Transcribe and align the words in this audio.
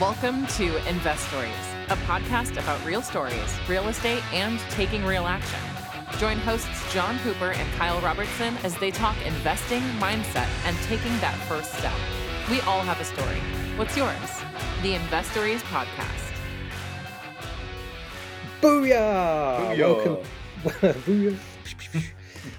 Welcome 0.00 0.46
to 0.58 0.76
Investories, 0.88 1.50
a 1.88 1.96
podcast 2.06 2.52
about 2.52 2.84
real 2.86 3.02
stories, 3.02 3.58
real 3.68 3.88
estate, 3.88 4.22
and 4.32 4.60
taking 4.70 5.04
real 5.04 5.26
action. 5.26 5.58
Join 6.18 6.36
hosts 6.38 6.94
John 6.94 7.16
Hooper 7.16 7.50
and 7.50 7.72
Kyle 7.72 8.00
Robertson 8.00 8.56
as 8.58 8.76
they 8.76 8.92
talk 8.92 9.16
investing, 9.26 9.80
mindset, 9.98 10.46
and 10.66 10.76
taking 10.84 11.10
that 11.18 11.34
first 11.48 11.72
step. 11.74 11.92
We 12.48 12.60
all 12.60 12.82
have 12.82 13.00
a 13.00 13.04
story. 13.04 13.40
What's 13.76 13.96
yours? 13.96 14.14
The 14.82 14.94
Investories 14.94 15.62
Podcast. 15.62 16.32
Booyah! 18.60 19.74
Booyah. 19.74 19.78
Welcome. 19.80 20.16
Booyah. 21.02 21.38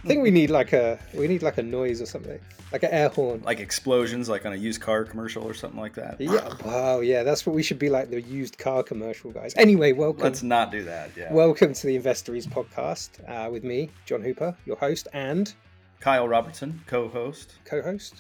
I 0.04 0.08
think 0.08 0.24
we 0.24 0.32
need 0.32 0.50
like 0.50 0.74
a 0.74 1.00
we 1.14 1.30
need 1.30 1.42
like 1.42 1.58
a 1.58 1.64
noise 1.64 2.02
or 2.02 2.06
something, 2.06 2.40
like 2.72 2.84
an 2.84 2.92
air 2.92 3.10
horn. 3.10 3.42
like 3.44 3.60
explosions, 3.60 4.30
like 4.30 4.46
on 4.46 4.54
a 4.54 4.56
used 4.56 4.82
car 4.82 5.04
commercial 5.04 5.44
or 5.44 5.54
something 5.54 5.80
like 5.80 5.96
that. 5.96 6.18
Yeah. 6.20 6.54
Wow. 6.64 7.00
Yeah, 7.00 7.24
that's 7.24 7.46
what 7.46 7.56
we 7.56 7.64
should 7.64 7.80
be 7.80 7.90
like 7.90 8.10
the 8.10 8.22
used 8.22 8.58
car 8.58 8.84
commercial 8.84 9.32
guys. 9.32 9.54
Anyway, 9.58 9.92
welcome. 9.92 10.24
Let's 10.24 10.44
not 10.44 10.72
do 10.72 10.84
that. 10.84 11.12
Yeah. 11.18 11.34
Welcome 11.34 11.74
to 11.74 11.88
the 11.88 11.96
Investories 11.96 12.48
podcast 12.48 13.10
uh, 13.28 13.50
with 13.50 13.64
me, 13.64 13.90
John 14.06 14.22
Hooper, 14.22 14.56
your 14.66 14.78
host 14.78 15.08
and 15.14 15.54
Kyle 16.00 16.28
Robertson, 16.28 16.82
co-host, 16.88 17.56
co-host. 17.66 18.16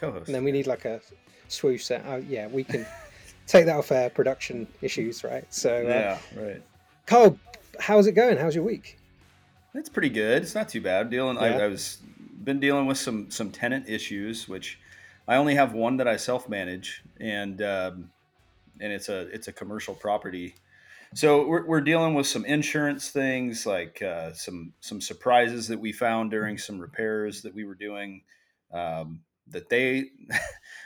co-host. 0.00 0.26
And 0.26 0.34
then 0.34 0.44
we 0.44 0.52
need 0.52 0.66
like 0.66 0.84
a 0.84 1.00
swoosh 1.48 1.84
set. 1.84 2.04
Oh, 2.06 2.16
yeah, 2.16 2.46
we 2.46 2.64
can 2.64 2.86
take 3.46 3.66
that 3.66 3.76
off 3.76 3.90
air 3.90 4.08
production 4.10 4.66
issues, 4.82 5.24
right? 5.24 5.44
So, 5.52 5.78
uh, 5.78 5.82
yeah, 5.82 6.18
right. 6.36 6.62
Carl, 7.06 7.38
how's 7.80 8.06
it 8.06 8.12
going? 8.12 8.36
How's 8.38 8.54
your 8.54 8.64
week? 8.64 8.98
It's 9.74 9.88
pretty 9.88 10.08
good. 10.08 10.42
It's 10.42 10.54
not 10.54 10.68
too 10.68 10.80
bad. 10.80 11.10
Dealing, 11.10 11.36
Yeah. 11.36 11.42
I, 11.42 11.64
I 11.64 11.66
was 11.68 11.98
been 12.42 12.60
dealing 12.60 12.86
with 12.86 12.98
some 12.98 13.30
some 13.30 13.50
tenant 13.50 13.88
issues, 13.88 14.48
which 14.48 14.78
I 15.28 15.36
only 15.36 15.54
have 15.54 15.72
one 15.72 15.96
that 15.98 16.08
I 16.08 16.16
self 16.16 16.48
manage, 16.48 17.02
and 17.18 17.60
um, 17.62 18.10
and 18.80 18.92
it's 18.92 19.08
a 19.08 19.20
it's 19.28 19.48
a 19.48 19.52
commercial 19.52 19.94
property. 19.94 20.54
So 21.12 21.44
we're, 21.44 21.66
we're 21.66 21.80
dealing 21.80 22.14
with 22.14 22.28
some 22.28 22.44
insurance 22.44 23.10
things, 23.10 23.66
like 23.66 24.00
uh, 24.00 24.32
some 24.32 24.72
some 24.80 25.00
surprises 25.00 25.68
that 25.68 25.80
we 25.80 25.92
found 25.92 26.30
during 26.30 26.56
some 26.56 26.78
repairs 26.78 27.42
that 27.42 27.54
we 27.54 27.64
were 27.64 27.74
doing 27.74 28.22
um, 28.72 29.20
that 29.48 29.68
they 29.68 30.10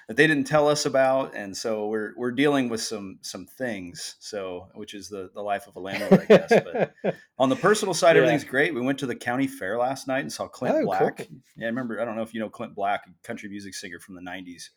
that 0.08 0.16
they 0.16 0.27
didn't 0.27 0.44
tell 0.44 0.69
us 0.69 0.86
about, 0.86 1.34
and 1.34 1.56
so 1.56 1.86
we're 1.88 2.12
we're 2.16 2.33
dealing 2.33 2.69
with 2.69 2.80
some 2.83 3.19
some 3.22 3.47
things. 3.47 4.16
So 4.20 4.69
which 4.74 4.94
is 4.94 5.08
the 5.08 5.30
the 5.34 5.41
life 5.42 5.66
of 5.66 5.77
a 5.77 5.80
landlord, 5.80 6.22
I 6.22 6.24
guess. 6.27 6.50
But 6.50 6.94
on 7.38 7.48
the 7.48 7.56
personal 7.56 7.94
side, 7.94 8.16
Yeah. 8.16 8.22
everything's 8.22 8.44
great. 8.44 8.75
We 8.75 8.80
went 8.80 8.98
to 9.00 9.06
the 9.06 9.16
county 9.16 9.47
fair 9.47 9.78
last 9.78 10.06
night 10.08 10.20
and 10.20 10.32
saw 10.32 10.47
Clint 10.48 10.77
Oh, 10.80 10.84
Black. 10.84 11.16
cool. 11.19 11.27
Yeah, 11.56 11.66
I 11.66 11.69
remember. 11.69 12.00
I 12.00 12.05
don't 12.05 12.16
know 12.16 12.22
if 12.22 12.34
you 12.34 12.41
know 12.41 12.48
Clint 12.50 12.75
Black, 12.75 13.05
a 13.06 13.27
country 13.27 13.48
music 13.48 13.75
singer 13.75 13.98
from 13.98 14.14
the 14.14 14.22
'90s, 14.22 14.70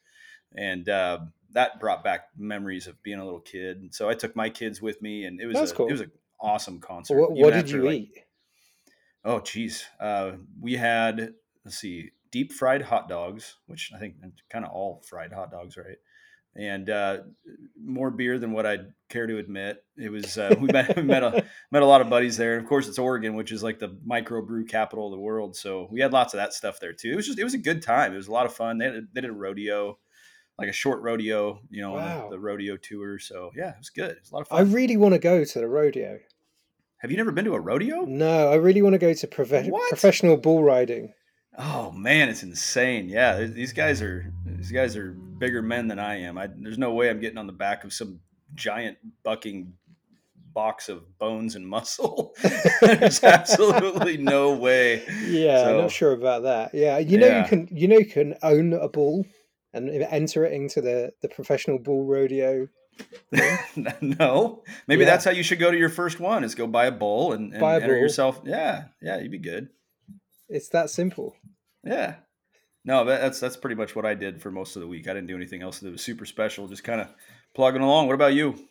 and 0.56 0.88
uh, 0.88 1.20
that 1.52 1.80
brought 1.80 2.04
back 2.04 2.28
memories 2.38 2.88
of 2.88 3.02
being 3.04 3.20
a 3.20 3.26
little 3.26 3.40
kid. 3.42 3.78
And 3.78 3.94
so 3.94 4.10
I 4.10 4.14
took 4.14 4.36
my 4.36 4.50
kids 4.50 4.82
with 4.82 5.02
me, 5.02 5.26
and 5.26 5.40
it 5.42 5.46
was 5.46 5.56
That's 5.56 5.72
a, 5.72 5.76
cool. 5.76 5.88
it 5.88 5.92
was 5.94 6.02
an 6.02 6.12
awesome 6.40 6.80
concert. 6.80 7.20
what 7.20 7.32
what 7.32 7.54
did 7.54 7.66
after, 7.66 7.78
you 7.78 7.84
like- 7.84 7.96
eat? 8.02 8.12
Oh, 9.26 9.42
geez. 9.42 9.84
Uh, 10.00 10.34
we 10.62 10.74
had 10.74 11.34
let's 11.66 11.78
see, 11.80 12.12
deep 12.32 12.52
fried 12.54 12.82
hot 12.82 13.08
dogs, 13.10 13.56
which 13.68 13.92
I 13.96 14.00
think 14.00 14.16
kind 14.50 14.66
of 14.66 14.72
all 14.72 15.04
fried 15.08 15.32
hot 15.34 15.52
dogs, 15.52 15.78
right? 15.78 15.98
And 16.56 16.90
uh, 16.90 17.18
more 17.80 18.10
beer 18.10 18.40
than 18.40 18.52
what 18.52 18.66
I'd 18.66 18.88
care 19.10 19.28
to 19.28 19.38
admit. 19.38 19.78
It 19.96 20.10
was 20.12 20.38
uh, 20.40 20.56
we 20.60 20.68
met 20.68 20.98
met 21.06 21.22
a 21.24 21.46
met 21.72 21.84
a 21.84 21.86
lot 21.86 22.02
of 22.02 22.10
buddies 22.10 22.36
there. 22.38 22.56
And 22.56 22.64
of 22.64 22.68
course, 22.70 22.88
it's 22.88 22.98
Oregon, 22.98 23.36
which 23.36 23.52
is 23.52 23.62
like 23.62 23.78
the 23.78 23.90
microbrew 24.10 24.68
capital 24.68 25.06
of 25.06 25.12
the 25.12 25.20
world. 25.20 25.56
So 25.56 25.88
we 25.92 26.02
had 26.02 26.14
lots 26.14 26.34
of 26.34 26.40
that 26.40 26.54
stuff 26.54 26.80
there 26.80 26.94
too. 26.94 27.12
It 27.12 27.16
was 27.16 27.28
just 27.28 27.38
it 27.40 27.44
was 27.44 27.54
a 27.54 27.60
good 27.60 27.84
time. 27.84 28.12
It 28.14 28.18
was 28.18 28.28
a 28.28 28.32
lot 28.32 28.48
of 28.48 28.54
fun. 28.54 28.80
They 28.80 28.86
had 28.86 29.08
they 29.14 29.22
did 29.22 29.30
a 29.30 29.34
rodeo, 29.34 30.00
like 30.58 30.70
a 30.70 30.74
short 30.74 31.02
rodeo, 31.04 31.62
you 31.70 31.82
know, 31.84 31.92
Wow. 31.94 32.30
the, 32.30 32.38
the 32.38 32.40
rodeo 32.40 32.76
tour. 32.78 33.20
So 33.20 33.52
yeah, 33.56 33.70
it 33.70 33.78
was 33.78 33.92
good. 33.92 34.12
It 34.12 34.22
was 34.22 34.32
a 34.32 34.34
lot 34.34 34.42
of 34.42 34.48
fun. 34.48 34.58
I 34.60 34.62
really 34.64 34.98
want 34.98 35.14
to 35.14 35.20
go 35.20 35.44
to 35.44 35.60
the 35.60 35.68
rodeo. 35.68 36.18
Have 37.02 37.12
you 37.12 37.18
never 37.18 37.32
been 37.32 37.46
to 37.46 37.54
a 37.54 37.60
rodeo? 37.60 38.06
No, 38.06 38.52
I 38.52 38.56
really 38.56 38.82
want 38.82 38.94
to 38.94 38.98
go 38.98 39.14
to 39.14 39.28
What? 39.70 39.90
professional 39.90 40.38
bull 40.38 40.64
riding. 40.64 41.14
Oh 41.58 41.92
man, 41.92 42.30
it's 42.30 42.44
insane. 42.44 43.10
Yeah, 43.10 43.44
these 43.46 43.74
guys 43.74 44.02
are 44.02 44.32
these 44.46 44.72
guys 44.72 44.96
are 44.96 45.12
bigger 45.12 45.62
men 45.62 45.88
than 45.88 45.98
I 46.00 46.22
am. 46.22 46.38
I, 46.38 46.48
there's 46.56 46.78
no 46.78 46.94
way 46.94 47.10
I'm 47.10 47.20
getting 47.20 47.38
on 47.40 47.48
the 47.48 47.54
back 47.54 47.84
of 47.84 47.92
some 47.94 48.20
giant 48.56 48.98
bucking 49.24 49.74
box 50.54 50.88
of 50.90 51.18
bones 51.18 51.56
and 51.56 51.68
muscle. 51.68 52.36
there's 52.82 53.24
absolutely 53.24 54.18
no 54.36 54.54
way. 54.54 55.04
Yeah, 55.28 55.70
I'm 55.70 55.78
not 55.78 55.92
sure 55.92 56.12
about 56.14 56.44
that. 56.44 56.76
Yeah, 56.76 57.00
you 57.00 57.18
know 57.18 57.40
you 57.40 57.44
can 57.46 57.68
you 57.72 57.88
know 57.88 57.98
you 57.98 58.06
can 58.06 58.36
own 58.44 58.74
a 58.74 58.88
bull 58.88 59.26
and 59.74 59.90
enter 59.90 60.46
it 60.46 60.54
into 60.54 60.80
the 60.82 61.12
the 61.22 61.28
professional 61.30 61.80
bull 61.80 62.06
rodeo. 62.06 62.68
no, 63.76 64.64
maybe 64.88 65.02
Yeah. 65.04 65.10
that's 65.10 65.26
how 65.26 65.32
you 65.32 65.44
should 65.44 65.60
go 65.60 65.72
to 65.72 65.78
your 65.78 65.90
first 65.90 66.20
one: 66.20 66.44
is 66.44 66.56
go 66.56 66.68
buy 66.68 66.86
a 66.86 66.92
bull 66.92 67.34
and, 67.34 67.52
and 67.52 67.62
Buy 67.62 67.74
a 67.74 67.76
enter 67.78 67.94
bull. 67.94 67.98
yourself. 68.02 68.42
Yeah, 68.46 68.86
yeah, 69.02 69.20
you'd 69.20 69.32
be 69.32 69.38
good. 69.40 69.70
It's 70.50 70.70
that 70.70 70.90
simple. 70.90 71.36
Yeah. 71.88 72.16
No, 72.86 73.04
that- 73.06 73.22
that's 73.22 73.40
that's 73.40 73.58
pretty 73.58 73.76
much 73.76 73.96
what 73.96 74.06
I 74.06 74.14
did 74.14 74.42
for 74.42 74.52
most 74.52 74.76
of 74.76 74.82
the 74.82 74.88
week. 74.88 75.08
I 75.08 75.14
didn't 75.14 75.28
do 75.28 75.36
anything 75.36 75.62
else 75.62 75.80
that 75.80 75.92
was 75.92 76.02
super 76.02 76.26
special. 76.26 76.68
Just 76.68 76.84
kind 76.84 77.02
of 77.02 77.08
plugging 77.54 77.82
along. 77.82 78.08
What 78.08 78.14
about 78.16 78.34
you? 78.34 78.68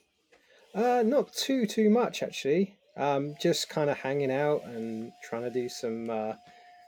Uh, 0.75 1.03
not 1.05 1.33
too 1.33 1.67
too 1.67 1.91
much 1.91 2.23
actually. 2.23 2.77
Um, 2.97 3.35
just 3.41 3.69
kind 3.69 3.91
of 3.91 3.99
hanging 3.99 4.31
out 4.31 4.65
and 4.65 5.13
trying 5.23 5.43
to 5.43 5.51
do 5.51 5.69
some 5.69 6.09
uh, 6.09 6.33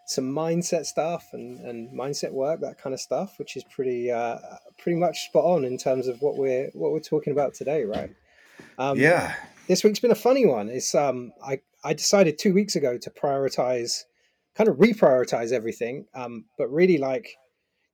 some 0.07 0.25
mindset 0.25 0.87
stuff 0.87 1.27
and, 1.35 1.61
and 1.61 1.91
mindset 1.93 2.33
work, 2.33 2.61
that 2.61 2.79
kind 2.79 2.95
of 2.95 3.01
stuff, 3.01 3.39
which 3.39 3.57
is 3.59 3.65
pretty 3.65 4.11
uh, 4.11 4.39
pretty 4.79 4.99
much 4.99 5.27
spot 5.27 5.45
on 5.45 5.65
in 5.67 5.77
terms 5.77 6.07
of 6.07 6.23
what 6.23 6.37
we're 6.37 6.71
what 6.73 6.93
we're 6.93 7.01
talking 7.01 7.33
about 7.33 7.53
today, 7.55 7.85
right? 7.85 8.11
Um, 8.79 8.99
yeah. 8.99 9.35
this 9.67 9.85
week's 9.85 10.01
been 10.01 10.11
a 10.11 10.15
funny 10.15 10.47
one. 10.47 10.69
It's 10.71 10.95
um 10.95 11.33
I 11.45 11.61
I 11.85 11.93
decided 11.93 12.39
two 12.39 12.55
weeks 12.55 12.75
ago 12.75 12.97
to 12.97 13.11
prioritize, 13.11 14.05
kind 14.59 14.69
of 14.69 14.77
reprioritize 14.79 15.53
everything. 15.53 16.07
Um, 16.15 16.47
but 16.59 16.69
really 16.69 16.99
like, 16.99 17.37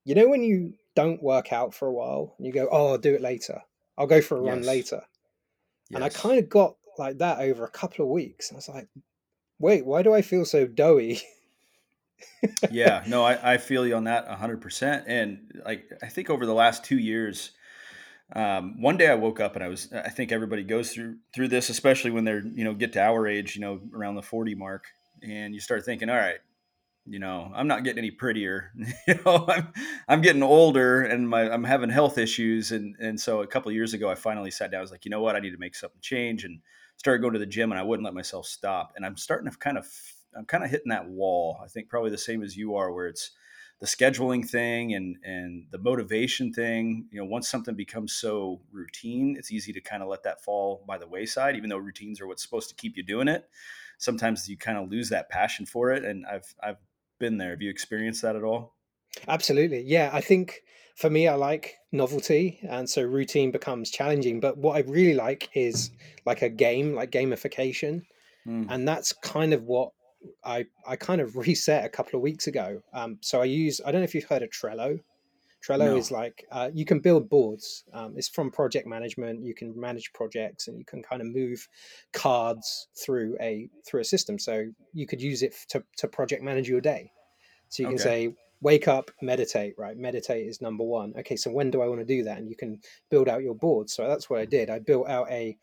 you 0.03 0.15
know, 0.15 0.27
when 0.27 0.43
you 0.43 0.73
don't 0.95 1.23
work 1.23 1.53
out 1.53 1.75
for 1.75 1.87
a 1.87 1.93
while 1.93 2.35
and 2.39 2.47
you 2.47 2.53
go, 2.53 2.67
oh, 2.71 2.89
I'll 2.93 2.97
do 2.97 3.15
it 3.15 3.21
later. 3.21 3.61
I'll 3.97 4.07
go 4.07 4.21
for 4.21 4.37
a 4.37 4.41
run 4.41 4.63
Yes. 4.63 4.65
later. 4.65 5.03
And 5.93 6.03
I 6.03 6.09
kind 6.09 6.39
of 6.39 6.49
got 6.49 6.77
like 6.97 7.19
that 7.19 7.39
over 7.39 7.65
a 7.65 7.71
couple 7.71 8.05
of 8.05 8.11
weeks. 8.11 8.51
I 8.51 8.55
was 8.55 8.69
like, 8.69 8.89
wait, 9.59 9.85
why 9.85 10.03
do 10.03 10.13
I 10.13 10.21
feel 10.23 10.45
so 10.45 10.67
doughy? 10.67 11.21
yeah, 12.67 13.03
no, 13.07 13.23
I, 13.23 13.53
I 13.53 13.57
feel 13.57 13.85
you 13.85 13.95
on 13.95 14.05
that 14.05 14.27
hundred 14.27 14.61
percent. 14.61 15.05
And 15.07 15.61
like, 15.65 15.89
I 16.01 16.07
think 16.07 16.29
over 16.29 16.45
the 16.45 16.53
last 16.53 16.83
two 16.83 16.97
years, 16.97 17.51
um, 18.33 18.81
one 18.81 18.97
day 18.97 19.09
I 19.09 19.15
woke 19.15 19.39
up 19.39 19.55
and 19.55 19.63
I 19.63 19.67
was, 19.69 19.91
I 19.93 20.09
think 20.09 20.31
everybody 20.31 20.63
goes 20.63 20.93
through, 20.93 21.17
through 21.33 21.49
this, 21.49 21.69
especially 21.69 22.11
when 22.11 22.25
they're, 22.25 22.45
you 22.45 22.63
know, 22.63 22.73
get 22.73 22.93
to 22.93 23.01
our 23.01 23.27
age, 23.27 23.55
you 23.55 23.61
know, 23.61 23.81
around 23.93 24.15
the 24.15 24.23
40 24.23 24.55
mark 24.55 24.85
and 25.23 25.53
you 25.53 25.59
start 25.59 25.85
thinking, 25.85 26.09
all 26.09 26.17
right, 26.17 26.39
you 27.07 27.19
know, 27.19 27.51
I'm 27.53 27.67
not 27.67 27.83
getting 27.83 27.99
any 27.99 28.11
prettier, 28.11 28.71
you 29.07 29.19
know, 29.25 29.45
I'm, 29.47 29.71
I'm 30.07 30.21
getting 30.21 30.43
older 30.43 31.03
and 31.03 31.29
my, 31.29 31.49
I'm 31.49 31.63
having 31.63 31.89
health 31.89 32.17
issues. 32.17 32.71
And, 32.71 32.95
and 32.99 33.19
so 33.19 33.41
a 33.41 33.47
couple 33.47 33.71
years 33.71 33.93
ago, 33.93 34.09
I 34.09 34.15
finally 34.15 34.51
sat 34.51 34.71
down, 34.71 34.79
I 34.79 34.81
was 34.81 34.91
like, 34.91 35.05
you 35.05 35.11
know 35.11 35.21
what, 35.21 35.35
I 35.35 35.39
need 35.39 35.51
to 35.51 35.57
make 35.57 35.75
something 35.75 36.01
change 36.01 36.43
and 36.43 36.59
started 36.97 37.21
going 37.21 37.33
to 37.33 37.39
the 37.39 37.45
gym 37.45 37.71
and 37.71 37.79
I 37.79 37.83
wouldn't 37.83 38.05
let 38.05 38.13
myself 38.13 38.45
stop. 38.47 38.93
And 38.95 39.05
I'm 39.05 39.17
starting 39.17 39.49
to 39.49 39.57
kind 39.57 39.77
of, 39.77 39.87
I'm 40.35 40.45
kind 40.45 40.63
of 40.63 40.69
hitting 40.69 40.89
that 40.89 41.07
wall. 41.07 41.59
I 41.63 41.67
think 41.67 41.89
probably 41.89 42.11
the 42.11 42.17
same 42.17 42.43
as 42.43 42.57
you 42.57 42.75
are, 42.75 42.91
where 42.91 43.07
it's 43.07 43.31
the 43.79 43.85
scheduling 43.85 44.47
thing 44.47 44.93
and 44.93 45.17
and 45.23 45.65
the 45.71 45.77
motivation 45.77 46.53
thing. 46.53 47.07
You 47.11 47.19
know, 47.19 47.25
once 47.25 47.49
something 47.49 47.75
becomes 47.75 48.13
so 48.13 48.61
routine, 48.71 49.35
it's 49.37 49.51
easy 49.51 49.73
to 49.73 49.81
kind 49.81 50.01
of 50.01 50.09
let 50.09 50.23
that 50.23 50.43
fall 50.43 50.83
by 50.87 50.97
the 50.97 51.07
wayside. 51.07 51.55
Even 51.55 51.69
though 51.69 51.77
routines 51.77 52.21
are 52.21 52.27
what's 52.27 52.43
supposed 52.43 52.69
to 52.69 52.75
keep 52.75 52.97
you 52.97 53.03
doing 53.03 53.27
it, 53.27 53.47
sometimes 53.97 54.47
you 54.47 54.57
kind 54.57 54.77
of 54.77 54.89
lose 54.89 55.09
that 55.09 55.29
passion 55.29 55.65
for 55.65 55.91
it. 55.91 56.05
And 56.05 56.25
I've 56.25 56.53
I've 56.63 56.77
been 57.25 57.37
there. 57.37 57.51
Have 57.51 57.61
you 57.61 57.69
experienced 57.69 58.21
that 58.21 58.35
at 58.35 58.43
all? 58.43 58.75
Absolutely. 59.27 59.81
Yeah. 59.81 60.09
I 60.13 60.21
think 60.21 60.61
for 60.95 61.09
me, 61.09 61.27
I 61.27 61.35
like 61.35 61.75
novelty. 61.91 62.59
And 62.69 62.89
so 62.89 63.01
routine 63.01 63.51
becomes 63.51 63.89
challenging. 63.89 64.39
But 64.39 64.57
what 64.57 64.75
I 64.75 64.81
really 64.81 65.15
like 65.15 65.49
is 65.53 65.91
like 66.25 66.41
a 66.41 66.49
game, 66.49 66.93
like 66.93 67.11
gamification. 67.11 68.01
Mm. 68.47 68.67
and 68.69 68.87
that's 68.87 69.11
kind 69.11 69.53
of 69.53 69.63
what 69.63 69.89
I 70.43 70.65
I 70.87 70.95
kind 70.95 71.19
of 71.19 71.35
reset 71.35 71.83
a 71.83 71.89
couple 71.89 72.17
of 72.17 72.21
weeks 72.21 72.45
ago. 72.45 72.81
Um, 72.93 73.17
so 73.21 73.41
I 73.41 73.45
use 73.45 73.81
I 73.83 73.91
don't 73.91 74.01
know 74.01 74.05
if 74.05 74.13
you've 74.13 74.31
heard 74.33 74.43
of 74.43 74.51
Trello. 74.51 74.99
Trello 75.65 75.85
No. 75.85 75.97
is 75.97 76.11
like 76.11 76.45
uh, 76.51 76.69
you 76.73 76.85
can 76.85 76.99
build 76.99 77.29
boards. 77.29 77.83
Um, 77.93 78.13
it's 78.17 78.29
from 78.29 78.51
project 78.51 78.87
management. 78.87 79.43
You 79.43 79.55
can 79.55 79.79
manage 79.79 80.13
projects 80.13 80.67
and 80.67 80.77
you 80.77 80.85
can 80.85 81.01
kind 81.01 81.21
of 81.21 81.27
move 81.27 81.67
cards 82.13 82.87
through 83.03 83.35
a 83.41 83.69
through 83.87 84.01
a 84.01 84.05
system. 84.05 84.37
So 84.37 84.65
you 84.93 85.07
could 85.07 85.21
use 85.21 85.41
it 85.41 85.55
to 85.69 85.83
to 85.97 86.07
project 86.07 86.43
manage 86.43 86.69
your 86.69 86.81
day. 86.81 87.11
So 87.69 87.83
you 87.83 87.89
can 87.89 87.97
Okay. 87.97 88.03
say 88.03 88.35
wake 88.61 88.87
up, 88.87 89.11
meditate. 89.21 89.73
Right, 89.77 89.97
meditate 89.97 90.47
is 90.47 90.61
number 90.61 90.83
one. 90.83 91.13
Okay, 91.17 91.35
so 91.35 91.51
when 91.51 91.71
do 91.71 91.81
I 91.81 91.87
want 91.87 91.99
to 92.01 92.05
do 92.05 92.23
that? 92.23 92.37
And 92.37 92.49
you 92.49 92.55
can 92.55 92.79
build 93.09 93.27
out 93.27 93.41
your 93.41 93.55
board. 93.55 93.89
So 93.89 94.07
that's 94.07 94.29
what 94.29 94.39
I 94.39 94.45
did. 94.45 94.69
I 94.69 94.79
built 94.79 95.07
out 95.09 95.29
a 95.31 95.57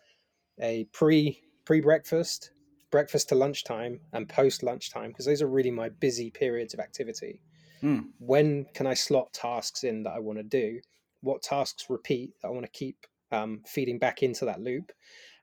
a 0.60 0.84
pre 0.92 1.40
pre 1.64 1.80
breakfast, 1.80 2.50
breakfast 2.90 3.28
to 3.28 3.34
lunchtime, 3.36 4.00
and 4.12 4.28
post 4.28 4.62
lunchtime 4.64 5.10
because 5.10 5.26
those 5.26 5.42
are 5.42 5.48
really 5.48 5.70
my 5.70 5.90
busy 5.90 6.30
periods 6.30 6.74
of 6.74 6.80
activity. 6.80 7.40
Hmm. 7.82 8.00
When 8.18 8.66
can 8.74 8.86
I 8.86 8.94
slot 8.94 9.34
tasks 9.34 9.84
in 9.84 10.04
that 10.04 10.14
I 10.14 10.20
want 10.20 10.38
to 10.38 10.44
do? 10.44 10.80
What 11.20 11.42
tasks 11.42 11.86
repeat 11.90 12.30
that 12.40 12.48
I 12.48 12.50
want 12.50 12.64
to 12.64 12.72
keep 12.72 12.96
um, 13.30 13.60
feeding 13.66 13.98
back 13.98 14.22
into 14.22 14.46
that 14.46 14.60
loop 14.60 14.92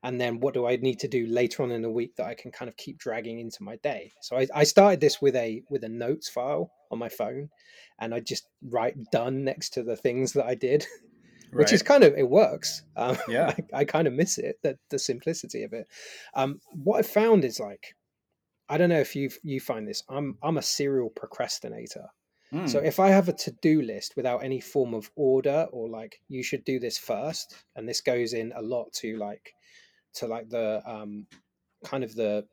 and 0.03 0.19
then 0.19 0.39
what 0.39 0.53
do 0.53 0.65
i 0.65 0.75
need 0.77 0.99
to 0.99 1.07
do 1.07 1.25
later 1.27 1.63
on 1.63 1.71
in 1.71 1.81
the 1.81 1.89
week 1.89 2.15
that 2.15 2.27
i 2.27 2.33
can 2.33 2.51
kind 2.51 2.69
of 2.69 2.77
keep 2.77 2.97
dragging 2.97 3.39
into 3.39 3.63
my 3.63 3.75
day 3.77 4.11
so 4.21 4.37
i, 4.37 4.47
I 4.53 4.63
started 4.63 4.99
this 4.99 5.21
with 5.21 5.35
a 5.35 5.63
with 5.69 5.83
a 5.83 5.89
notes 5.89 6.29
file 6.29 6.71
on 6.91 6.99
my 6.99 7.09
phone 7.09 7.49
and 7.99 8.13
i 8.13 8.19
just 8.19 8.47
write 8.69 8.95
done 9.11 9.43
next 9.43 9.71
to 9.71 9.83
the 9.83 9.95
things 9.95 10.33
that 10.33 10.45
i 10.45 10.55
did 10.55 10.85
which 11.53 11.73
is 11.73 11.81
kind 11.81 12.03
of 12.03 12.13
it 12.15 12.29
works 12.29 12.83
um, 12.95 13.17
Yeah. 13.27 13.53
I, 13.73 13.79
I 13.79 13.85
kind 13.85 14.07
of 14.07 14.13
miss 14.13 14.37
it 14.37 14.57
the, 14.61 14.77
the 14.89 14.99
simplicity 14.99 15.63
of 15.63 15.73
it 15.73 15.87
um, 16.33 16.59
what 16.71 16.99
i 16.99 17.01
found 17.01 17.43
is 17.43 17.59
like 17.59 17.95
i 18.69 18.77
don't 18.77 18.89
know 18.89 18.99
if 18.99 19.15
you 19.15 19.29
you 19.43 19.59
find 19.59 19.87
this 19.87 20.03
i'm 20.09 20.37
i'm 20.43 20.57
a 20.57 20.61
serial 20.61 21.09
procrastinator 21.09 22.05
so 22.65 22.79
Mm, 22.79 22.85
if 22.85 22.99
I 22.99 23.09
have 23.09 23.29
a 23.29 23.33
to-do 23.33 23.81
list 23.81 24.15
without 24.15 24.43
any 24.43 24.59
form 24.59 24.93
of 24.95 25.11
order 25.15 25.67
or 25.71 25.87
like 25.87 26.19
you 26.29 26.41
should 26.41 26.65
do 26.65 26.79
this 26.79 26.97
first, 26.97 27.55
and 27.75 27.87
this 27.87 28.01
goes 28.01 28.33
in 28.33 28.51
a 28.55 28.61
lot 28.61 28.91
to 28.93 29.17
like 29.17 29.53
to 30.15 30.27
like 30.27 30.49
the 30.49 30.81
um 30.85 31.27
kind 31.85 32.03
of 32.03 32.15
the 32.15 32.45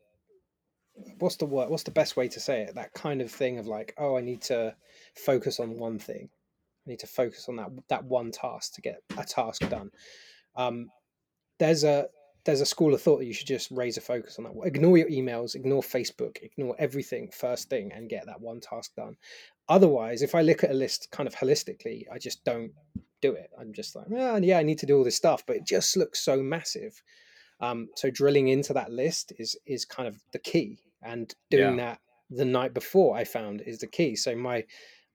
what's 1.19 1.37
the 1.37 1.47
word 1.47 1.71
what's 1.71 1.83
the 1.83 1.91
best 1.91 2.17
way 2.17 2.29
to 2.29 2.41
say 2.41 2.63
it? 2.63 2.75
That 2.75 2.93
kind 2.93 3.23
of 3.23 3.31
thing 3.31 3.59
of 3.59 3.67
like, 3.67 3.95
oh, 3.97 4.17
I 4.17 4.21
need 4.21 4.43
to 4.43 4.77
focus 5.15 5.61
on 5.61 5.79
one 5.79 5.99
thing. 5.99 6.29
I 6.87 6.91
need 6.91 7.01
to 7.01 7.07
focus 7.07 7.49
on 7.49 7.57
that 7.57 7.71
that 7.89 8.05
one 8.05 8.31
task 8.33 8.75
to 8.75 8.83
get 8.83 9.03
a 9.17 9.25
task 9.25 9.67
done. 9.69 9.91
Um 10.57 10.91
there's 11.59 11.85
a 11.85 12.09
there's 12.47 12.61
a 12.61 12.67
school 12.67 12.95
of 12.95 13.03
thought 13.03 13.19
that 13.19 13.27
you 13.27 13.35
should 13.35 13.47
just 13.47 13.71
raise 13.71 13.99
a 13.99 14.01
focus 14.01 14.39
on 14.39 14.45
that. 14.45 14.55
Ignore 14.65 14.97
your 14.99 15.11
emails, 15.11 15.55
ignore 15.55 15.83
Facebook, 15.83 16.39
ignore 16.43 16.77
everything 16.79 17.29
first 17.31 17.69
thing 17.69 17.93
and 17.93 18.09
get 18.09 18.25
that 18.27 18.41
one 18.41 18.61
task 18.61 18.95
done. 18.95 19.17
Otherwise, 19.69 20.23
if 20.23 20.35
I 20.35 20.43
look 20.43 20.63
at 20.63 20.71
a 20.71 20.75
list 20.75 21.09
kind 21.11 21.27
of 21.27 21.35
holistically, 21.35 22.05
I 22.11 22.19
just 22.19 22.45
don't 22.45 22.71
do 23.21 23.33
it. 23.33 23.51
I'm 23.61 23.73
just 23.73 23.97
like, 23.97 24.07
yeah, 24.09 24.37
yeah, 24.39 24.59
I 24.59 24.63
need 24.63 24.79
to 24.79 24.87
do 24.87 24.97
all 24.97 25.05
this 25.05 25.17
stuff, 25.17 25.43
but 25.45 25.57
it 25.57 25.67
just 25.67 25.97
looks 25.97 26.21
so 26.21 26.43
massive. 26.43 27.03
Um, 27.61 27.89
so 27.97 28.11
drilling 28.11 28.49
into 28.49 28.73
that 28.75 28.93
list 28.93 29.33
is 29.39 29.57
is 29.67 29.85
kind 29.85 30.09
of 30.09 30.17
the 30.33 30.39
key, 30.39 30.79
and 31.03 31.35
doing 31.51 31.77
that 31.79 32.01
the 32.31 32.45
night 32.45 32.75
before 32.75 33.17
I 33.17 33.25
found 33.25 33.61
is 33.63 33.79
the 33.79 33.87
key. 33.87 34.15
So 34.15 34.37
my 34.37 34.65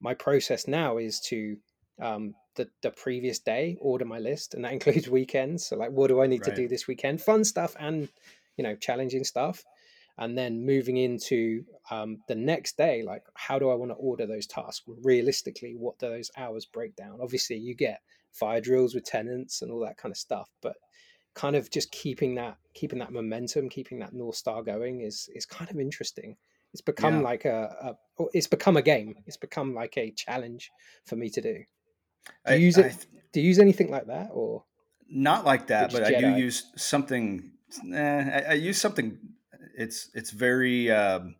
my 0.01 0.13
process 0.15 0.67
now 0.67 0.97
is 0.97 1.19
to 1.29 1.55
um, 2.01 2.33
the 2.55 2.69
the 2.81 2.91
previous 2.91 3.39
day 3.39 3.77
order 3.81 4.05
my 4.05 4.19
list, 4.19 4.53
and 4.53 4.65
that 4.65 4.73
includes 4.77 5.09
weekends. 5.09 5.65
So 5.65 5.77
like, 5.77 5.91
what 5.91 6.07
do 6.07 6.21
I 6.21 6.27
need 6.27 6.43
to 6.45 6.51
do 6.51 6.67
this 6.67 6.87
weekend? 6.87 7.21
Fun 7.21 7.43
stuff 7.43 7.75
and 7.79 8.09
you 8.57 8.63
know 8.63 8.75
challenging 8.75 9.23
stuff, 9.23 9.63
and 10.17 10.37
then 10.37 10.65
moving 10.65 10.97
into 10.97 11.65
um, 11.89 12.23
the 12.27 12.35
next 12.35 12.77
day, 12.77 13.03
like 13.03 13.23
how 13.35 13.59
do 13.59 13.69
I 13.69 13.75
want 13.75 13.91
to 13.91 13.95
order 13.95 14.25
those 14.25 14.47
tasks 14.47 14.83
realistically? 14.87 15.75
What 15.75 15.99
do 15.99 16.09
those 16.09 16.31
hours 16.37 16.65
break 16.65 16.95
down? 16.95 17.19
Obviously, 17.21 17.57
you 17.57 17.75
get 17.75 18.01
fire 18.31 18.61
drills 18.61 18.95
with 18.95 19.03
tenants 19.03 19.61
and 19.61 19.71
all 19.71 19.79
that 19.81 19.97
kind 19.97 20.11
of 20.11 20.17
stuff, 20.17 20.49
but 20.61 20.75
kind 21.33 21.55
of 21.55 21.69
just 21.69 21.91
keeping 21.91 22.35
that 22.35 22.57
keeping 22.73 22.99
that 22.99 23.11
momentum, 23.11 23.69
keeping 23.69 23.99
that 23.99 24.13
north 24.13 24.35
star 24.35 24.61
going 24.63 25.01
is 25.01 25.29
is 25.33 25.45
kind 25.45 25.69
of 25.71 25.79
interesting. 25.79 26.37
It's 26.73 26.81
become 26.81 27.15
Yeah. 27.15 27.21
like 27.21 27.45
a, 27.45 27.97
a 28.19 28.25
it's 28.33 28.47
become 28.47 28.77
a 28.77 28.81
game. 28.81 29.15
It's 29.25 29.37
become 29.37 29.73
like 29.73 29.97
a 29.97 30.11
challenge 30.11 30.71
for 31.05 31.15
me 31.15 31.29
to 31.31 31.41
do. 31.41 31.63
Do 32.25 32.31
I- 32.53 32.55
you 32.55 32.65
use 32.65 32.77
I 32.77 32.81
it? 32.83 33.05
Do 33.33 33.39
you 33.41 33.47
use 33.47 33.59
anything 33.59 33.89
like 33.89 34.07
that 34.07 34.29
or? 34.33 34.65
Not 35.09 35.45
like 35.45 35.67
that, 35.67 35.91
but 35.91 36.03
I 36.03 36.19
do 36.19 36.29
use 36.37 36.71
something. 36.77 37.51
Eh, 37.93 38.43
I, 38.47 38.51
I 38.51 38.53
use 38.53 38.79
something. 38.79 39.17
It's 39.77 40.09
it's 40.13 40.31
very 40.31 40.89
um, 40.91 41.35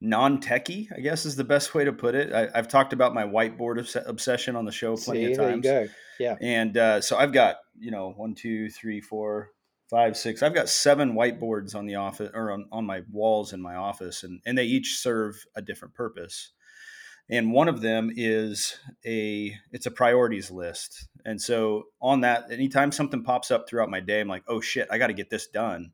non-techy, 0.00 0.88
I 0.96 1.00
guess 1.00 1.26
is 1.26 1.36
the 1.36 1.44
best 1.44 1.74
way 1.74 1.84
to 1.84 1.92
put 1.92 2.14
it. 2.14 2.32
I, 2.32 2.48
I've 2.54 2.68
talked 2.68 2.92
about 2.92 3.12
my 3.14 3.24
whiteboard 3.24 3.78
obs- 3.78 3.96
obsession 4.06 4.56
on 4.56 4.64
the 4.64 4.72
show 4.72 4.96
plenty 4.96 5.26
See, 5.26 5.32
of 5.32 5.38
there 5.38 5.46
you 5.48 5.52
times, 5.52 5.64
go. 5.64 5.88
Yeah. 6.18 6.36
and 6.40 6.76
uh, 6.76 7.00
so 7.00 7.16
I've 7.16 7.32
got 7.32 7.56
you 7.78 7.90
know 7.90 8.12
one, 8.16 8.34
two, 8.34 8.70
three, 8.70 9.00
four, 9.00 9.50
five, 9.90 10.16
six. 10.16 10.42
I've 10.42 10.54
got 10.54 10.68
seven 10.68 11.14
whiteboards 11.14 11.74
on 11.74 11.86
the 11.86 11.96
office 11.96 12.30
or 12.34 12.52
on, 12.52 12.66
on 12.72 12.86
my 12.86 13.02
walls 13.12 13.52
in 13.52 13.60
my 13.60 13.74
office, 13.74 14.22
and 14.24 14.40
and 14.46 14.56
they 14.56 14.64
each 14.64 14.96
serve 14.98 15.44
a 15.54 15.62
different 15.62 15.94
purpose 15.94 16.52
and 17.30 17.52
one 17.52 17.68
of 17.68 17.80
them 17.80 18.10
is 18.14 18.76
a 19.06 19.56
it's 19.70 19.86
a 19.86 19.90
priorities 19.90 20.50
list. 20.50 21.08
And 21.24 21.40
so 21.40 21.84
on 22.02 22.22
that 22.22 22.50
anytime 22.50 22.92
something 22.92 23.22
pops 23.22 23.50
up 23.50 23.68
throughout 23.68 23.90
my 23.90 24.00
day 24.00 24.20
i'm 24.20 24.28
like 24.28 24.42
oh 24.48 24.60
shit 24.60 24.88
i 24.90 24.98
got 24.98 25.06
to 25.06 25.12
get 25.14 25.30
this 25.30 25.46
done. 25.46 25.92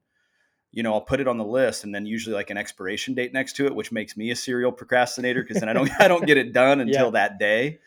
You 0.72 0.82
know 0.82 0.92
i'll 0.94 1.00
put 1.00 1.20
it 1.20 1.28
on 1.28 1.38
the 1.38 1.44
list 1.44 1.84
and 1.84 1.94
then 1.94 2.06
usually 2.06 2.34
like 2.34 2.50
an 2.50 2.56
expiration 2.56 3.14
date 3.14 3.32
next 3.32 3.54
to 3.56 3.66
it 3.66 3.74
which 3.74 3.92
makes 3.92 4.16
me 4.16 4.30
a 4.30 4.36
serial 4.36 4.72
procrastinator 4.72 5.42
because 5.42 5.60
then 5.60 5.68
i 5.68 5.72
don't 5.72 5.90
i 6.00 6.08
don't 6.08 6.26
get 6.26 6.36
it 6.38 6.52
done 6.52 6.80
until 6.80 7.06
Yeah. 7.06 7.10
that 7.10 7.38
day. 7.38 7.78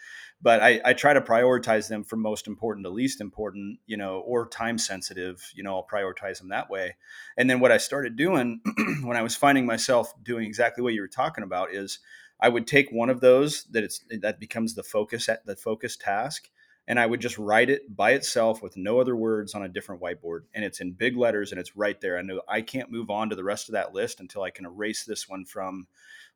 But 0.41 0.61
I, 0.63 0.79
I 0.85 0.93
try 0.93 1.11
to 1.11 1.19
prioritize 1.19 1.89
them 1.89 2.05
from 2.05 2.21
most 2.21 2.47
important 2.47 2.85
to 2.85 2.89
least 2.89 3.19
important 3.19 3.79
you 3.85 3.97
know 3.97 4.19
or 4.19 4.47
time 4.47 4.77
sensitive 4.77 5.51
you 5.55 5.63
know 5.63 5.75
i'll 5.75 5.87
prioritize 5.87 6.39
them 6.39 6.49
that 6.49 6.69
way. 6.69 6.95
And 7.37 7.49
then 7.49 7.59
what 7.59 7.71
i 7.71 7.77
started 7.77 8.15
doing 8.15 8.61
when 9.03 9.17
i 9.17 9.21
was 9.21 9.35
finding 9.35 9.65
myself 9.65 10.13
doing 10.23 10.45
exactly 10.45 10.81
what 10.83 10.93
you 10.93 11.01
were 11.01 11.07
talking 11.07 11.43
about 11.43 11.73
is 11.73 11.99
I 12.39 12.49
would 12.49 12.67
take 12.67 12.89
one 12.91 13.09
of 13.09 13.21
those 13.21 13.65
that 13.65 13.83
it's 13.83 14.03
that 14.21 14.39
becomes 14.39 14.73
the 14.73 14.83
focus 14.83 15.27
at 15.29 15.45
the 15.45 15.55
focus 15.55 15.97
task, 15.97 16.49
and 16.87 16.99
I 16.99 17.05
would 17.05 17.19
just 17.19 17.37
write 17.37 17.69
it 17.69 17.95
by 17.95 18.11
itself 18.11 18.61
with 18.61 18.77
no 18.77 18.99
other 18.99 19.15
words 19.15 19.53
on 19.53 19.63
a 19.63 19.69
different 19.69 20.01
whiteboard, 20.01 20.41
and 20.53 20.63
it's 20.63 20.79
in 20.79 20.93
big 20.93 21.17
letters 21.17 21.51
and 21.51 21.59
it's 21.59 21.75
right 21.75 21.99
there. 21.99 22.17
I 22.17 22.21
know 22.21 22.41
I 22.47 22.61
can't 22.61 22.91
move 22.91 23.09
on 23.09 23.29
to 23.29 23.35
the 23.35 23.43
rest 23.43 23.69
of 23.69 23.73
that 23.73 23.93
list 23.93 24.19
until 24.19 24.43
I 24.43 24.49
can 24.49 24.65
erase 24.65 25.03
this 25.05 25.27
one 25.27 25.45
from 25.45 25.87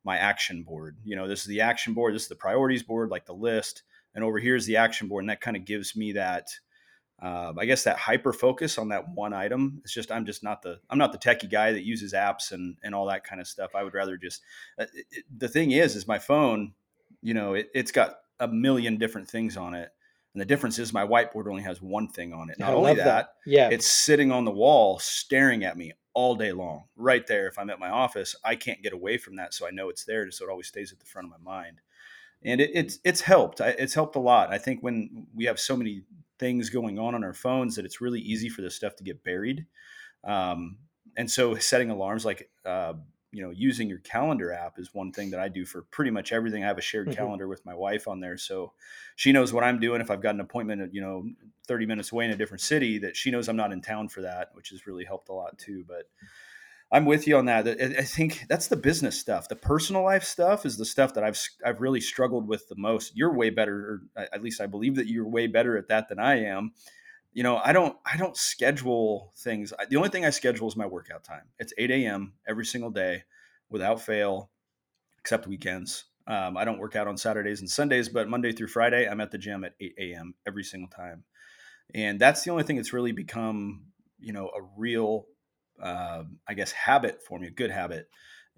my 0.03 0.17
action 0.17 0.63
board. 0.63 0.97
You 1.03 1.15
know, 1.15 1.27
this 1.27 1.41
is 1.41 1.47
the 1.47 1.61
action 1.61 1.93
board, 1.93 2.13
this 2.13 2.23
is 2.23 2.27
the 2.27 2.35
priorities 2.35 2.83
board, 2.83 3.09
like 3.09 3.25
the 3.25 3.33
list, 3.33 3.83
and 4.13 4.23
over 4.23 4.39
here 4.39 4.55
is 4.55 4.65
the 4.65 4.77
action 4.77 5.07
board, 5.07 5.23
and 5.23 5.29
that 5.29 5.41
kind 5.41 5.57
of 5.57 5.65
gives 5.65 5.95
me 5.95 6.11
that. 6.13 6.49
Uh, 7.23 7.53
I 7.57 7.65
guess 7.65 7.85
that 7.85 7.97
hyper 7.97 8.33
focus 8.33 8.77
on 8.77 8.89
that 8.89 9.07
one 9.07 9.33
item. 9.33 9.79
It's 9.83 9.93
just 9.93 10.11
I'm 10.11 10.25
just 10.25 10.43
not 10.43 10.61
the 10.61 10.79
I'm 10.89 10.97
not 10.97 11.11
the 11.13 11.17
techie 11.17 11.49
guy 11.49 11.71
that 11.71 11.83
uses 11.83 12.13
apps 12.13 12.51
and 12.51 12.75
and 12.83 12.93
all 12.93 13.05
that 13.05 13.23
kind 13.23 13.39
of 13.39 13.47
stuff. 13.47 13.75
I 13.75 13.83
would 13.83 13.93
rather 13.93 14.17
just 14.17 14.41
uh, 14.77 14.85
it, 14.93 15.23
the 15.37 15.47
thing 15.47 15.71
is 15.71 15.95
is 15.95 16.07
my 16.07 16.19
phone 16.19 16.73
you 17.23 17.33
know 17.33 17.53
it, 17.53 17.69
it's 17.73 17.91
got 17.91 18.17
a 18.39 18.47
million 18.47 18.97
different 18.97 19.27
things 19.29 19.57
on 19.57 19.73
it 19.73 19.89
and 20.33 20.41
the 20.41 20.45
difference 20.45 20.77
is 20.77 20.91
my 20.93 21.05
whiteboard 21.05 21.47
only 21.47 21.63
has 21.63 21.81
one 21.81 22.07
thing 22.07 22.33
on 22.33 22.49
it 22.49 22.59
not 22.59 22.73
only 22.73 22.89
love 22.89 22.97
that, 22.97 23.33
Yeah. 23.45 23.69
it's 23.71 23.87
sitting 23.87 24.31
on 24.31 24.45
the 24.45 24.51
wall 24.51 24.99
staring 24.99 25.63
at 25.63 25.77
me 25.77 25.93
all 26.13 26.35
day 26.35 26.51
long 26.51 26.83
right 26.97 27.25
there 27.25 27.47
if 27.47 27.57
i'm 27.57 27.69
at 27.69 27.79
my 27.79 27.89
office 27.89 28.35
i 28.43 28.55
can't 28.55 28.83
get 28.83 28.93
away 28.93 29.17
from 29.17 29.37
that 29.37 29.53
so 29.53 29.65
i 29.65 29.71
know 29.71 29.89
it's 29.89 30.03
there 30.03 30.29
so 30.31 30.45
it 30.45 30.51
always 30.51 30.67
stays 30.67 30.91
at 30.91 30.99
the 30.99 31.05
front 31.05 31.27
of 31.27 31.31
my 31.31 31.51
mind 31.51 31.79
and 32.43 32.59
it, 32.59 32.71
it's 32.73 32.99
it's 33.03 33.21
helped 33.21 33.61
it's 33.61 33.93
helped 33.93 34.15
a 34.15 34.19
lot 34.19 34.51
i 34.51 34.57
think 34.57 34.83
when 34.83 35.25
we 35.33 35.45
have 35.45 35.59
so 35.59 35.77
many 35.77 36.03
things 36.43 36.69
going 36.69 36.99
on 36.99 37.15
on 37.15 37.23
our 37.23 37.33
phones 37.33 37.75
that 37.75 37.85
it's 37.85 38.01
really 38.01 38.21
easy 38.21 38.49
for 38.49 38.61
this 38.61 38.75
stuff 38.75 38.95
to 38.97 39.03
get 39.03 39.23
buried. 39.23 39.65
Um, 40.23 40.79
and 41.17 41.29
so 41.29 41.55
setting 41.55 41.89
alarms 41.89 42.25
like 42.25 42.49
uh, 42.65 42.93
you 43.31 43.41
know 43.43 43.49
using 43.51 43.89
your 43.89 43.99
calendar 43.99 44.51
app 44.53 44.79
is 44.79 44.93
one 44.93 45.11
thing 45.11 45.31
that 45.31 45.39
i 45.39 45.47
do 45.49 45.65
for 45.65 45.83
pretty 45.83 46.11
much 46.11 46.31
everything. 46.31 46.63
I 46.63 46.67
have 46.67 46.77
a 46.77 46.81
shared 46.81 47.11
Mhm. 47.11 47.13
calendar 47.13 47.47
with 47.47 47.65
my 47.65 47.73
wife 47.75 48.07
on 48.07 48.19
there 48.19 48.37
so 48.37 48.73
she 49.15 49.31
knows 49.31 49.51
what 49.53 49.63
i'm 49.63 49.79
doing. 49.79 50.01
If 50.01 50.11
i've 50.11 50.21
got 50.21 50.35
an 50.35 50.41
appointment 50.41 50.93
you 50.93 51.01
know 51.01 51.25
30 51.67 51.85
minutes 51.87 52.11
away 52.11 52.25
in 52.25 52.31
a 52.31 52.37
different 52.37 52.61
city 52.61 52.99
that 52.99 53.15
she 53.17 53.31
knows 53.31 53.49
i'm 53.49 53.55
not 53.55 53.71
in 53.73 53.81
town 53.81 54.07
for 54.09 54.21
that 54.21 54.49
which 54.53 54.69
has 54.69 54.85
really 54.87 55.03
helped 55.05 55.29
a 55.29 55.33
lot 55.33 55.57
too 55.57 55.83
but 55.87 56.09
i'm 56.93 57.05
with 57.05 57.27
you 57.27 57.35
on 57.35 57.45
that. 57.45 57.67
I 57.67 58.03
think 58.03 58.45
that's 58.47 58.67
the 58.67 58.77
business 58.77 59.19
stuff. 59.19 59.49
The 59.49 59.55
personal 59.55 60.03
life 60.03 60.23
stuff 60.23 60.65
is 60.65 60.77
the 60.77 60.85
stuff 60.85 61.15
that 61.15 61.23
i've 61.23 61.41
i've 61.65 61.81
really 61.81 61.99
struggled 61.99 62.47
with 62.47 62.69
the 62.69 62.75
most. 62.77 63.17
You're 63.17 63.33
way 63.33 63.49
better 63.49 64.01
or 64.15 64.25
at 64.31 64.43
least 64.43 64.61
i 64.61 64.67
believe 64.67 64.95
that 64.95 65.07
you're 65.07 65.27
way 65.27 65.47
better 65.47 65.75
at 65.77 65.89
that 65.89 66.07
than 66.07 66.19
i 66.19 66.45
am. 66.45 66.71
You 67.33 67.43
know 67.43 67.57
i 67.57 67.73
don't 67.73 67.97
i 68.05 68.15
don't 68.15 68.37
schedule 68.37 69.33
things. 69.37 69.73
The 69.89 69.97
only 69.97 70.09
thing 70.09 70.23
i 70.23 70.29
schedule 70.29 70.67
is 70.67 70.77
my 70.77 70.85
workout 70.85 71.23
time. 71.23 71.49
It's 71.59 71.73
8 71.77 71.91
a.m 71.91 72.33
every 72.47 72.65
single 72.65 72.91
day 72.91 73.23
without 73.69 73.99
fail 73.99 74.51
except 75.19 75.47
weekends. 75.47 76.05
Um, 76.25 76.55
i 76.55 76.63
don't 76.63 76.79
work 76.79 76.95
out 76.95 77.07
on 77.07 77.17
saturdays 77.17 77.59
and 77.59 77.69
sundays 77.69 78.07
but 78.07 78.29
monday 78.29 78.53
through 78.53 78.69
friday 78.69 79.09
i'm 79.09 79.19
at 79.19 79.31
the 79.31 79.37
gym 79.37 79.65
at 79.65 79.73
8 79.81 79.95
a.m 79.99 80.35
every 80.47 80.63
single 80.63 80.89
time. 80.89 81.25
And 81.93 82.17
that's 82.17 82.43
the 82.43 82.51
only 82.51 82.63
thing 82.63 82.77
that's 82.77 82.93
really 82.93 83.11
become 83.11 83.87
you 84.19 84.31
know 84.31 84.47
a 84.47 84.61
real 84.77 85.25
uh, 85.83 86.23
i 86.47 86.53
guess 86.53 86.71
habit 86.71 87.21
for 87.21 87.39
me 87.39 87.47
a 87.47 87.51
good 87.51 87.71
habit 87.71 88.07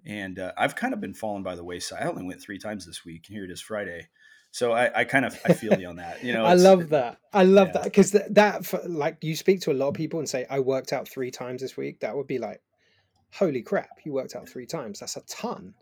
and 0.04 0.38
uh, 0.38 0.52
i've 0.56 0.76
kind 0.76 0.94
of 0.94 1.00
been 1.00 1.14
falling 1.14 1.42
by 1.42 1.54
the 1.54 1.64
wayside 1.64 2.02
i 2.02 2.08
only 2.08 2.24
went 2.24 2.40
three 2.40 2.58
times 2.58 2.86
this 2.86 3.04
week 3.04 3.24
and 3.28 3.36
here 3.36 3.44
it 3.44 3.50
is 3.50 3.60
friday 3.60 4.08
so 4.50 4.72
i, 4.72 5.00
I 5.00 5.04
kind 5.04 5.24
of 5.24 5.38
i 5.44 5.52
feel 5.52 5.78
you 5.78 5.88
on 5.88 5.96
that 5.96 6.22
you 6.22 6.32
know 6.36 6.44
I 6.44 6.54
love 6.54 6.88
that. 6.90 7.18
I 7.32 7.44
love 7.44 7.68
yeah. 7.68 7.72
that 7.74 7.84
because 7.84 8.12
that, 8.12 8.34
that 8.34 8.64
for, 8.64 8.80
like 8.86 9.18
you 9.22 9.36
speak 9.36 9.60
to 9.62 9.72
a 9.72 9.74
lot 9.74 9.88
of 9.88 9.94
people 9.94 10.18
and 10.18 10.28
say 10.28 10.46
I 10.48 10.60
worked 10.60 10.92
out 10.92 11.06
three 11.08 11.30
times 11.30 11.60
this 11.60 11.76
week. 11.76 12.00
That 12.00 12.16
would 12.16 12.26
be 12.26 12.38
like, 12.38 12.62
holy 13.32 13.62
crap, 13.62 13.90
you 14.04 14.12
worked 14.12 14.34
out 14.34 14.48
three 14.48 14.66
times. 14.66 15.00
That's 15.00 15.16
a 15.16 15.22
ton, 15.22 15.74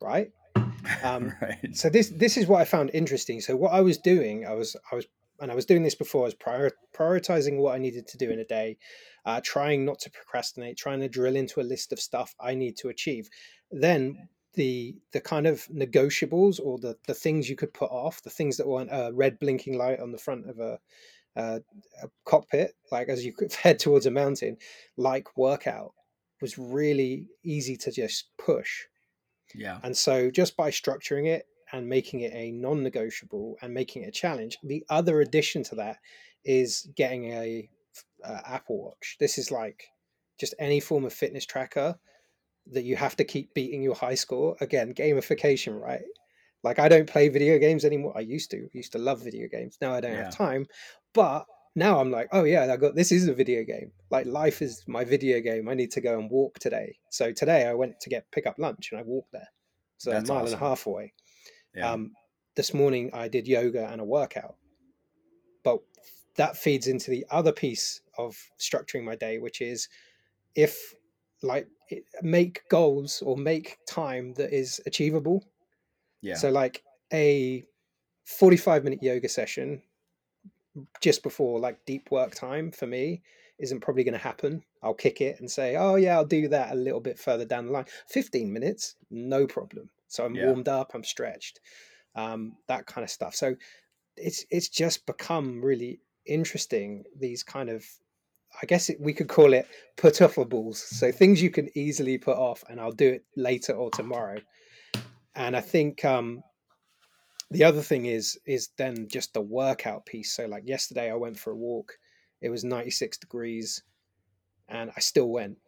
right? 0.00 0.30
Um, 1.02 1.32
right 1.40 1.74
so 1.74 1.88
this 1.88 2.10
this 2.10 2.36
is 2.36 2.46
what 2.46 2.60
I 2.60 2.66
found 2.66 2.90
interesting. 2.92 3.40
So 3.40 3.56
what 3.56 3.72
I 3.72 3.80
was 3.80 3.96
doing, 3.96 4.46
I 4.46 4.52
was 4.52 4.76
I 4.92 4.96
was 4.96 5.06
and 5.40 5.50
I 5.50 5.54
was 5.54 5.66
doing 5.66 5.82
this 5.82 5.94
before. 5.94 6.22
I 6.22 6.24
was 6.26 6.34
prior, 6.34 6.70
prioritizing 6.94 7.58
what 7.58 7.74
I 7.74 7.78
needed 7.78 8.06
to 8.08 8.18
do 8.18 8.30
in 8.30 8.38
a 8.38 8.44
day, 8.44 8.78
uh, 9.24 9.40
trying 9.42 9.84
not 9.84 9.98
to 10.00 10.10
procrastinate, 10.10 10.76
trying 10.76 11.00
to 11.00 11.08
drill 11.08 11.36
into 11.36 11.60
a 11.60 11.62
list 11.62 11.92
of 11.92 12.00
stuff 12.00 12.34
I 12.40 12.54
need 12.54 12.76
to 12.78 12.88
achieve. 12.88 13.28
Then 13.70 14.28
the 14.54 14.94
the 15.12 15.20
kind 15.20 15.46
of 15.46 15.66
negotiables 15.66 16.60
or 16.62 16.78
the 16.78 16.96
the 17.06 17.14
things 17.14 17.50
you 17.50 17.56
could 17.56 17.74
put 17.74 17.90
off, 17.90 18.22
the 18.22 18.30
things 18.30 18.56
that 18.56 18.68
weren't 18.68 18.90
a 18.92 19.10
red 19.12 19.38
blinking 19.38 19.76
light 19.76 20.00
on 20.00 20.12
the 20.12 20.18
front 20.18 20.48
of 20.48 20.58
a, 20.60 20.78
uh, 21.36 21.58
a 22.02 22.08
cockpit, 22.24 22.74
like 22.92 23.08
as 23.08 23.24
you 23.24 23.34
head 23.62 23.78
towards 23.78 24.06
a 24.06 24.10
mountain, 24.10 24.56
like 24.96 25.36
workout 25.36 25.92
was 26.40 26.58
really 26.58 27.28
easy 27.42 27.76
to 27.76 27.90
just 27.90 28.28
push. 28.38 28.82
Yeah. 29.54 29.78
And 29.82 29.96
so 29.96 30.30
just 30.30 30.56
by 30.56 30.70
structuring 30.70 31.26
it 31.26 31.46
and 31.74 31.88
making 31.88 32.20
it 32.20 32.32
a 32.32 32.52
non-negotiable 32.52 33.56
and 33.60 33.74
making 33.74 34.02
it 34.02 34.08
a 34.08 34.12
challenge, 34.12 34.58
the 34.62 34.84
other 34.88 35.20
addition 35.20 35.64
to 35.64 35.74
that 35.74 35.98
is 36.44 36.88
getting 36.94 37.24
a 37.32 37.68
uh, 38.24 38.40
Apple 38.46 38.82
Watch. 38.82 39.16
This 39.18 39.38
is 39.38 39.50
like 39.50 39.88
just 40.38 40.54
any 40.58 40.80
form 40.80 41.04
of 41.04 41.12
fitness 41.12 41.44
tracker 41.44 41.96
that 42.70 42.84
you 42.84 42.96
have 42.96 43.16
to 43.16 43.24
keep 43.24 43.52
beating 43.54 43.82
your 43.82 43.94
high 43.94 44.14
score. 44.14 44.56
Again, 44.60 44.94
gamification, 44.94 45.80
right? 45.80 46.02
Like 46.62 46.78
I 46.78 46.88
don't 46.88 47.08
play 47.08 47.28
video 47.28 47.58
games 47.58 47.84
anymore. 47.84 48.14
I 48.16 48.20
used 48.20 48.50
to. 48.52 48.58
I 48.64 48.70
used 48.72 48.92
to 48.92 48.98
love 48.98 49.22
video 49.22 49.48
games. 49.48 49.76
Now 49.80 49.92
I 49.92 50.00
don't 50.00 50.12
Yeah. 50.12 50.24
have 50.24 50.36
time. 50.36 50.66
But 51.12 51.44
now 51.74 51.98
I'm 52.00 52.10
like, 52.10 52.28
oh 52.32 52.44
yeah, 52.44 52.72
I 52.72 52.76
got 52.76 52.94
this 52.94 53.10
is 53.12 53.26
a 53.28 53.34
video 53.34 53.64
game. 53.64 53.90
Like 54.10 54.26
life 54.26 54.62
is 54.62 54.84
my 54.86 55.04
video 55.04 55.40
game. 55.40 55.68
I 55.68 55.74
need 55.74 55.90
to 55.92 56.00
go 56.00 56.18
and 56.18 56.30
walk 56.30 56.58
today. 56.60 56.96
So 57.10 57.32
today 57.32 57.66
I 57.66 57.74
went 57.74 58.00
to 58.00 58.10
get 58.10 58.30
pick 58.30 58.46
up 58.46 58.58
lunch 58.58 58.90
and 58.92 59.00
I 59.00 59.02
walked 59.04 59.32
there. 59.32 59.48
So 59.98 60.10
That's 60.10 60.28
a 60.28 60.32
mile 60.32 60.44
awesome. 60.44 60.54
and 60.54 60.62
a 60.62 60.68
half 60.68 60.86
away. 60.86 61.12
Yeah. 61.74 61.92
Um, 61.92 62.12
this 62.56 62.72
morning 62.74 63.10
I 63.12 63.28
did 63.28 63.48
yoga 63.48 63.88
and 63.88 64.00
a 64.00 64.04
workout. 64.04 64.56
But 65.62 65.80
that 66.36 66.56
feeds 66.56 66.86
into 66.86 67.10
the 67.10 67.26
other 67.30 67.52
piece 67.52 68.00
of 68.18 68.36
structuring 68.58 69.04
my 69.04 69.16
day, 69.16 69.38
which 69.38 69.60
is 69.60 69.88
if 70.54 70.94
like 71.42 71.68
make 72.22 72.68
goals 72.70 73.22
or 73.22 73.36
make 73.36 73.78
time 73.86 74.34
that 74.34 74.52
is 74.52 74.80
achievable. 74.86 75.44
yeah. 76.22 76.34
So 76.36 76.50
like 76.50 76.84
a 77.12 77.64
45 78.24 78.84
minute 78.84 79.02
yoga 79.02 79.28
session 79.28 79.82
just 81.00 81.22
before 81.22 81.60
like 81.60 81.84
deep 81.86 82.10
work 82.10 82.34
time 82.34 82.70
for 82.70 82.86
me 82.86 83.22
isn't 83.58 83.80
probably 83.80 84.02
going 84.04 84.12
to 84.14 84.18
happen. 84.18 84.64
I'll 84.82 84.94
kick 84.94 85.20
it 85.20 85.38
and 85.38 85.48
say, 85.50 85.76
"Oh 85.76 85.94
yeah, 85.94 86.16
I'll 86.16 86.24
do 86.24 86.48
that 86.48 86.72
a 86.72 86.74
little 86.74 87.00
bit 87.00 87.18
further 87.18 87.44
down 87.44 87.66
the 87.66 87.72
line." 87.72 87.86
15 88.08 88.52
minutes, 88.52 88.96
no 89.10 89.46
problem. 89.46 89.90
So 90.08 90.24
I'm 90.24 90.34
Yeah. 90.34 90.40
warmed 90.40 90.68
up, 90.68 90.92
I'm 90.94 91.04
stretched. 91.04 91.60
Um, 92.14 92.56
that 92.68 92.86
kind 92.86 93.04
of 93.04 93.10
stuff. 93.10 93.34
So 93.34 93.56
it's 94.16 94.44
it's 94.50 94.68
just 94.68 95.06
become 95.06 95.64
really 95.64 96.00
interesting 96.26 97.04
these 97.16 97.42
kind 97.42 97.70
of 97.70 97.84
I 98.62 98.66
guess 98.66 98.88
it, 98.90 99.00
we 99.00 99.12
could 99.12 99.28
call 99.28 99.52
it 99.52 99.68
put 99.96 100.14
offables. 100.14 100.76
So 100.76 101.12
things 101.12 101.42
you 101.42 101.50
can 101.50 101.68
easily 101.76 102.18
put 102.18 102.36
off, 102.38 102.64
and 102.68 102.80
I'll 102.80 102.92
do 102.92 103.14
it 103.14 103.26
later 103.36 103.74
or 103.74 103.90
tomorrow. 103.90 104.40
And 105.34 105.56
I 105.56 105.60
think 105.60 106.04
um, 106.04 106.42
the 107.50 107.64
other 107.64 107.82
thing 107.82 108.06
is 108.06 108.38
is 108.46 108.70
then 108.76 109.08
just 109.08 109.32
the 109.34 109.40
workout 109.40 110.06
piece. 110.06 110.32
So 110.34 110.46
like 110.46 110.66
yesterday, 110.66 111.10
I 111.10 111.14
went 111.14 111.38
for 111.38 111.52
a 111.52 111.56
walk. 111.56 111.98
It 112.40 112.50
was 112.50 112.64
96 112.64 113.18
degrees, 113.18 113.82
and 114.68 114.92
I 114.96 115.00
still 115.00 115.30
went. 115.30 115.58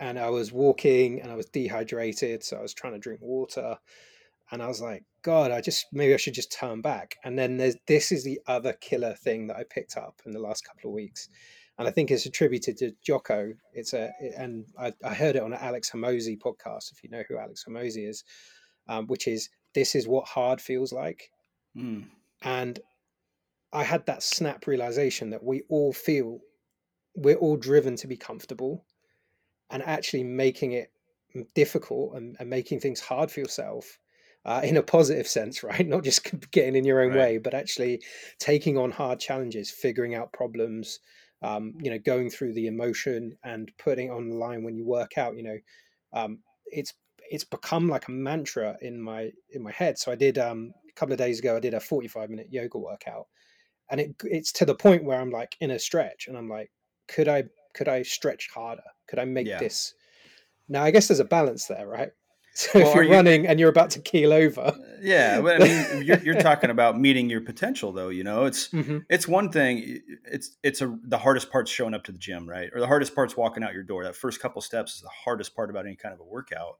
And 0.00 0.18
I 0.18 0.30
was 0.30 0.52
walking, 0.52 1.20
and 1.20 1.30
I 1.30 1.34
was 1.34 1.46
dehydrated, 1.46 2.44
so 2.44 2.56
I 2.56 2.62
was 2.62 2.74
trying 2.74 2.92
to 2.92 2.98
drink 2.98 3.20
water. 3.22 3.78
And 4.50 4.62
I 4.62 4.68
was 4.68 4.80
like, 4.80 5.04
God, 5.22 5.50
I 5.50 5.60
just 5.60 5.86
maybe 5.92 6.14
I 6.14 6.16
should 6.16 6.34
just 6.34 6.52
turn 6.52 6.80
back. 6.80 7.16
And 7.24 7.38
then 7.38 7.56
there's 7.56 7.76
this 7.86 8.12
is 8.12 8.24
the 8.24 8.40
other 8.46 8.72
killer 8.74 9.14
thing 9.14 9.48
that 9.48 9.56
I 9.56 9.64
picked 9.68 9.96
up 9.96 10.20
in 10.24 10.32
the 10.32 10.38
last 10.38 10.64
couple 10.64 10.88
of 10.88 10.94
weeks 10.94 11.28
and 11.78 11.86
I 11.86 11.92
think 11.92 12.10
it's 12.10 12.26
attributed 12.26 12.76
to 12.78 12.92
Jocko. 13.02 13.52
It's 13.72 13.92
a 13.92 14.10
and 14.36 14.66
I, 14.78 14.92
I 15.04 15.14
heard 15.14 15.36
it 15.36 15.42
on 15.42 15.52
an 15.52 15.60
Alex 15.60 15.90
Hormozi 15.90 16.36
podcast. 16.38 16.90
If 16.92 17.02
you 17.04 17.08
know 17.10 17.22
who 17.28 17.38
Alex 17.38 17.64
Hormozi 17.68 18.08
is, 18.08 18.24
um, 18.88 19.06
which 19.06 19.28
is 19.28 19.48
this 19.74 19.94
is 19.94 20.08
what 20.08 20.26
hard 20.26 20.60
feels 20.60 20.92
like, 20.92 21.30
Mm. 21.76 22.06
and 22.42 22.80
I 23.72 23.84
had 23.84 24.06
that 24.06 24.22
snap 24.22 24.66
realization 24.66 25.30
that 25.30 25.44
we 25.44 25.62
all 25.68 25.92
feel 25.92 26.40
we're 27.14 27.36
all 27.36 27.56
driven 27.56 27.94
to 27.96 28.06
be 28.08 28.16
comfortable, 28.16 28.84
and 29.70 29.82
actually 29.82 30.24
making 30.24 30.72
it 30.72 30.92
difficult 31.54 32.14
and, 32.16 32.36
and 32.40 32.48
making 32.48 32.80
things 32.80 33.00
hard 33.00 33.30
for 33.30 33.40
yourself. 33.40 33.98
Uh, 34.44 34.62
in 34.64 34.76
a 34.78 34.82
positive 34.82 35.26
sense, 35.28 35.62
right? 35.64 35.86
Not 35.86 36.04
just 36.04 36.50
getting 36.52 36.76
in 36.76 36.84
your 36.84 37.02
own 37.02 37.12
Right. 37.12 37.14
way, 37.14 37.38
but 37.38 37.54
actually 37.54 38.02
taking 38.38 38.78
on 38.78 38.90
hard 38.90 39.20
challenges, 39.20 39.70
figuring 39.70 40.14
out 40.14 40.32
problems, 40.32 41.00
um, 41.42 41.74
you 41.82 41.90
know, 41.90 41.98
going 41.98 42.30
through 42.30 42.54
the 42.54 42.66
emotion 42.66 43.36
and 43.44 43.70
putting 43.78 44.08
it 44.08 44.12
on 44.12 44.30
the 44.30 44.36
line 44.36 44.62
when 44.62 44.74
you 44.76 44.86
work 44.86 45.18
out, 45.18 45.36
you 45.36 45.42
know, 45.42 45.58
um, 46.12 46.42
it's 46.66 46.94
it's 47.30 47.44
become 47.44 47.88
like 47.88 48.08
a 48.08 48.12
mantra 48.12 48.76
in 48.80 49.00
my 49.00 49.30
in 49.50 49.62
my 49.62 49.72
head. 49.72 49.98
So 49.98 50.10
I 50.12 50.14
did 50.14 50.38
um, 50.38 50.72
a 50.88 50.92
couple 50.92 51.12
of 51.12 51.18
days 51.18 51.38
ago. 51.40 51.56
I 51.56 51.60
did 51.60 51.74
a 51.74 51.80
forty 51.80 52.08
five 52.08 52.30
minute 52.30 52.48
yoga 52.50 52.78
workout, 52.78 53.26
and 53.90 54.00
it 54.00 54.16
it's 54.24 54.52
to 54.52 54.64
the 54.64 54.74
point 54.74 55.04
where 55.04 55.20
I'm 55.20 55.30
like 55.30 55.56
in 55.60 55.70
a 55.70 55.78
stretch, 55.78 56.26
and 56.28 56.36
I'm 56.36 56.48
like, 56.48 56.70
could 57.08 57.28
I 57.28 57.44
could 57.78 57.88
I 57.88 58.02
stretch 58.02 58.48
harder? 58.54 58.82
Could 59.08 59.20
I 59.20 59.24
make 59.24 59.46
Yeah. 59.46 59.60
this? 59.60 59.94
Now 60.68 60.82
I 60.82 60.90
guess 60.90 61.06
there's 61.08 61.20
a 61.20 61.24
balance 61.24 61.66
there, 61.66 61.86
right? 61.86 62.10
So 62.58 62.70
Well, 62.74 62.88
if 62.88 62.94
you're 62.96 63.04
you- 63.04 63.12
running 63.12 63.46
and 63.46 63.60
you're 63.60 63.68
about 63.70 63.90
to 63.90 64.00
keel 64.00 64.32
over, 64.32 64.72
Yeah, 65.00 65.40
but 65.40 65.62
I 65.62 65.64
mean, 65.64 66.02
you're, 66.04 66.18
you're 66.26 66.40
talking 66.40 66.70
about 66.70 66.98
meeting 66.98 67.30
your 67.30 67.40
potential, 67.40 67.92
though. 67.92 68.08
You 68.08 68.24
know, 68.24 68.46
it's 68.46 68.68
Mhm. 68.80 69.04
it's 69.08 69.28
one 69.28 69.52
thing. 69.52 70.00
It's 70.24 70.56
it's 70.64 70.80
a 70.82 70.88
the 71.04 71.18
hardest 71.18 71.52
part's 71.52 71.70
showing 71.70 71.94
up 71.94 72.02
to 72.04 72.12
the 72.12 72.18
gym, 72.18 72.48
right? 72.48 72.68
Or 72.74 72.80
the 72.80 72.88
hardest 72.88 73.14
part's 73.14 73.36
walking 73.36 73.62
out 73.62 73.74
your 73.74 73.84
door. 73.84 74.02
That 74.02 74.16
first 74.16 74.40
couple 74.42 74.60
steps 74.60 74.96
is 74.96 75.02
the 75.02 75.08
hardest 75.24 75.54
part 75.54 75.70
about 75.70 75.86
any 75.86 75.94
kind 75.94 76.12
of 76.12 76.18
a 76.20 76.24
workout. 76.24 76.78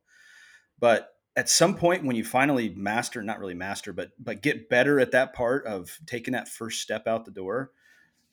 But 0.80 1.10
at 1.36 1.48
some 1.48 1.76
point, 1.76 2.04
when 2.04 2.16
you 2.16 2.24
finally 2.24 2.70
master, 2.70 3.22
not 3.22 3.38
really 3.38 3.54
master, 3.54 3.92
but 3.92 4.10
but 4.18 4.42
get 4.42 4.68
better 4.68 4.98
at 4.98 5.12
that 5.12 5.32
part 5.32 5.64
of 5.64 5.96
taking 6.06 6.32
that 6.32 6.48
first 6.48 6.82
step 6.82 7.06
out 7.06 7.24
the 7.24 7.30
door, 7.30 7.70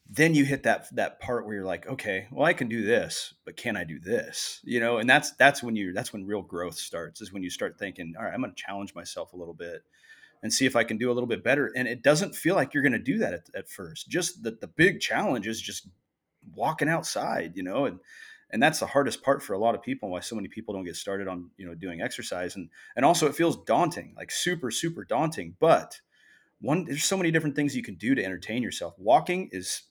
then 0.07 0.35
you 0.35 0.45
hit 0.45 0.63
that 0.63 0.93
that 0.95 1.19
part 1.19 1.45
where 1.45 1.55
you're 1.55 1.65
like, 1.65 1.87
okay, 1.87 2.27
well, 2.31 2.45
I 2.45 2.53
can 2.53 2.67
do 2.67 2.85
this, 2.85 3.33
but 3.43 3.57
can 3.57 3.75
I 3.75 3.83
do 3.83 3.99
this? 3.99 4.61
You 4.63 4.79
know, 4.79 4.97
and 4.97 5.09
that's 5.09 5.31
that's 5.31 5.63
when 5.63 5.75
you 5.75 5.93
that's 5.93 6.13
when 6.13 6.25
real 6.25 6.43
growth 6.43 6.77
starts. 6.77 7.21
Is 7.21 7.33
when 7.33 7.43
you 7.43 7.49
start 7.49 7.79
thinking, 7.79 8.13
all 8.17 8.25
right, 8.25 8.33
I'm 8.33 8.41
going 8.41 8.53
to 8.53 8.61
challenge 8.61 8.93
myself 8.93 9.33
a 9.33 9.37
little 9.37 9.53
bit 9.53 9.83
and 10.43 10.53
see 10.53 10.67
if 10.67 10.75
I 10.75 10.83
can 10.83 10.97
do 10.97 11.11
a 11.11 11.13
little 11.13 11.27
bit 11.27 11.43
better. 11.43 11.71
And 11.75 11.87
it 11.87 12.03
doesn't 12.03 12.35
feel 12.35 12.53
like 12.53 12.73
you're 12.73 12.83
going 12.83 12.93
to 12.93 12.99
do 12.99 13.17
that 13.17 13.33
at, 13.33 13.49
at 13.55 13.69
first. 13.69 14.07
Just 14.07 14.43
the 14.43 14.51
the 14.51 14.67
big 14.67 14.99
challenge 14.99 15.47
is 15.47 15.59
just 15.59 15.87
walking 16.53 16.87
outside, 16.87 17.53
you 17.55 17.63
know, 17.63 17.85
and 17.85 17.99
and 18.51 18.61
that's 18.61 18.79
the 18.79 18.85
hardest 18.85 19.23
part 19.23 19.41
for 19.41 19.53
a 19.53 19.59
lot 19.59 19.73
of 19.73 19.81
people. 19.81 20.11
Why 20.11 20.19
so 20.19 20.35
many 20.35 20.49
people 20.49 20.75
don't 20.75 20.85
get 20.85 20.95
started 20.95 21.27
on 21.27 21.49
you 21.57 21.65
know 21.65 21.73
doing 21.73 22.01
exercise, 22.01 22.55
and 22.55 22.69
and 22.95 23.03
also 23.03 23.27
it 23.27 23.35
feels 23.35 23.57
daunting, 23.63 24.13
like 24.15 24.29
super 24.29 24.69
super 24.69 25.03
daunting. 25.03 25.55
But 25.59 25.99
one, 26.61 26.85
there's 26.85 27.05
so 27.05 27.17
many 27.17 27.31
different 27.31 27.55
things 27.55 27.75
you 27.75 27.83
can 27.83 27.95
do 27.95 28.13
to 28.13 28.23
entertain 28.23 28.61
yourself. 28.61 28.93
Walking 28.99 29.49
is 29.51 29.81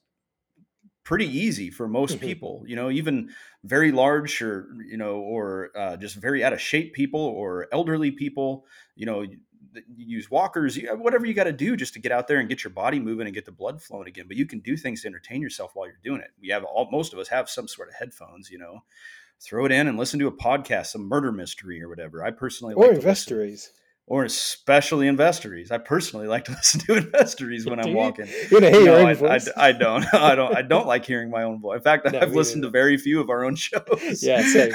pretty 1.05 1.27
easy 1.27 1.71
for 1.71 1.87
most 1.87 2.17
Mhm. 2.17 2.21
people 2.21 2.65
you 2.67 2.75
know 2.75 2.91
even 2.91 3.31
very 3.63 3.93
large 3.93 4.41
or 4.41 4.67
you 4.87 4.97
know 4.97 5.17
or 5.17 5.71
uh, 5.77 5.97
just 5.99 6.17
very 6.17 6.43
out 6.43 6.53
of 6.55 6.61
shape 6.61 6.95
people 6.95 7.21
or 7.21 7.69
elderly 7.73 8.11
people 8.11 8.67
you 8.97 9.05
know 9.07 9.25
use 9.97 10.31
walkers 10.31 10.77
you, 10.77 10.89
whatever 10.97 11.27
you 11.27 11.35
got 11.35 11.45
to 11.45 11.53
do 11.53 11.77
just 11.77 11.95
to 11.95 12.01
get 12.01 12.13
out 12.13 12.27
there 12.29 12.39
and 12.39 12.49
get 12.49 12.65
your 12.65 12.73
body 12.73 12.99
moving 13.01 13.27
and 13.27 13.35
get 13.35 13.45
the 13.45 13.53
blood 13.53 13.83
flowing 13.83 14.09
again 14.09 14.27
but 14.29 14.37
you 14.37 14.47
can 14.47 14.61
do 14.61 14.77
things 14.77 15.03
to 15.03 15.09
entertain 15.09 15.43
yourself 15.43 15.73
while 15.75 15.87
you're 15.87 15.97
doing 16.03 16.21
it 16.21 16.31
we 16.41 16.49
have 16.49 16.65
all 16.65 16.89
most 16.91 17.13
of 17.13 17.19
us 17.19 17.29
have 17.29 17.51
some 17.51 17.69
sort 17.69 17.89
of 17.89 17.95
headphones 17.95 18.51
you 18.51 18.59
know 18.59 18.83
throw 19.41 19.67
it 19.67 19.73
in 19.73 19.89
and 19.89 19.99
listen 19.99 20.19
to 20.19 20.27
a 20.29 20.33
podcast 20.33 20.87
some 20.87 21.03
murder 21.03 21.33
mystery 21.33 21.83
or 21.83 21.89
whatever 21.89 22.25
i 22.25 22.31
personally 22.31 22.75
or 22.75 22.93
like. 22.95 23.03
Or 24.07 24.25
especially 24.25 25.07
investories 25.07 25.71
i 25.71 25.79
personally 25.79 26.27
like 26.27 26.45
to 26.45 26.53
listen 26.57 26.81
to 26.81 26.97
investories 26.97 27.67
when 27.67 27.81
i'm 27.81 27.95
walking 27.95 28.27
You 28.51 28.61
to 28.61 28.71
no, 28.71 29.07
I, 29.07 29.37
I. 29.37 29.41
I 29.57 29.73
don't. 29.73 30.05
I 30.15 30.35
don't. 30.35 30.57
I 30.57 30.63
don't 30.63 30.87
like 30.87 31.05
hearing 31.05 31.31
my 31.31 31.43
own 31.43 31.61
voice. 31.61 31.77
In 31.77 31.83
fact, 31.83 32.05
No, 32.13 32.21
I've 32.21 32.35
listened 32.35 32.63
to 32.63 32.71
very 32.71 32.97
few 32.97 33.21
of 33.21 33.31
our 33.31 33.45
own 33.45 33.57
shows. 33.57 34.23
yeah, 34.23 34.43
same. 34.43 34.73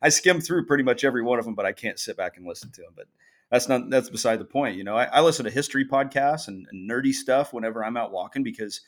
I 0.00 0.08
skim 0.08 0.40
through 0.40 0.66
pretty 0.66 0.84
much 0.84 1.04
every 1.04 1.22
one 1.22 1.38
of 1.38 1.44
them, 1.44 1.54
but 1.54 1.66
I 1.66 1.72
can't 1.72 1.98
sit 1.98 2.16
back 2.16 2.36
and 2.36 2.46
listen 2.46 2.70
to 2.72 2.80
them. 2.82 2.92
But 2.96 3.06
that's 3.50 3.68
not. 3.68 3.90
That's 3.90 4.08
beside 4.10 4.38
the 4.38 4.44
point. 4.44 4.76
You 4.76 4.84
know, 4.84 4.96
I, 4.96 5.04
I 5.04 5.20
listen 5.20 5.44
to 5.44 5.50
history 5.50 5.84
podcasts 5.84 6.48
and, 6.48 6.66
and 6.70 6.90
nerdy 6.90 7.12
stuff 7.12 7.52
whenever 7.52 7.84
I'm 7.84 7.96
out 7.96 8.12
walking 8.12 8.42
because 8.42 8.80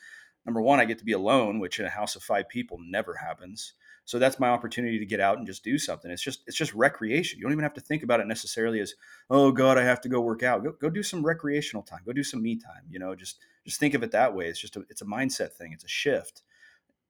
number 0.46 0.60
one, 0.60 0.80
I 0.80 0.84
get 0.84 0.98
to 0.98 1.04
be 1.04 1.12
alone, 1.12 1.58
which 1.58 1.78
in 1.78 1.86
a 1.86 1.90
house 1.90 2.16
of 2.16 2.22
five 2.22 2.48
people 2.48 2.78
never 2.80 3.14
happens. 3.14 3.74
So 4.06 4.18
that's 4.18 4.38
my 4.38 4.48
opportunity 4.48 4.98
to 4.98 5.06
get 5.06 5.20
out 5.20 5.38
and 5.38 5.46
just 5.46 5.64
do 5.64 5.78
something. 5.78 6.10
It's 6.10 6.22
just 6.22 6.42
it's 6.46 6.56
just 6.56 6.74
recreation. 6.74 7.38
You 7.38 7.44
don't 7.44 7.52
even 7.52 7.62
have 7.62 7.74
to 7.74 7.80
think 7.80 8.02
about 8.02 8.20
it 8.20 8.26
necessarily 8.26 8.80
as 8.80 8.94
oh 9.30 9.50
god, 9.50 9.78
I 9.78 9.84
have 9.84 10.00
to 10.02 10.08
go 10.08 10.20
work 10.20 10.42
out. 10.42 10.62
Go, 10.62 10.72
go 10.72 10.90
do 10.90 11.02
some 11.02 11.24
recreational 11.24 11.82
time. 11.82 12.00
Go 12.04 12.12
do 12.12 12.22
some 12.22 12.42
me 12.42 12.56
time. 12.56 12.82
You 12.90 12.98
know, 12.98 13.14
just 13.14 13.38
just 13.64 13.80
think 13.80 13.94
of 13.94 14.02
it 14.02 14.10
that 14.12 14.34
way. 14.34 14.48
It's 14.48 14.60
just 14.60 14.76
a, 14.76 14.84
it's 14.90 15.02
a 15.02 15.06
mindset 15.06 15.52
thing. 15.52 15.72
It's 15.72 15.84
a 15.84 15.88
shift. 15.88 16.42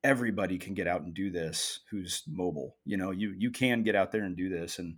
Everybody 0.05 0.59
can 0.59 0.75
get 0.75 0.87
out 0.87 1.03
and 1.03 1.15
do 1.15 1.31
this 1.31 1.81
who's 1.91 2.23
mobile. 2.29 2.77
You 2.85 2.97
know, 2.97 3.11
you 3.11 3.35
you 3.37 3.51
can 3.51 3.83
get 3.83 3.97
out 3.97 4.13
there 4.13 4.23
and 4.23 4.37
do 4.37 4.49
this. 4.49 4.79
And 4.79 4.97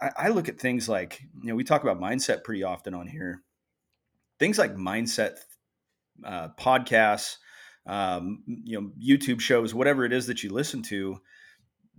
I, 0.00 0.10
I 0.16 0.28
look 0.28 0.48
at 0.48 0.58
things 0.58 0.88
like 0.88 1.20
you 1.42 1.50
know 1.50 1.56
we 1.56 1.64
talk 1.64 1.82
about 1.82 2.00
mindset 2.00 2.42
pretty 2.42 2.62
often 2.62 2.94
on 2.94 3.06
here. 3.06 3.42
Things 4.38 4.58
like 4.58 4.76
mindset 4.76 5.38
uh, 6.24 6.48
podcasts, 6.58 7.36
um, 7.88 8.42
you 8.46 8.80
know, 8.80 8.90
YouTube 9.02 9.40
shows, 9.40 9.74
whatever 9.74 10.04
it 10.04 10.12
is 10.12 10.26
that 10.26 10.42
you 10.42 10.50
listen 10.50 10.82
to, 10.82 11.20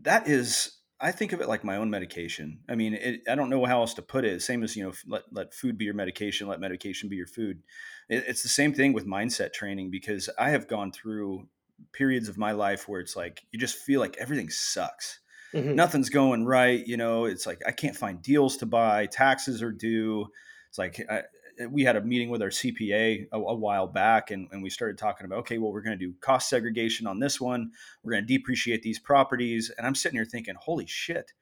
that 0.04 0.28
is, 0.28 0.78
I 1.02 1.12
think 1.12 1.34
of 1.34 1.42
it 1.42 1.50
like 1.50 1.64
my 1.64 1.78
own 1.78 1.90
medication. 1.90 2.60
I 2.70 2.76
mean, 2.76 2.94
it, 2.94 3.22
I 3.28 3.34
don't 3.34 3.50
know 3.50 3.66
how 3.66 3.82
else 3.82 3.96
to 3.96 4.04
put 4.04 4.24
it. 4.24 4.42
Same 4.42 4.64
as 4.64 4.76
you 4.76 4.84
know, 4.84 4.94
let 5.08 5.24
let 5.32 5.54
food 5.54 5.78
be 5.78 5.86
your 5.86 5.96
medication, 5.96 6.48
let 6.48 6.60
medication 6.60 7.10
be 7.10 7.16
your 7.16 7.28
food. 7.28 7.64
It, 8.08 8.26
it's 8.28 8.44
the 8.44 8.50
same 8.50 8.74
thing 8.74 8.94
with 8.94 9.08
mindset 9.08 9.52
training 9.52 9.90
because 9.90 10.30
I 10.38 10.52
have 10.52 10.68
gone 10.68 10.92
through 10.92 11.48
periods 11.92 12.30
of 12.30 12.38
my 12.38 12.52
life 12.52 12.88
where 12.88 13.00
it's 13.00 13.16
like 13.16 13.42
you 13.52 13.60
just 13.60 13.76
feel 13.76 14.00
like 14.00 14.16
everything 14.18 14.50
sucks. 14.50 15.20
Mm-hmm. 15.54 15.74
Nothing's 15.74 16.10
going 16.10 16.46
right. 16.46 16.86
You 16.86 16.98
know, 16.98 17.26
it's 17.26 17.48
like 17.48 17.62
I 17.66 17.72
can't 17.72 17.96
find 17.96 18.22
deals 18.22 18.58
to 18.58 18.68
buy. 18.68 19.08
Taxes 19.08 19.64
are 19.64 19.72
due. 19.72 20.28
It's 20.70 20.78
like 20.78 21.04
I, 21.10 21.24
we 21.70 21.84
had 21.84 21.96
a 21.96 22.02
meeting 22.02 22.30
with 22.30 22.42
our 22.42 22.50
CPA 22.50 23.28
a, 23.32 23.38
a 23.38 23.56
while 23.56 23.88
back, 23.88 24.32
and, 24.32 24.48
and, 24.52 24.64
we 24.64 24.70
started 24.70 24.98
talking 24.98 25.26
about 25.26 25.40
okay, 25.40 25.58
well, 25.58 25.72
we're 25.72 25.82
going 25.82 25.98
to 25.98 26.06
do 26.06 26.14
cost 26.22 26.50
segregation 26.50 27.08
on 27.08 27.20
this 27.20 27.42
one. 27.42 27.72
We're 28.04 28.14
going 28.14 28.26
to 28.26 28.38
depreciate 28.38 28.82
these 28.82 29.00
properties, 29.00 29.72
and 29.78 29.86
I'm 29.86 29.96
sitting 29.96 30.18
here 30.18 30.26
thinking, 30.26 30.56
holy 30.58 30.86
shit, 30.88 31.34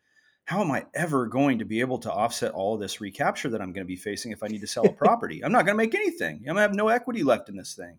how 0.46 0.62
am 0.62 0.72
I 0.72 0.86
ever 0.94 1.28
going 1.28 1.60
to 1.60 1.66
be 1.66 1.82
able 1.82 1.98
to 2.00 2.12
offset 2.12 2.54
all 2.54 2.78
this 2.78 3.02
recapture 3.02 3.50
that 3.50 3.62
I'm 3.62 3.74
going 3.74 3.86
to 3.86 3.88
be 3.88 3.98
facing 3.98 4.32
if 4.32 4.44
I 4.44 4.48
need 4.48 4.62
to 4.62 4.68
sell 4.68 4.86
a 4.86 4.94
property? 4.94 5.44
I'm 5.44 5.52
not 5.52 5.66
going 5.66 5.78
to 5.78 5.84
make 5.84 5.94
anything. 5.94 6.38
I'm 6.38 6.46
going 6.46 6.56
to 6.56 6.62
have 6.62 6.74
no 6.74 6.88
equity 6.88 7.22
left 7.22 7.50
in 7.50 7.58
this 7.58 7.74
thing. 7.74 7.98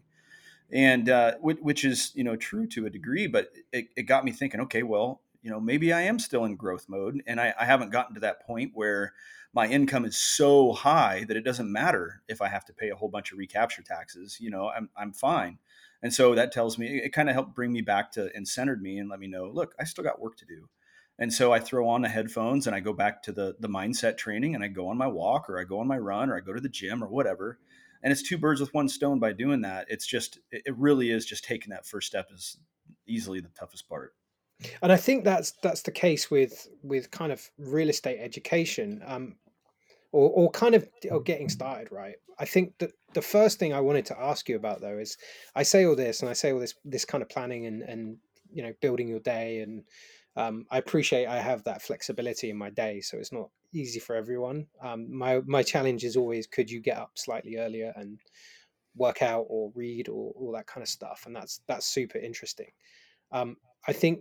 And 0.70 1.08
uh, 1.08 1.34
which 1.40 1.84
is, 1.84 2.12
you 2.14 2.24
know, 2.24 2.36
true 2.36 2.66
to 2.68 2.86
a 2.86 2.90
degree, 2.90 3.26
but 3.26 3.50
it, 3.72 3.88
it, 3.96 4.02
got 4.02 4.24
me 4.24 4.32
thinking, 4.32 4.60
okay, 4.60 4.82
well, 4.82 5.22
you 5.48 5.54
know, 5.54 5.60
maybe 5.60 5.94
I 5.94 6.02
am 6.02 6.18
still 6.18 6.44
in 6.44 6.56
growth 6.56 6.90
mode 6.90 7.22
and 7.26 7.40
I, 7.40 7.54
I 7.58 7.64
haven't 7.64 7.90
gotten 7.90 8.12
to 8.16 8.20
that 8.20 8.46
point 8.46 8.72
where 8.74 9.14
my 9.54 9.66
income 9.66 10.04
is 10.04 10.18
so 10.18 10.74
high 10.74 11.24
that 11.26 11.38
it 11.38 11.44
doesn't 11.44 11.72
matter 11.72 12.20
if 12.28 12.42
I 12.42 12.48
have 12.48 12.66
to 12.66 12.74
pay 12.74 12.90
a 12.90 12.94
whole 12.94 13.08
bunch 13.08 13.32
of 13.32 13.38
recapture 13.38 13.80
taxes, 13.80 14.36
you 14.38 14.50
know, 14.50 14.68
I'm, 14.68 14.90
I'm 14.94 15.14
fine. 15.14 15.58
And 16.02 16.12
so 16.12 16.34
that 16.34 16.52
tells 16.52 16.76
me, 16.76 17.00
it 17.02 17.14
kind 17.14 17.30
of 17.30 17.34
helped 17.34 17.54
bring 17.54 17.72
me 17.72 17.80
back 17.80 18.12
to 18.12 18.30
and 18.34 18.46
centered 18.46 18.82
me 18.82 18.98
and 18.98 19.08
let 19.08 19.20
me 19.20 19.26
know, 19.26 19.46
look, 19.46 19.74
I 19.80 19.84
still 19.84 20.04
got 20.04 20.20
work 20.20 20.36
to 20.36 20.44
do 20.44 20.68
and 21.18 21.32
so 21.32 21.50
I 21.50 21.60
throw 21.60 21.88
on 21.88 22.02
the 22.02 22.10
headphones 22.10 22.66
and 22.66 22.76
I 22.76 22.80
go 22.80 22.92
back 22.92 23.22
to 23.22 23.32
the 23.32 23.56
the 23.58 23.68
mindset 23.68 24.18
training 24.18 24.54
and 24.54 24.62
I 24.62 24.68
go 24.68 24.88
on 24.88 24.98
my 24.98 25.06
walk 25.06 25.48
or 25.48 25.58
I 25.58 25.64
go 25.64 25.80
on 25.80 25.88
my 25.88 25.98
run 25.98 26.30
or 26.30 26.36
I 26.36 26.40
go 26.40 26.52
to 26.52 26.60
the 26.60 26.68
gym 26.68 27.02
or 27.02 27.08
whatever. 27.08 27.58
And 28.02 28.12
it's 28.12 28.22
two 28.22 28.38
birds 28.38 28.60
with 28.60 28.72
one 28.74 28.88
stone 28.88 29.18
by 29.18 29.32
doing 29.32 29.62
that. 29.62 29.86
It's 29.88 30.06
just 30.06 30.38
it 30.52 30.76
really 30.76 31.10
is 31.10 31.24
just 31.26 31.44
taking 31.44 31.70
that 31.70 31.86
first 31.86 32.06
step 32.06 32.28
is 32.32 32.58
easily 33.06 33.40
the 33.40 33.48
toughest 33.48 33.88
part. 33.88 34.14
And 34.82 34.92
I 34.92 34.96
think 34.96 35.24
that's 35.24 35.52
that's 35.62 35.82
the 35.82 35.92
case 35.92 36.30
with 36.30 36.68
with 36.82 37.10
kind 37.10 37.32
of 37.32 37.48
real 37.58 37.88
estate 37.88 38.18
education. 38.20 39.02
Um, 39.06 39.36
or, 40.10 40.30
or 40.30 40.50
kind 40.50 40.74
of 40.74 40.88
or 41.10 41.20
getting 41.20 41.50
started 41.50 41.92
right 41.92 42.14
i 42.38 42.44
think 42.46 42.72
that 42.78 42.92
the 43.12 43.20
first 43.20 43.58
thing 43.58 43.74
i 43.74 43.80
wanted 43.80 44.06
to 44.06 44.18
ask 44.18 44.48
you 44.48 44.56
about 44.56 44.80
though 44.80 44.96
is 44.96 45.18
i 45.54 45.62
say 45.62 45.84
all 45.84 45.94
this 45.94 46.22
and 46.22 46.30
i 46.30 46.32
say 46.32 46.50
all 46.50 46.58
this 46.58 46.72
this 46.82 47.04
kind 47.04 47.20
of 47.20 47.28
planning 47.28 47.66
and 47.66 47.82
and 47.82 48.16
you 48.50 48.62
know 48.62 48.72
building 48.80 49.06
your 49.06 49.20
day 49.20 49.60
and 49.60 49.84
um, 50.38 50.66
I 50.70 50.78
appreciate 50.78 51.26
I 51.26 51.40
have 51.40 51.64
that 51.64 51.82
flexibility 51.82 52.48
in 52.50 52.56
my 52.56 52.70
day, 52.70 53.00
so 53.00 53.16
it's 53.18 53.32
not 53.32 53.50
easy 53.72 53.98
for 53.98 54.14
everyone. 54.14 54.68
Um, 54.80 55.12
my 55.12 55.40
my 55.46 55.64
challenge 55.64 56.04
is 56.04 56.16
always 56.16 56.46
could 56.46 56.70
you 56.70 56.80
get 56.80 56.96
up 56.96 57.10
slightly 57.16 57.56
earlier 57.56 57.92
and 57.96 58.20
work 58.94 59.20
out 59.20 59.46
or 59.48 59.72
read 59.74 60.08
or 60.08 60.32
all 60.36 60.52
that 60.52 60.68
kind 60.68 60.82
of 60.82 60.88
stuff, 60.88 61.24
and 61.26 61.34
that's 61.34 61.60
that's 61.66 61.86
super 61.86 62.18
interesting. 62.18 62.70
Um, 63.32 63.56
I 63.88 63.92
think, 63.92 64.20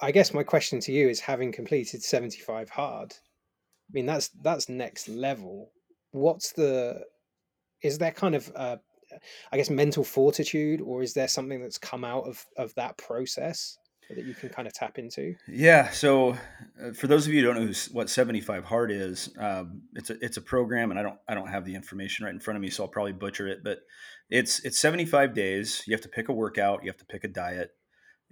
I 0.00 0.12
guess 0.12 0.34
my 0.34 0.42
question 0.42 0.80
to 0.80 0.92
you 0.92 1.08
is, 1.08 1.20
having 1.20 1.52
completed 1.52 2.02
seventy 2.02 2.40
five 2.40 2.70
hard, 2.70 3.12
I 3.12 3.92
mean 3.92 4.06
that's 4.06 4.28
that's 4.42 4.68
next 4.68 5.08
level. 5.08 5.70
What's 6.12 6.52
the 6.52 7.02
is 7.82 7.98
there 7.98 8.12
kind 8.12 8.34
of 8.34 8.50
uh, 8.54 8.76
I 9.52 9.56
guess 9.56 9.70
mental 9.70 10.04
fortitude, 10.04 10.80
or 10.80 11.02
is 11.02 11.14
there 11.14 11.28
something 11.28 11.60
that's 11.60 11.78
come 11.78 12.04
out 12.04 12.24
of 12.24 12.44
of 12.56 12.74
that 12.74 12.96
process 12.96 13.78
that 14.10 14.24
you 14.24 14.34
can 14.34 14.48
kind 14.48 14.66
of 14.66 14.74
tap 14.74 14.98
into? 14.98 15.34
Yeah. 15.48 15.90
So, 15.90 16.32
uh, 16.82 16.92
for 16.94 17.06
those 17.06 17.26
of 17.26 17.32
you 17.32 17.40
who 17.40 17.52
don't 17.52 17.66
know 17.66 17.72
what 17.92 18.10
75 18.10 18.64
Hard 18.64 18.90
is, 18.90 19.30
um, 19.38 19.82
it's 19.94 20.10
a 20.10 20.24
it's 20.24 20.36
a 20.36 20.42
program, 20.42 20.90
and 20.90 20.98
I 20.98 21.02
don't 21.02 21.18
I 21.28 21.34
don't 21.34 21.48
have 21.48 21.64
the 21.64 21.74
information 21.74 22.24
right 22.24 22.34
in 22.34 22.40
front 22.40 22.56
of 22.56 22.62
me, 22.62 22.70
so 22.70 22.84
I'll 22.84 22.88
probably 22.90 23.12
butcher 23.12 23.46
it. 23.48 23.62
But 23.62 23.80
it's 24.30 24.60
it's 24.64 24.78
75 24.78 25.34
days. 25.34 25.82
You 25.86 25.92
have 25.92 26.02
to 26.02 26.08
pick 26.08 26.28
a 26.28 26.32
workout. 26.32 26.82
You 26.82 26.90
have 26.90 26.98
to 26.98 27.06
pick 27.06 27.24
a 27.24 27.28
diet. 27.28 27.70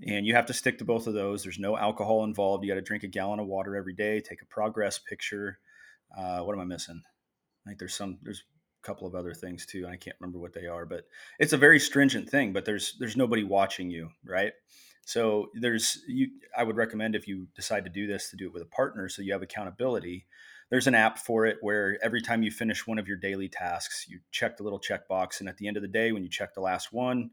And 0.07 0.27
you 0.27 0.35
have 0.35 0.47
to 0.47 0.55
stick 0.55 0.79
to 0.79 0.85
both 0.85 1.07
of 1.07 1.15
those. 1.15 1.43
There's 1.43 1.59
no 1.59 1.77
alcohol 1.77 2.25
involved. 2.25 2.65
You 2.65 2.71
got 2.71 2.77
to 2.77 2.83
drink 2.83 3.05
a 3.05 3.09
gallon 3.09 3.39
of 3.39 3.47
water 3.47 3.77
every 3.77 3.95
day. 3.95 4.21
Take 4.21 4.43
a 4.43 4.47
progress 4.47 4.99
picture. 4.99 5.59
Uh, 6.17 6.41
what 6.41 6.55
am 6.55 6.61
I 6.61 6.65
missing? 6.65 7.03
I 7.65 7.71
think 7.71 7.79
there's 7.79 7.95
some. 7.95 8.19
There's 8.23 8.43
a 8.83 8.87
couple 8.87 9.07
of 9.07 9.15
other 9.15 9.35
things 9.35 9.65
too. 9.67 9.87
I 9.87 9.97
can't 9.97 10.17
remember 10.19 10.39
what 10.39 10.53
they 10.53 10.67
are, 10.67 10.85
but 10.85 11.05
it's 11.39 11.53
a 11.53 11.59
very 11.59 11.79
stringent 11.79 12.29
thing. 12.29 12.53
But 12.53 12.65
there's 12.65 12.97
there's 12.99 13.17
nobody 13.17 13.45
watching 13.45 13.91
you, 13.91 14.11
right? 14.25 14.53
So 15.05 15.49
there's 15.55 15.99
you 16.07 16.29
I 16.57 16.65
would 16.65 16.77
recommend 16.77 17.15
if 17.15 17.29
you 17.29 17.47
decide 17.55 17.85
to 17.85 17.91
do 17.91 18.07
this 18.07 18.31
to 18.31 18.37
do 18.37 18.47
it 18.47 18.53
with 18.53 18.63
a 18.63 18.67
partner 18.67 19.09
so 19.09 19.23
you 19.23 19.33
have 19.33 19.43
accountability. 19.43 20.27
There's 20.71 20.87
an 20.87 20.95
app 20.95 21.19
for 21.19 21.45
it 21.45 21.59
where 21.61 21.99
every 22.03 22.23
time 22.23 22.43
you 22.43 22.51
finish 22.51 22.87
one 22.87 22.99
of 22.99 23.07
your 23.07 23.19
daily 23.19 23.49
tasks, 23.49 24.07
you 24.09 24.21
check 24.31 24.57
the 24.57 24.63
little 24.63 24.81
checkbox 24.81 25.41
and 25.41 25.49
at 25.49 25.59
the 25.59 25.69
end 25.69 25.77
of 25.77 25.83
the 25.83 25.89
day 25.89 26.13
when 26.13 26.23
you 26.23 26.31
check 26.31 26.55
the 26.55 26.63
last 26.63 26.93
one, 26.93 27.31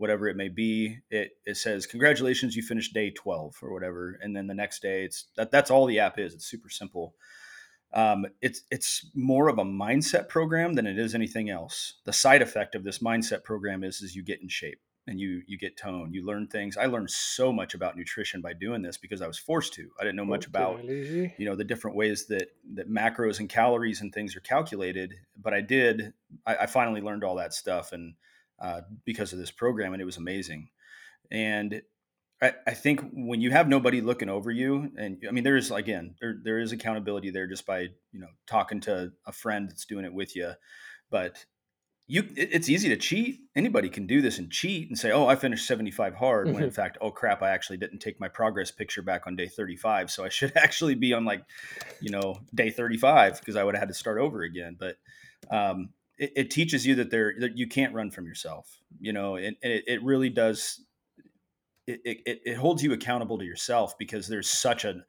whatever 0.00 0.28
it 0.28 0.36
may 0.36 0.48
be, 0.48 0.98
it 1.10 1.32
it 1.44 1.58
says 1.58 1.86
congratulations 1.86 2.56
you 2.56 2.62
finished 2.62 2.94
day 2.94 3.10
12 3.10 3.58
or 3.60 3.70
whatever 3.70 4.18
and 4.22 4.34
then 4.34 4.46
the 4.46 4.54
next 4.54 4.80
day 4.80 5.04
it's 5.04 5.26
that 5.36 5.50
that's 5.50 5.70
all 5.70 5.84
the 5.84 5.98
app 5.98 6.18
is. 6.18 6.32
It's 6.32 6.46
super 6.46 6.70
simple. 6.70 7.14
Um, 7.92 8.24
it's 8.40 8.62
it's 8.70 9.10
more 9.14 9.48
of 9.48 9.58
a 9.58 9.64
mindset 9.64 10.28
program 10.28 10.72
than 10.72 10.86
it 10.86 10.98
is 10.98 11.14
anything 11.14 11.50
else. 11.50 11.94
The 12.04 12.14
side 12.14 12.40
effect 12.40 12.74
of 12.74 12.82
this 12.82 13.00
mindset 13.00 13.44
program 13.44 13.84
is 13.84 14.00
is 14.00 14.16
you 14.16 14.22
get 14.24 14.40
in 14.40 14.48
shape 14.48 14.80
and 15.06 15.20
you 15.20 15.42
you 15.46 15.58
get 15.58 15.76
tone 15.76 16.12
you 16.12 16.24
learn 16.24 16.46
things 16.46 16.76
i 16.76 16.84
learned 16.84 17.10
so 17.10 17.50
much 17.50 17.72
about 17.72 17.96
nutrition 17.96 18.42
by 18.42 18.52
doing 18.52 18.82
this 18.82 18.98
because 18.98 19.22
i 19.22 19.26
was 19.26 19.38
forced 19.38 19.72
to 19.72 19.88
i 19.98 20.04
didn't 20.04 20.16
know 20.16 20.26
much 20.26 20.46
about 20.46 20.76
you 21.38 21.46
know 21.46 21.56
the 21.56 21.64
different 21.64 21.96
ways 21.96 22.26
that 22.26 22.48
that 22.74 22.88
macros 22.88 23.40
and 23.40 23.48
calories 23.48 24.02
and 24.02 24.12
things 24.12 24.36
are 24.36 24.40
calculated 24.40 25.14
but 25.40 25.54
i 25.54 25.60
did 25.62 26.12
i, 26.46 26.54
I 26.56 26.66
finally 26.66 27.00
learned 27.00 27.24
all 27.24 27.36
that 27.36 27.54
stuff 27.54 27.92
and 27.92 28.12
uh, 28.60 28.82
because 29.04 29.32
of 29.32 29.38
this 29.38 29.50
program 29.50 29.92
and 29.92 30.02
it 30.02 30.06
was 30.06 30.16
amazing 30.16 30.68
and 31.30 31.82
I, 32.42 32.54
I 32.66 32.74
think 32.74 33.02
when 33.12 33.40
you 33.40 33.50
have 33.50 33.68
nobody 33.68 34.00
looking 34.00 34.28
over 34.28 34.50
you 34.50 34.90
and 34.96 35.22
i 35.28 35.32
mean 35.32 35.44
there 35.44 35.56
is 35.56 35.70
again 35.70 36.14
there, 36.20 36.36
there 36.42 36.58
is 36.58 36.72
accountability 36.72 37.30
there 37.30 37.46
just 37.46 37.66
by 37.66 37.80
you 38.12 38.20
know 38.20 38.28
talking 38.46 38.80
to 38.82 39.12
a 39.26 39.32
friend 39.32 39.70
that's 39.70 39.86
doing 39.86 40.04
it 40.04 40.14
with 40.14 40.36
you 40.36 40.52
but 41.10 41.44
you 42.10 42.24
it's 42.34 42.68
easy 42.68 42.88
to 42.88 42.96
cheat. 42.96 43.38
Anybody 43.54 43.88
can 43.88 44.08
do 44.08 44.20
this 44.20 44.38
and 44.38 44.50
cheat 44.50 44.88
and 44.88 44.98
say, 44.98 45.12
"Oh, 45.12 45.28
I 45.28 45.36
finished 45.36 45.64
75 45.68 46.14
hard," 46.16 46.46
mm-hmm. 46.46 46.54
when 46.54 46.64
in 46.64 46.70
mm-hmm. 46.70 46.74
fact, 46.74 46.98
"Oh 47.00 47.12
crap, 47.12 47.40
I 47.40 47.50
actually 47.50 47.76
didn't 47.76 48.00
take 48.00 48.18
my 48.18 48.26
progress 48.26 48.72
picture 48.72 49.00
back 49.00 49.28
on 49.28 49.36
day 49.36 49.46
35, 49.46 50.10
so 50.10 50.24
I 50.24 50.28
should 50.28 50.52
actually 50.56 50.96
be 50.96 51.12
on 51.12 51.24
like, 51.24 51.44
you 52.00 52.10
know, 52.10 52.40
day 52.52 52.70
35 52.70 53.38
because 53.38 53.54
I 53.54 53.62
would 53.62 53.76
have 53.76 53.82
had 53.82 53.88
to 53.88 53.94
start 53.94 54.18
over 54.18 54.42
again." 54.42 54.76
But 54.78 54.96
um, 55.52 55.90
it, 56.20 56.32
it, 56.36 56.50
teaches 56.50 56.86
you 56.86 56.94
that 56.96 57.10
there 57.10 57.34
that 57.38 57.56
you 57.56 57.66
can't 57.66 57.94
run 57.94 58.10
from 58.10 58.26
yourself, 58.26 58.78
you 59.00 59.12
know, 59.12 59.36
and, 59.36 59.56
and 59.62 59.72
it, 59.72 59.84
it 59.86 60.02
really 60.04 60.28
does. 60.28 60.84
It, 61.86 62.00
it, 62.04 62.40
it 62.44 62.56
holds 62.56 62.84
you 62.84 62.92
accountable 62.92 63.38
to 63.38 63.44
yourself 63.44 63.98
because 63.98 64.28
there's 64.28 64.48
such 64.48 64.84
a 64.84 65.02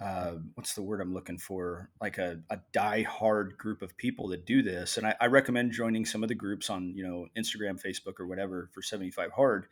uh, 0.00 0.34
what's 0.54 0.74
the 0.74 0.82
word 0.82 1.00
I'm 1.00 1.14
looking 1.14 1.38
for? 1.38 1.90
Like 2.00 2.18
a, 2.18 2.40
a 2.50 2.58
die 2.72 3.02
hard 3.02 3.56
group 3.58 3.82
of 3.82 3.96
people 3.96 4.28
that 4.28 4.46
do 4.46 4.62
this. 4.62 4.96
And 4.96 5.06
I, 5.06 5.14
I, 5.20 5.26
recommend 5.26 5.72
joining 5.72 6.06
some 6.06 6.22
of 6.22 6.28
the 6.28 6.34
groups 6.34 6.70
on, 6.70 6.94
you 6.94 7.06
know, 7.06 7.26
Instagram, 7.36 7.82
Facebook, 7.82 8.18
or 8.18 8.26
whatever 8.26 8.70
for 8.72 8.82
75 8.82 9.32
Hard, 9.32 9.66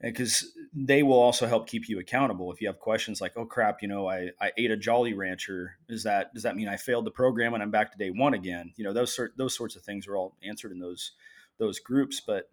because 0.00 0.52
they 0.72 1.02
will 1.02 1.18
also 1.18 1.46
help 1.46 1.68
keep 1.68 1.88
you 1.88 1.98
accountable. 1.98 2.50
If 2.52 2.60
you 2.60 2.68
have 2.68 2.78
questions 2.78 3.20
like, 3.20 3.32
oh 3.36 3.44
crap, 3.44 3.82
you 3.82 3.88
know, 3.88 4.08
I, 4.08 4.30
I 4.40 4.52
ate 4.56 4.70
a 4.70 4.76
Jolly 4.76 5.12
Rancher. 5.12 5.76
Is 5.88 6.04
that 6.04 6.32
does 6.32 6.44
that 6.44 6.56
mean 6.56 6.68
I 6.68 6.76
failed 6.76 7.04
the 7.04 7.10
program 7.10 7.54
and 7.54 7.62
I'm 7.62 7.70
back 7.70 7.92
to 7.92 7.98
day 7.98 8.10
one 8.10 8.34
again? 8.34 8.72
You 8.76 8.84
know, 8.84 8.92
those 8.92 9.14
sort 9.14 9.36
those 9.36 9.54
sorts 9.54 9.76
of 9.76 9.82
things 9.82 10.06
are 10.06 10.16
all 10.16 10.36
answered 10.42 10.72
in 10.72 10.78
those 10.78 11.12
those 11.58 11.78
groups. 11.80 12.20
But 12.20 12.48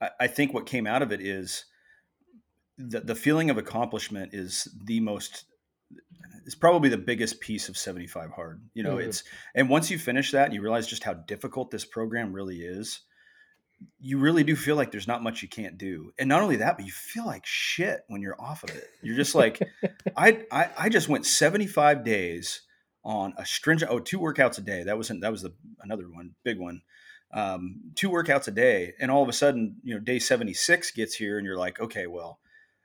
I, 0.00 0.10
I 0.20 0.26
think 0.26 0.52
what 0.52 0.66
came 0.66 0.86
out 0.86 1.02
of 1.02 1.12
it 1.12 1.20
is 1.20 1.64
the, 2.76 3.00
the 3.00 3.14
feeling 3.14 3.50
of 3.50 3.58
accomplishment 3.58 4.34
is 4.34 4.68
the 4.84 5.00
most 5.00 5.44
is 6.44 6.54
probably 6.56 6.88
the 6.88 6.98
biggest 6.98 7.40
piece 7.40 7.68
of 7.68 7.76
75 7.76 8.30
hard 8.30 8.62
you 8.74 8.82
know 8.82 8.96
mm-hmm. 8.96 9.10
it's 9.10 9.22
and 9.54 9.68
once 9.68 9.90
you 9.90 9.98
finish 9.98 10.32
that 10.32 10.46
and 10.46 10.54
you 10.54 10.62
realize 10.62 10.86
just 10.86 11.04
how 11.04 11.12
difficult 11.12 11.70
this 11.70 11.84
program 11.84 12.32
really 12.32 12.62
is 12.62 13.00
you 14.00 14.18
really 14.18 14.44
do 14.44 14.56
feel 14.56 14.76
like 14.76 14.90
there's 14.90 15.08
not 15.08 15.22
much 15.22 15.42
you 15.42 15.48
can't 15.48 15.78
do 15.78 16.12
and 16.18 16.28
not 16.28 16.42
only 16.42 16.56
that 16.56 16.76
but 16.76 16.86
you 16.86 16.92
feel 16.92 17.26
like 17.26 17.44
shit 17.46 18.02
when 18.08 18.20
you're 18.20 18.40
off 18.40 18.62
of 18.64 18.70
it 18.70 18.84
you're 19.02 19.16
just 19.16 19.34
like 19.34 19.62
I, 20.16 20.44
I 20.50 20.70
i 20.78 20.88
just 20.88 21.08
went 21.08 21.26
75 21.26 22.04
days 22.04 22.62
on 23.04 23.34
a 23.36 23.46
stringent 23.46 23.90
oh 23.90 23.98
two 23.98 24.18
workouts 24.18 24.58
a 24.58 24.62
day 24.62 24.84
that 24.84 24.96
wasn't 24.96 25.20
that 25.22 25.32
was 25.32 25.42
the 25.42 25.52
another 25.82 26.04
one 26.04 26.34
big 26.44 26.58
one 26.58 26.82
um, 27.34 27.80
two 27.94 28.10
workouts 28.10 28.48
a 28.48 28.50
day 28.50 28.92
and 29.00 29.10
all 29.10 29.22
of 29.22 29.28
a 29.28 29.32
sudden 29.32 29.76
you 29.82 29.94
know 29.94 30.00
day 30.00 30.18
76 30.18 30.90
gets 30.90 31.14
here 31.14 31.38
and 31.38 31.46
you're 31.46 31.56
like 31.56 31.80
okay 31.80 32.06
well 32.06 32.38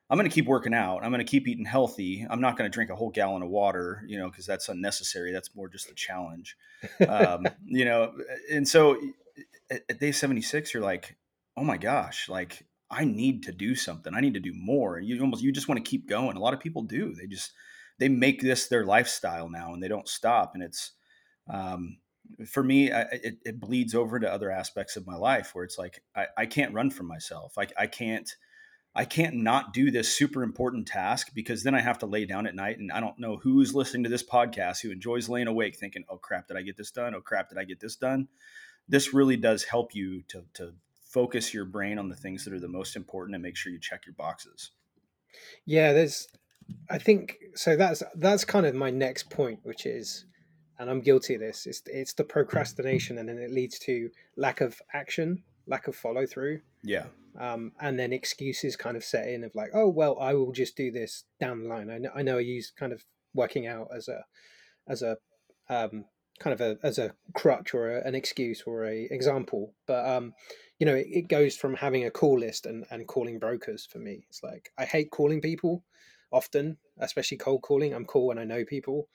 I'm 0.09 0.17
going 0.17 0.29
to 0.29 0.33
keep 0.33 0.45
working 0.45 0.73
out. 0.73 1.03
I'm 1.03 1.11
going 1.11 1.25
to 1.25 1.29
keep 1.29 1.47
eating 1.47 1.65
healthy. 1.65 2.25
I'm 2.29 2.39
not 2.39 2.57
going 2.57 2.69
to 2.69 2.73
drink 2.73 2.89
a 2.91 2.95
whole 2.95 3.09
gallon 3.09 3.43
of 3.43 3.49
water, 3.49 4.03
you 4.07 4.17
know, 4.17 4.29
because 4.29 4.45
that's 4.45 4.69
unnecessary. 4.69 5.33
That's 5.33 5.53
more 5.53 5.67
just 5.67 5.89
a 5.89 5.93
challenge, 5.93 6.55
um, 7.07 7.45
you 7.65 7.83
know. 7.83 8.13
And 8.49 8.65
so 8.65 8.97
at, 9.69 9.81
at, 9.89 9.99
day 9.99 10.11
76, 10.11 10.73
you're 10.73 10.83
like, 10.83 11.17
oh 11.55 11.63
my 11.63 11.77
gosh, 11.77 12.29
like 12.29 12.65
I 12.89 13.05
need 13.05 13.43
to 13.43 13.51
do 13.51 13.75
something. 13.75 14.13
I 14.13 14.21
need 14.21 14.35
to 14.35 14.39
do 14.39 14.53
more. 14.53 14.99
You 14.99 15.19
almost 15.21 15.43
you 15.43 15.51
just 15.51 15.67
want 15.67 15.83
to 15.83 15.89
keep 15.89 16.07
going. 16.07 16.37
A 16.37 16.39
lot 16.39 16.53
of 16.53 16.59
people 16.59 16.83
do. 16.83 17.13
They 17.13 17.27
just 17.27 17.51
they 17.99 18.09
make 18.09 18.41
this 18.41 18.67
their 18.67 18.85
lifestyle 18.85 19.49
now, 19.49 19.73
and 19.73 19.81
they 19.81 19.87
don't 19.87 20.07
stop. 20.07 20.51
And 20.53 20.63
it's 20.63 20.91
um, 21.51 21.97
for 22.45 22.63
me, 22.63 22.91
I, 22.91 23.01
it, 23.01 23.37
it, 23.45 23.59
bleeds 23.59 23.95
over 23.95 24.19
to 24.19 24.31
other 24.31 24.51
aspects 24.51 24.95
of 24.95 25.07
my 25.07 25.15
life 25.15 25.53
where 25.53 25.63
it's 25.63 25.77
like 25.77 26.03
I, 26.15 26.27
I 26.37 26.45
can't 26.45 26.73
run 26.73 26.89
from 26.89 27.07
myself. 27.07 27.53
I, 27.57 27.67
I 27.77 27.87
can't 27.87 28.29
I 28.95 29.05
can't 29.05 29.35
not 29.35 29.73
do 29.73 29.91
this 29.91 30.15
super 30.15 30.41
important 30.43 30.87
task 30.87 31.29
because 31.33 31.63
then 31.63 31.75
I 31.75 31.81
have 31.81 31.99
to 31.99 32.07
lay 32.07 32.25
down 32.25 32.47
at 32.47 32.55
night 32.55 32.79
and 32.79 32.91
I 32.91 32.99
don't 32.99 33.19
know 33.19 33.37
who's 33.37 33.75
listening 33.75 34.03
to 34.03 34.09
this 34.09 34.23
podcast 34.23 34.81
who 34.81 34.91
enjoys 34.91 35.29
laying 35.29 35.47
awake 35.47 35.77
thinking, 35.77 36.03
"Oh 36.09 36.17
crap, 36.17 36.47
did 36.47 36.57
I 36.57 36.63
get 36.63 36.77
this 36.77 36.91
done? 36.91 37.13
Oh 37.13 37.21
crap, 37.21 37.49
did 37.49 37.57
I 37.57 37.63
get 37.63 37.79
this 37.79 37.95
done?" 37.95 38.27
This 38.89 39.13
really 39.13 39.37
does 39.37 39.63
help 39.63 39.93
you 39.95 40.21
to 40.29 40.43
to 40.55 40.73
focus 41.01 41.53
your 41.53 41.65
brain 41.65 41.97
on 41.97 42.09
the 42.09 42.15
things 42.15 42.43
that 42.45 42.53
are 42.53 42.59
the 42.59 42.67
most 42.67 42.95
important 42.95 43.35
and 43.35 43.41
make 43.41 43.55
sure 43.55 43.71
you 43.71 43.79
check 43.79 44.05
your 44.05 44.15
boxes. 44.15 44.71
Yeah, 45.65 45.93
there's 45.93 46.27
I 46.89 46.97
think 46.97 47.37
so 47.55 47.75
that's 47.75 48.03
that's 48.15 48.45
kind 48.45 48.65
of 48.65 48.75
my 48.75 48.89
next 48.89 49.29
point 49.29 49.59
which 49.63 49.85
is 49.85 50.25
and 50.79 50.89
I'm 50.89 51.01
guilty 51.01 51.35
of 51.35 51.41
this. 51.41 51.65
It's 51.65 51.81
it's 51.87 52.13
the 52.13 52.23
procrastination, 52.23 53.17
and 53.17 53.29
then 53.29 53.37
it 53.37 53.51
leads 53.51 53.79
to 53.79 54.09
lack 54.35 54.61
of 54.61 54.81
action, 54.93 55.43
lack 55.65 55.87
of 55.87 55.95
follow 55.95 56.25
through. 56.25 56.61
Yeah. 56.83 57.05
Um, 57.39 57.71
and 57.79 57.99
then 57.99 58.13
excuses 58.13 58.75
kind 58.75 58.97
of 58.97 59.03
set 59.03 59.27
in 59.27 59.43
of 59.43 59.53
like, 59.55 59.69
oh 59.73 59.87
well, 59.87 60.17
I 60.19 60.33
will 60.33 60.51
just 60.51 60.75
do 60.75 60.91
this 60.91 61.23
down 61.39 61.63
the 61.63 61.69
line. 61.69 61.89
I 61.89 61.97
know 61.97 62.11
I 62.15 62.21
know 62.21 62.37
I 62.37 62.41
use 62.41 62.71
kind 62.77 62.93
of 62.93 63.03
working 63.33 63.67
out 63.67 63.89
as 63.95 64.07
a 64.07 64.25
as 64.87 65.01
a 65.01 65.17
um, 65.69 66.05
kind 66.39 66.53
of 66.53 66.61
a 66.61 66.77
as 66.83 66.97
a 66.97 67.13
crutch 67.33 67.73
or 67.73 67.97
a, 67.97 68.07
an 68.07 68.15
excuse 68.15 68.63
or 68.65 68.85
a 68.85 69.07
example, 69.11 69.73
but 69.85 70.07
um, 70.07 70.33
you 70.79 70.85
know, 70.85 70.95
it, 70.95 71.07
it 71.09 71.27
goes 71.27 71.55
from 71.55 71.75
having 71.75 72.05
a 72.05 72.11
call 72.11 72.39
list 72.39 72.65
and 72.65 72.85
and 72.91 73.07
calling 73.07 73.39
brokers 73.39 73.85
for 73.85 73.99
me. 73.99 74.25
It's 74.29 74.43
like 74.43 74.71
I 74.77 74.85
hate 74.85 75.11
calling 75.11 75.41
people 75.41 75.83
often, 76.31 76.77
especially 76.99 77.37
cold 77.37 77.61
calling. 77.61 77.93
I'm 77.93 78.05
cool 78.05 78.27
when 78.27 78.39
I 78.39 78.43
know 78.43 78.65
people. 78.65 79.07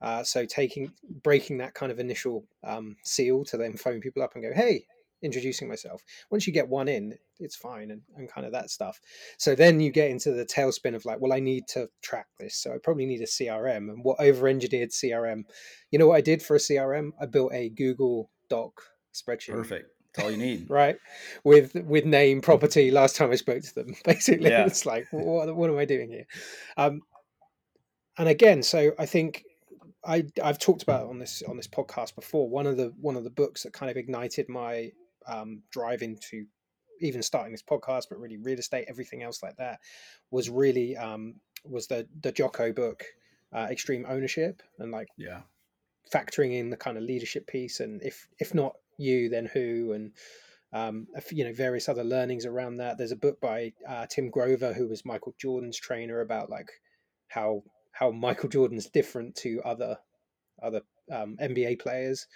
Uh, 0.00 0.22
so 0.22 0.44
taking 0.44 0.92
breaking 1.22 1.58
that 1.58 1.74
kind 1.74 1.90
of 1.90 1.98
initial 1.98 2.44
um, 2.62 2.96
seal 3.02 3.44
to 3.44 3.56
then 3.56 3.76
phone 3.76 4.00
people 4.00 4.22
up 4.22 4.34
and 4.34 4.44
go, 4.44 4.52
hey, 4.54 4.86
introducing 5.22 5.68
myself. 5.68 6.02
Once 6.30 6.46
you 6.46 6.52
get 6.52 6.68
one 6.68 6.88
in, 6.88 7.14
it's 7.38 7.56
fine 7.56 7.90
and, 7.90 8.02
and 8.16 8.30
kind 8.30 8.46
of 8.46 8.52
that 8.52 8.70
stuff. 8.70 9.00
So 9.38 9.54
then 9.54 9.80
you 9.80 9.90
get 9.90 10.10
into 10.10 10.32
the 10.32 10.44
tailspin 10.44 10.94
of 10.94 11.04
like, 11.04 11.20
well, 11.20 11.32
I 11.32 11.40
need 11.40 11.64
to 11.68 11.88
track 12.02 12.26
this. 12.38 12.56
So 12.56 12.72
I 12.72 12.78
probably 12.82 13.06
need 13.06 13.20
a 13.20 13.26
CRM. 13.26 13.90
And 13.90 14.04
what 14.04 14.20
over 14.20 14.48
engineered 14.48 14.90
CRM? 14.90 15.44
You 15.90 15.98
know 15.98 16.08
what 16.08 16.16
I 16.16 16.20
did 16.20 16.42
for 16.42 16.56
a 16.56 16.60
CRM? 16.60 17.10
I 17.20 17.26
built 17.26 17.52
a 17.52 17.70
Google 17.70 18.30
Doc 18.48 18.72
spreadsheet. 19.14 19.52
Perfect. 19.52 19.90
That's 20.14 20.24
all 20.24 20.30
you 20.30 20.38
need. 20.38 20.66
right. 20.70 20.96
With 21.44 21.74
with 21.74 22.04
name, 22.04 22.40
property, 22.42 22.90
last 22.90 23.16
time 23.16 23.30
I 23.30 23.36
spoke 23.36 23.62
to 23.62 23.74
them. 23.74 23.94
Basically, 24.04 24.50
yeah. 24.50 24.66
it's 24.66 24.86
like, 24.86 25.06
what, 25.10 25.54
what 25.54 25.70
am 25.70 25.78
I 25.78 25.84
doing 25.84 26.10
here? 26.10 26.26
Um, 26.76 27.02
and 28.16 28.28
again, 28.28 28.62
so 28.62 28.92
I 28.98 29.06
think 29.06 29.44
I 30.04 30.24
I've 30.42 30.58
talked 30.58 30.82
about 30.82 31.08
on 31.08 31.18
this 31.18 31.42
on 31.46 31.56
this 31.56 31.68
podcast 31.68 32.14
before. 32.14 32.48
One 32.48 32.66
of 32.66 32.76
the 32.76 32.92
one 33.00 33.16
of 33.16 33.24
the 33.24 33.30
books 33.30 33.62
that 33.62 33.72
kind 33.72 33.90
of 33.90 33.96
ignited 33.96 34.48
my 34.48 34.92
um, 35.28 35.62
drive 35.70 36.02
into 36.02 36.46
even 37.00 37.22
starting 37.22 37.52
this 37.52 37.62
podcast, 37.62 38.04
but 38.08 38.18
really 38.18 38.36
real 38.38 38.58
estate, 38.58 38.86
everything 38.88 39.22
else 39.22 39.42
like 39.42 39.56
that, 39.56 39.80
was 40.30 40.50
really 40.50 40.96
um, 40.96 41.36
was 41.64 41.86
the 41.86 42.06
the 42.20 42.32
Jocko 42.32 42.72
book, 42.72 43.04
uh, 43.52 43.68
Extreme 43.70 44.06
Ownership, 44.08 44.62
and 44.78 44.90
like 44.90 45.08
yeah, 45.16 45.42
factoring 46.12 46.58
in 46.58 46.70
the 46.70 46.76
kind 46.76 46.96
of 46.96 47.04
leadership 47.04 47.46
piece, 47.46 47.80
and 47.80 48.02
if 48.02 48.28
if 48.38 48.54
not 48.54 48.76
you, 48.98 49.28
then 49.28 49.46
who, 49.46 49.92
and 49.92 50.12
um, 50.72 51.06
you 51.30 51.44
know 51.44 51.52
various 51.52 51.88
other 51.88 52.04
learnings 52.04 52.46
around 52.46 52.78
that. 52.78 52.98
There's 52.98 53.12
a 53.12 53.16
book 53.16 53.40
by 53.40 53.72
uh, 53.88 54.06
Tim 54.06 54.30
Grover, 54.30 54.72
who 54.72 54.88
was 54.88 55.04
Michael 55.04 55.34
Jordan's 55.38 55.78
trainer, 55.78 56.20
about 56.20 56.50
like 56.50 56.70
how 57.28 57.62
how 57.92 58.10
Michael 58.10 58.48
Jordan's 58.48 58.86
different 58.86 59.36
to 59.36 59.60
other 59.64 59.98
other 60.62 60.82
um, 61.12 61.36
NBA 61.40 61.80
players. 61.80 62.26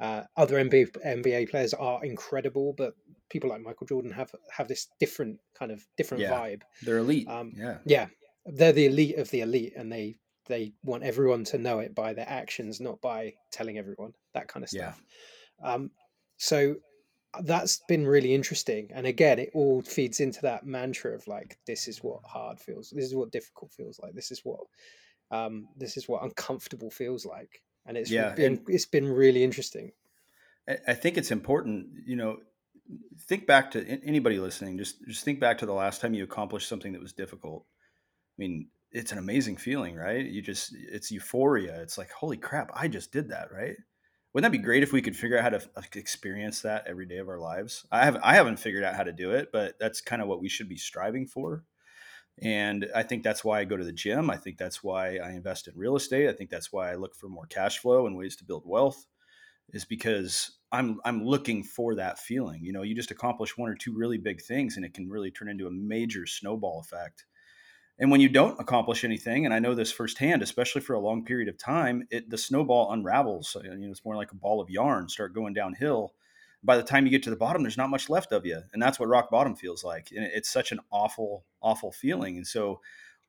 Uh, 0.00 0.22
other 0.36 0.56
NBA, 0.56 0.96
NBA 1.04 1.50
players 1.50 1.74
are 1.74 2.02
incredible, 2.04 2.74
but 2.76 2.94
people 3.28 3.50
like 3.50 3.60
Michael 3.60 3.86
Jordan 3.86 4.10
have 4.10 4.34
have 4.50 4.66
this 4.66 4.88
different 4.98 5.38
kind 5.58 5.70
of 5.70 5.86
different 5.96 6.22
yeah, 6.22 6.30
vibe. 6.30 6.62
They're 6.82 6.98
elite. 6.98 7.28
Um, 7.28 7.52
yeah, 7.54 7.78
yeah, 7.84 8.06
they're 8.46 8.72
the 8.72 8.86
elite 8.86 9.18
of 9.18 9.30
the 9.30 9.42
elite, 9.42 9.74
and 9.76 9.92
they 9.92 10.16
they 10.46 10.72
want 10.82 11.04
everyone 11.04 11.44
to 11.44 11.58
know 11.58 11.78
it 11.80 11.94
by 11.94 12.14
their 12.14 12.28
actions, 12.28 12.80
not 12.80 13.00
by 13.00 13.34
telling 13.52 13.78
everyone 13.78 14.12
that 14.34 14.48
kind 14.48 14.64
of 14.64 14.70
stuff. 14.70 15.00
Yeah. 15.62 15.72
Um, 15.72 15.90
so 16.38 16.76
that's 17.42 17.80
been 17.86 18.06
really 18.06 18.34
interesting, 18.34 18.88
and 18.94 19.06
again, 19.06 19.38
it 19.38 19.50
all 19.54 19.82
feeds 19.82 20.20
into 20.20 20.40
that 20.42 20.66
mantra 20.66 21.14
of 21.14 21.26
like, 21.28 21.58
this 21.66 21.86
is 21.86 22.02
what 22.02 22.20
hard 22.24 22.58
feels, 22.58 22.90
this 22.90 23.04
is 23.04 23.14
what 23.14 23.30
difficult 23.30 23.72
feels 23.72 24.00
like, 24.02 24.14
this 24.14 24.30
is 24.30 24.40
what 24.44 24.60
um, 25.30 25.68
this 25.76 25.96
is 25.96 26.08
what 26.08 26.24
uncomfortable 26.24 26.90
feels 26.90 27.24
like, 27.24 27.62
and 27.90 27.98
it's 27.98 28.10
yeah, 28.10 28.34
been 28.34 28.52
and 28.52 28.60
it's 28.68 28.86
been 28.86 29.08
really 29.08 29.42
interesting. 29.42 29.90
I 30.86 30.94
think 30.94 31.18
it's 31.18 31.32
important, 31.32 31.88
you 32.06 32.14
know, 32.14 32.36
think 33.26 33.46
back 33.46 33.72
to 33.72 33.84
anybody 34.04 34.38
listening. 34.38 34.78
Just 34.78 35.04
just 35.06 35.24
think 35.24 35.40
back 35.40 35.58
to 35.58 35.66
the 35.66 35.72
last 35.72 36.00
time 36.00 36.14
you 36.14 36.22
accomplished 36.22 36.68
something 36.68 36.92
that 36.92 37.02
was 37.02 37.12
difficult. 37.12 37.66
I 37.66 38.36
mean, 38.38 38.68
it's 38.92 39.10
an 39.10 39.18
amazing 39.18 39.56
feeling, 39.56 39.96
right? 39.96 40.24
You 40.24 40.40
just 40.40 40.72
it's 40.74 41.10
euphoria. 41.10 41.82
It's 41.82 41.98
like, 41.98 42.12
holy 42.12 42.36
crap, 42.36 42.70
I 42.74 42.86
just 42.86 43.12
did 43.12 43.30
that, 43.30 43.48
right? 43.52 43.74
Wouldn't 44.32 44.52
that 44.52 44.56
be 44.56 44.62
great 44.62 44.84
if 44.84 44.92
we 44.92 45.02
could 45.02 45.16
figure 45.16 45.36
out 45.36 45.52
how 45.52 45.58
to 45.58 45.98
experience 45.98 46.62
that 46.62 46.84
every 46.86 47.06
day 47.06 47.16
of 47.16 47.28
our 47.28 47.40
lives? 47.40 47.84
I 47.90 48.04
have 48.04 48.18
I 48.22 48.34
haven't 48.34 48.60
figured 48.60 48.84
out 48.84 48.94
how 48.94 49.02
to 49.02 49.12
do 49.12 49.32
it, 49.32 49.48
but 49.52 49.74
that's 49.80 50.00
kind 50.00 50.22
of 50.22 50.28
what 50.28 50.40
we 50.40 50.48
should 50.48 50.68
be 50.68 50.76
striving 50.76 51.26
for. 51.26 51.64
And 52.42 52.88
I 52.94 53.02
think 53.02 53.22
that's 53.22 53.44
why 53.44 53.60
I 53.60 53.64
go 53.64 53.76
to 53.76 53.84
the 53.84 53.92
gym. 53.92 54.30
I 54.30 54.36
think 54.36 54.56
that's 54.56 54.82
why 54.82 55.16
I 55.16 55.32
invest 55.32 55.68
in 55.68 55.74
real 55.76 55.96
estate. 55.96 56.28
I 56.28 56.32
think 56.32 56.48
that's 56.50 56.72
why 56.72 56.90
I 56.90 56.94
look 56.94 57.14
for 57.14 57.28
more 57.28 57.46
cash 57.46 57.78
flow 57.78 58.06
and 58.06 58.16
ways 58.16 58.36
to 58.36 58.44
build 58.44 58.62
wealth 58.64 59.06
is 59.72 59.84
because 59.84 60.58
I'm 60.72 61.00
I'm 61.04 61.24
looking 61.24 61.62
for 61.62 61.94
that 61.96 62.18
feeling. 62.18 62.64
You 62.64 62.72
know, 62.72 62.82
you 62.82 62.94
just 62.94 63.10
accomplish 63.10 63.58
one 63.58 63.68
or 63.70 63.74
two 63.74 63.94
really 63.94 64.18
big 64.18 64.40
things 64.40 64.76
and 64.76 64.84
it 64.84 64.94
can 64.94 65.08
really 65.08 65.30
turn 65.30 65.48
into 65.48 65.66
a 65.66 65.70
major 65.70 66.26
snowball 66.26 66.80
effect. 66.80 67.26
And 67.98 68.10
when 68.10 68.22
you 68.22 68.30
don't 68.30 68.58
accomplish 68.58 69.04
anything, 69.04 69.44
and 69.44 69.52
I 69.52 69.58
know 69.58 69.74
this 69.74 69.92
firsthand, 69.92 70.40
especially 70.40 70.80
for 70.80 70.94
a 70.94 71.00
long 71.00 71.26
period 71.26 71.48
of 71.50 71.58
time, 71.58 72.06
it 72.10 72.30
the 72.30 72.38
snowball 72.38 72.92
unravels. 72.92 73.54
You 73.62 73.76
know, 73.76 73.90
it's 73.90 74.04
more 74.04 74.16
like 74.16 74.32
a 74.32 74.36
ball 74.36 74.62
of 74.62 74.70
yarn, 74.70 75.10
start 75.10 75.34
going 75.34 75.52
downhill 75.52 76.14
by 76.62 76.76
the 76.76 76.82
time 76.82 77.04
you 77.04 77.10
get 77.10 77.22
to 77.22 77.30
the 77.30 77.36
bottom, 77.36 77.62
there's 77.62 77.78
not 77.78 77.90
much 77.90 78.10
left 78.10 78.32
of 78.32 78.44
you. 78.44 78.60
And 78.72 78.82
that's 78.82 79.00
what 79.00 79.08
rock 79.08 79.30
bottom 79.30 79.56
feels 79.56 79.82
like. 79.82 80.10
And 80.14 80.24
it's 80.24 80.50
such 80.50 80.72
an 80.72 80.80
awful, 80.90 81.44
awful 81.62 81.92
feeling. 81.92 82.36
And 82.36 82.46
so, 82.46 82.80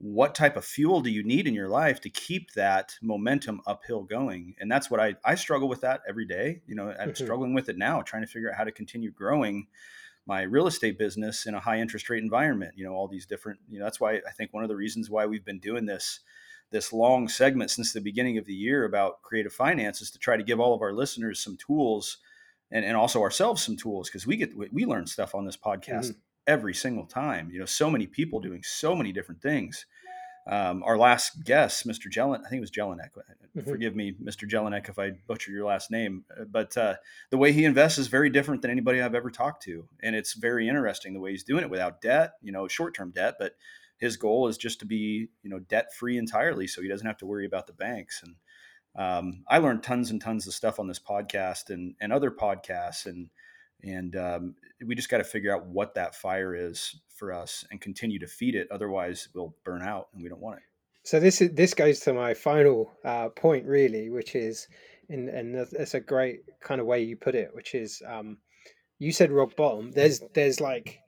what 0.03 0.33
type 0.33 0.57
of 0.57 0.65
fuel 0.65 1.01
do 1.01 1.11
you 1.11 1.23
need 1.23 1.47
in 1.47 1.53
your 1.53 1.69
life 1.69 2.01
to 2.01 2.09
keep 2.09 2.53
that 2.53 2.95
momentum 3.03 3.61
uphill 3.67 4.01
going? 4.01 4.55
And 4.59 4.71
that's 4.71 4.89
what 4.89 4.99
I, 4.99 5.13
I 5.23 5.35
struggle 5.35 5.69
with 5.69 5.81
that 5.81 6.01
every 6.09 6.25
day. 6.25 6.61
You 6.65 6.73
know, 6.73 6.89
I'm 6.89 7.09
mm-hmm. 7.09 7.23
struggling 7.23 7.53
with 7.53 7.69
it 7.69 7.77
now, 7.77 8.01
trying 8.01 8.23
to 8.23 8.27
figure 8.27 8.49
out 8.49 8.57
how 8.57 8.63
to 8.63 8.71
continue 8.71 9.11
growing 9.11 9.67
my 10.25 10.41
real 10.41 10.65
estate 10.65 10.97
business 10.97 11.45
in 11.45 11.53
a 11.53 11.59
high 11.59 11.79
interest 11.79 12.09
rate 12.09 12.23
environment. 12.23 12.73
You 12.75 12.85
know, 12.85 12.93
all 12.93 13.07
these 13.07 13.27
different, 13.27 13.59
you 13.69 13.77
know, 13.77 13.85
that's 13.85 13.99
why 13.99 14.15
I 14.15 14.31
think 14.35 14.53
one 14.53 14.63
of 14.63 14.69
the 14.69 14.75
reasons 14.75 15.09
why 15.11 15.27
we've 15.27 15.45
been 15.45 15.59
doing 15.59 15.85
this 15.85 16.19
this 16.71 16.93
long 16.93 17.27
segment 17.27 17.69
since 17.69 17.93
the 17.93 18.01
beginning 18.01 18.37
of 18.37 18.45
the 18.45 18.53
year 18.53 18.85
about 18.85 19.21
creative 19.21 19.53
finance 19.53 20.01
is 20.01 20.09
to 20.09 20.17
try 20.17 20.37
to 20.37 20.43
give 20.43 20.59
all 20.59 20.73
of 20.73 20.81
our 20.81 20.93
listeners 20.93 21.39
some 21.39 21.57
tools 21.57 22.17
and, 22.71 22.85
and 22.85 22.95
also 22.95 23.21
ourselves 23.21 23.63
some 23.63 23.77
tools 23.77 24.09
because 24.09 24.25
we 24.25 24.37
get 24.37 24.55
we 24.55 24.85
learn 24.85 25.05
stuff 25.05 25.35
on 25.35 25.45
this 25.45 25.57
podcast 25.57 26.07
mm-hmm. 26.07 26.19
every 26.47 26.73
single 26.73 27.05
time. 27.05 27.49
You 27.51 27.59
know, 27.59 27.65
so 27.65 27.89
many 27.89 28.07
people 28.07 28.39
doing 28.39 28.63
so 28.63 28.95
many 28.95 29.11
different 29.11 29.41
things. 29.41 29.85
Um, 30.47 30.83
our 30.83 30.97
last 30.97 31.43
guest, 31.43 31.87
Mr. 31.87 32.11
Jelen, 32.11 32.39
I 32.39 32.49
think 32.49 32.57
it 32.57 32.61
was 32.61 32.71
Jelinek. 32.71 33.11
Mm-hmm. 33.55 33.69
Forgive 33.69 33.95
me, 33.95 34.15
Mr. 34.23 34.49
Jelinek, 34.49 34.89
if 34.89 34.97
I 34.97 35.11
butcher 35.27 35.51
your 35.51 35.65
last 35.65 35.91
name. 35.91 36.25
Uh, 36.35 36.45
but 36.45 36.75
uh, 36.77 36.95
the 37.29 37.37
way 37.37 37.51
he 37.51 37.65
invests 37.65 37.99
is 37.99 38.07
very 38.07 38.29
different 38.29 38.61
than 38.61 38.71
anybody 38.71 39.01
I've 39.01 39.13
ever 39.13 39.29
talked 39.29 39.63
to, 39.63 39.87
and 40.01 40.15
it's 40.15 40.33
very 40.33 40.67
interesting 40.67 41.13
the 41.13 41.19
way 41.19 41.31
he's 41.31 41.43
doing 41.43 41.63
it 41.63 41.69
without 41.69 42.01
debt. 42.01 42.33
You 42.41 42.51
know, 42.51 42.67
short-term 42.67 43.11
debt, 43.11 43.35
but 43.37 43.53
his 43.97 44.17
goal 44.17 44.47
is 44.47 44.57
just 44.57 44.79
to 44.79 44.85
be 44.85 45.27
you 45.43 45.49
know 45.49 45.59
debt-free 45.59 46.17
entirely, 46.17 46.65
so 46.65 46.81
he 46.81 46.87
doesn't 46.87 47.05
have 47.07 47.17
to 47.17 47.25
worry 47.27 47.45
about 47.45 47.67
the 47.67 47.73
banks. 47.73 48.23
And 48.23 48.35
um, 48.95 49.43
I 49.47 49.59
learned 49.59 49.83
tons 49.83 50.11
and 50.11 50.21
tons 50.21 50.47
of 50.47 50.53
stuff 50.53 50.79
on 50.79 50.87
this 50.87 50.99
podcast 50.99 51.69
and 51.69 51.95
and 52.01 52.11
other 52.11 52.31
podcasts, 52.31 53.05
and 53.05 53.29
and 53.83 54.15
um, 54.15 54.55
we 54.85 54.95
just 54.95 55.09
got 55.09 55.19
to 55.19 55.23
figure 55.23 55.55
out 55.55 55.65
what 55.65 55.95
that 55.95 56.15
fire 56.15 56.55
is 56.55 56.99
for 57.15 57.31
us 57.31 57.65
and 57.71 57.79
continue 57.79 58.19
to 58.19 58.27
feed 58.27 58.55
it. 58.55 58.67
Otherwise, 58.71 59.29
we'll 59.33 59.55
burn 59.63 59.81
out, 59.81 60.07
and 60.13 60.21
we 60.21 60.29
don't 60.29 60.41
want 60.41 60.57
it. 60.57 60.63
So 61.03 61.19
this 61.19 61.41
is 61.41 61.51
this 61.53 61.73
goes 61.73 61.99
to 62.01 62.13
my 62.13 62.33
final 62.33 62.91
uh, 63.05 63.29
point, 63.29 63.65
really, 63.65 64.09
which 64.09 64.35
is, 64.35 64.67
in, 65.09 65.29
and 65.29 65.55
that's 65.71 65.93
a 65.93 65.99
great 65.99 66.41
kind 66.61 66.81
of 66.81 66.87
way 66.87 67.01
you 67.01 67.15
put 67.15 67.35
it, 67.35 67.49
which 67.53 67.73
is, 67.73 68.01
um, 68.07 68.37
you 68.99 69.11
said 69.11 69.31
rock 69.31 69.55
bottom. 69.55 69.91
There's 69.91 70.21
there's 70.33 70.59
like 70.59 70.99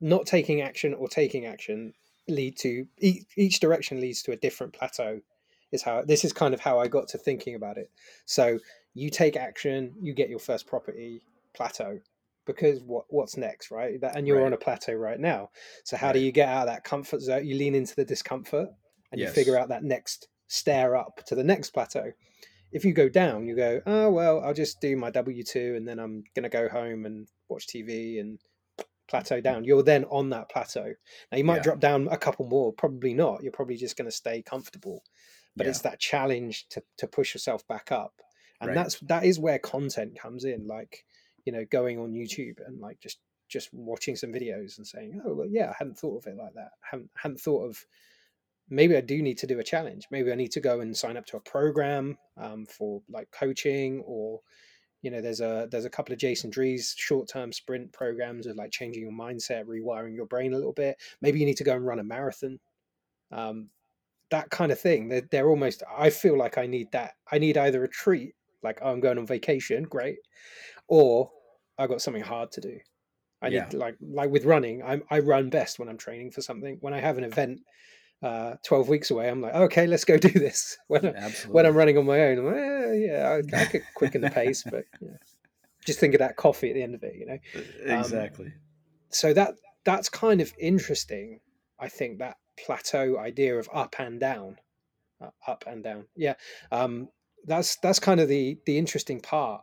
not 0.00 0.26
taking 0.26 0.60
action 0.60 0.92
or 0.94 1.08
taking 1.08 1.46
action 1.46 1.94
lead 2.28 2.56
to 2.58 2.86
each, 2.98 3.24
each 3.36 3.60
direction 3.60 4.00
leads 4.00 4.22
to 4.22 4.32
a 4.32 4.36
different 4.36 4.74
plateau 4.74 5.20
is 5.72 5.82
how 5.82 6.02
this 6.02 6.24
is 6.24 6.32
kind 6.32 6.54
of 6.54 6.60
how 6.60 6.78
I 6.78 6.88
got 6.88 7.08
to 7.08 7.18
thinking 7.18 7.54
about 7.54 7.76
it. 7.78 7.90
So 8.26 8.58
you 8.94 9.10
take 9.10 9.36
action, 9.36 9.94
you 10.00 10.14
get 10.14 10.28
your 10.28 10.38
first 10.38 10.66
property 10.66 11.22
plateau 11.54 12.00
because 12.46 12.80
what 12.82 13.04
what's 13.08 13.36
next, 13.36 13.70
right? 13.70 14.00
That, 14.00 14.16
and 14.16 14.26
you're 14.26 14.38
right. 14.38 14.46
on 14.46 14.52
a 14.54 14.56
plateau 14.58 14.94
right 14.94 15.20
now. 15.20 15.50
So 15.84 15.96
how 15.96 16.08
right. 16.08 16.14
do 16.14 16.18
you 16.20 16.32
get 16.32 16.48
out 16.48 16.62
of 16.62 16.74
that 16.74 16.84
comfort 16.84 17.20
zone? 17.20 17.46
You 17.46 17.56
lean 17.56 17.74
into 17.74 17.94
the 17.94 18.04
discomfort 18.04 18.68
and 19.12 19.20
yes. 19.20 19.28
you 19.28 19.34
figure 19.34 19.58
out 19.58 19.68
that 19.68 19.84
next 19.84 20.28
stair 20.46 20.96
up 20.96 21.24
to 21.26 21.34
the 21.34 21.44
next 21.44 21.70
plateau. 21.70 22.12
if 22.72 22.84
you 22.84 22.92
go 22.92 23.08
down, 23.08 23.46
you 23.46 23.56
go, 23.56 23.80
oh 23.86 24.10
well, 24.10 24.40
I'll 24.40 24.54
just 24.54 24.80
do 24.80 24.96
my 24.96 25.10
W 25.10 25.42
two, 25.42 25.74
and 25.76 25.86
then 25.86 25.98
I'm 25.98 26.24
gonna 26.34 26.48
go 26.48 26.68
home 26.68 27.06
and 27.06 27.28
watch 27.48 27.66
TV 27.66 28.20
and 28.20 28.38
plateau 29.08 29.40
down. 29.40 29.64
You're 29.64 29.82
then 29.82 30.04
on 30.04 30.30
that 30.30 30.50
plateau. 30.50 30.92
Now 31.32 31.38
you 31.38 31.44
might 31.44 31.56
Yeah. 31.56 31.62
drop 31.62 31.80
down 31.80 32.08
a 32.10 32.18
couple 32.18 32.46
more, 32.46 32.72
probably 32.72 33.14
not. 33.14 33.42
You're 33.42 33.52
probably 33.52 33.76
just 33.76 33.96
gonna 33.96 34.10
stay 34.10 34.42
comfortable. 34.42 35.02
But 35.58 35.66
Yeah. 35.66 35.70
it's 35.70 35.82
that 35.82 35.98
challenge 36.00 36.66
to 36.70 36.82
to 36.96 37.06
push 37.06 37.34
yourself 37.34 37.66
back 37.66 37.92
up, 37.92 38.22
and 38.60 38.68
Right. 38.68 38.74
that's 38.74 38.98
that 39.00 39.24
is 39.24 39.38
where 39.38 39.58
content 39.58 40.18
comes 40.18 40.44
in. 40.44 40.66
Like 40.66 41.04
you 41.44 41.52
know, 41.52 41.64
going 41.64 41.98
on 41.98 42.12
YouTube 42.12 42.58
and 42.66 42.80
like 42.80 43.00
just 43.00 43.18
just 43.48 43.72
watching 43.72 44.14
some 44.16 44.30
videos 44.32 44.76
and 44.78 44.86
saying, 44.86 45.20
oh 45.24 45.34
well, 45.34 45.48
yeah, 45.48 45.70
I 45.70 45.74
hadn't 45.78 45.98
thought 45.98 46.18
of 46.18 46.26
it 46.26 46.36
like 46.36 46.54
that. 46.54 46.70
hadn't 46.90 47.10
hadn't 47.16 47.40
thought 47.40 47.64
of 47.66 47.84
maybe 48.70 48.94
I 48.96 49.00
do 49.00 49.22
need 49.22 49.38
to 49.38 49.46
do 49.46 49.58
a 49.58 49.64
challenge. 49.64 50.06
Maybe 50.10 50.30
I 50.30 50.34
need 50.34 50.52
to 50.52 50.60
go 50.60 50.80
and 50.80 50.94
sign 50.96 51.16
up 51.16 51.24
to 51.26 51.38
a 51.38 51.40
program 51.40 52.18
um, 52.36 52.66
for 52.66 53.02
like 53.08 53.30
coaching 53.30 54.02
or 54.04 54.40
you 55.00 55.10
know 55.10 55.20
there's 55.22 55.40
a 55.40 55.68
there's 55.70 55.86
a 55.86 55.90
couple 55.90 56.12
of 56.12 56.18
Jason 56.18 56.50
Drees 56.50 56.92
short 56.96 57.28
term 57.28 57.52
sprint 57.52 57.92
programs 57.92 58.46
of 58.46 58.56
like 58.56 58.70
changing 58.72 59.02
your 59.02 59.12
mindset, 59.12 59.64
rewiring 59.64 60.14
your 60.14 60.26
brain 60.26 60.52
a 60.52 60.56
little 60.56 60.72
bit. 60.74 60.98
Maybe 61.22 61.38
you 61.40 61.46
need 61.46 61.56
to 61.58 61.64
go 61.64 61.74
and 61.76 61.86
run 61.86 62.00
a 62.00 62.04
marathon. 62.04 62.58
Um, 63.30 63.70
that 64.30 64.50
kind 64.50 64.72
of 64.72 64.80
thing. 64.80 65.08
They're, 65.08 65.28
they're 65.30 65.48
almost. 65.48 65.82
I 65.96 66.10
feel 66.10 66.36
like 66.36 66.58
I 66.58 66.66
need 66.66 66.92
that. 66.92 67.14
I 67.30 67.38
need 67.38 67.56
either 67.56 67.82
a 67.84 67.88
treat, 67.88 68.34
like 68.62 68.78
oh, 68.82 68.92
I'm 68.92 69.00
going 69.00 69.18
on 69.18 69.26
vacation, 69.26 69.84
great, 69.84 70.18
or 70.88 71.30
I 71.78 71.86
got 71.86 72.02
something 72.02 72.22
hard 72.22 72.52
to 72.52 72.60
do. 72.60 72.78
I 73.40 73.48
Yeah. 73.48 73.64
need 73.64 73.74
like 73.74 73.96
like 74.00 74.30
with 74.30 74.44
running. 74.44 74.82
I'm 74.82 75.02
I 75.10 75.20
run 75.20 75.50
best 75.50 75.78
when 75.78 75.88
I'm 75.88 75.98
training 75.98 76.32
for 76.32 76.42
something. 76.42 76.78
When 76.80 76.92
I 76.94 77.00
have 77.00 77.18
an 77.18 77.24
event 77.24 77.60
uh 78.22 78.54
12 78.64 78.88
weeks 78.88 79.10
away 79.12 79.28
i'm 79.28 79.40
like 79.40 79.54
okay 79.54 79.86
let's 79.86 80.04
go 80.04 80.16
do 80.16 80.28
this 80.28 80.76
when, 80.88 81.06
I, 81.06 81.30
when 81.50 81.64
i'm 81.66 81.76
running 81.76 81.96
on 81.98 82.04
my 82.04 82.20
own 82.20 82.38
I'm 82.38 82.44
like, 82.46 82.54
eh, 82.56 82.92
yeah 82.94 83.40
I, 83.54 83.60
I 83.60 83.64
could 83.66 83.82
quicken 83.94 84.22
the 84.22 84.30
pace 84.30 84.64
but 84.64 84.84
yeah. 85.00 85.10
just 85.86 86.00
think 86.00 86.14
of 86.14 86.18
that 86.18 86.36
coffee 86.36 86.68
at 86.70 86.74
the 86.74 86.82
end 86.82 86.96
of 86.96 87.02
it 87.04 87.14
you 87.14 87.26
know 87.26 87.38
um, 87.94 88.00
exactly. 88.00 88.52
so 89.10 89.32
that 89.34 89.54
that's 89.84 90.08
kind 90.08 90.40
of 90.40 90.52
interesting 90.58 91.38
i 91.78 91.88
think 91.88 92.18
that 92.18 92.38
plateau 92.64 93.18
idea 93.18 93.56
of 93.58 93.68
up 93.72 93.96
and 93.98 94.20
down 94.20 94.56
uh, 95.20 95.30
up 95.46 95.64
and 95.66 95.82
down 95.82 96.04
yeah 96.16 96.34
um 96.72 97.08
that's 97.46 97.76
that's 97.76 97.98
kind 97.98 98.20
of 98.20 98.28
the 98.28 98.58
the 98.66 98.76
interesting 98.76 99.20
part. 99.20 99.62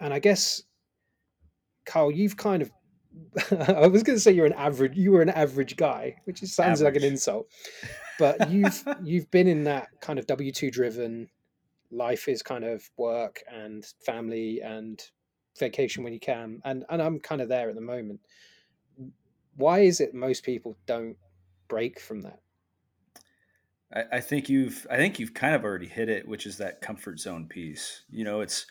And 0.00 0.12
i 0.12 0.18
guess 0.18 0.62
carl 1.86 2.10
you've 2.10 2.36
kind 2.36 2.62
of 2.62 2.70
i 3.50 3.86
was 3.86 4.02
going 4.02 4.16
to 4.16 4.20
say 4.20 4.32
you're 4.32 4.46
an 4.46 4.52
average 4.52 4.96
you 4.96 5.12
were 5.12 5.22
an 5.22 5.30
average 5.30 5.76
guy 5.76 6.16
which 6.24 6.40
sounds 6.40 6.82
like 6.82 6.96
an 6.96 7.04
insult 7.04 7.46
but 8.18 8.50
you've 8.50 8.84
you've 9.02 9.30
been 9.30 9.46
in 9.46 9.64
that 9.64 9.88
kind 10.00 10.18
of 10.18 10.26
w2 10.26 10.70
driven 10.70 11.28
life 11.90 12.28
is 12.28 12.42
kind 12.42 12.64
of 12.64 12.90
work 12.98 13.42
and 13.50 13.86
family 14.04 14.60
and 14.60 15.00
vacation 15.58 16.04
when 16.04 16.12
you 16.12 16.20
can 16.20 16.60
and 16.64 16.84
and 16.90 17.00
i'm 17.00 17.18
kind 17.18 17.40
of 17.40 17.48
there 17.48 17.68
at 17.68 17.74
the 17.74 17.80
moment. 17.80 18.20
Why 19.56 19.80
is 19.80 20.00
it 20.00 20.12
most 20.12 20.44
people 20.44 20.76
don't 20.86 21.16
break 21.68 22.00
from 22.00 22.22
that 22.22 22.40
I, 23.94 24.04
I 24.12 24.20
think 24.20 24.48
you've 24.48 24.86
I 24.90 24.96
think 24.96 25.18
you've 25.18 25.34
kind 25.34 25.54
of 25.54 25.64
already 25.64 25.86
hit 25.86 26.08
it, 26.08 26.26
which 26.26 26.46
is 26.46 26.58
that 26.58 26.80
comfort 26.80 27.20
zone 27.20 27.46
piece. 27.46 28.02
You 28.10 28.24
know, 28.24 28.40
it's 28.40 28.66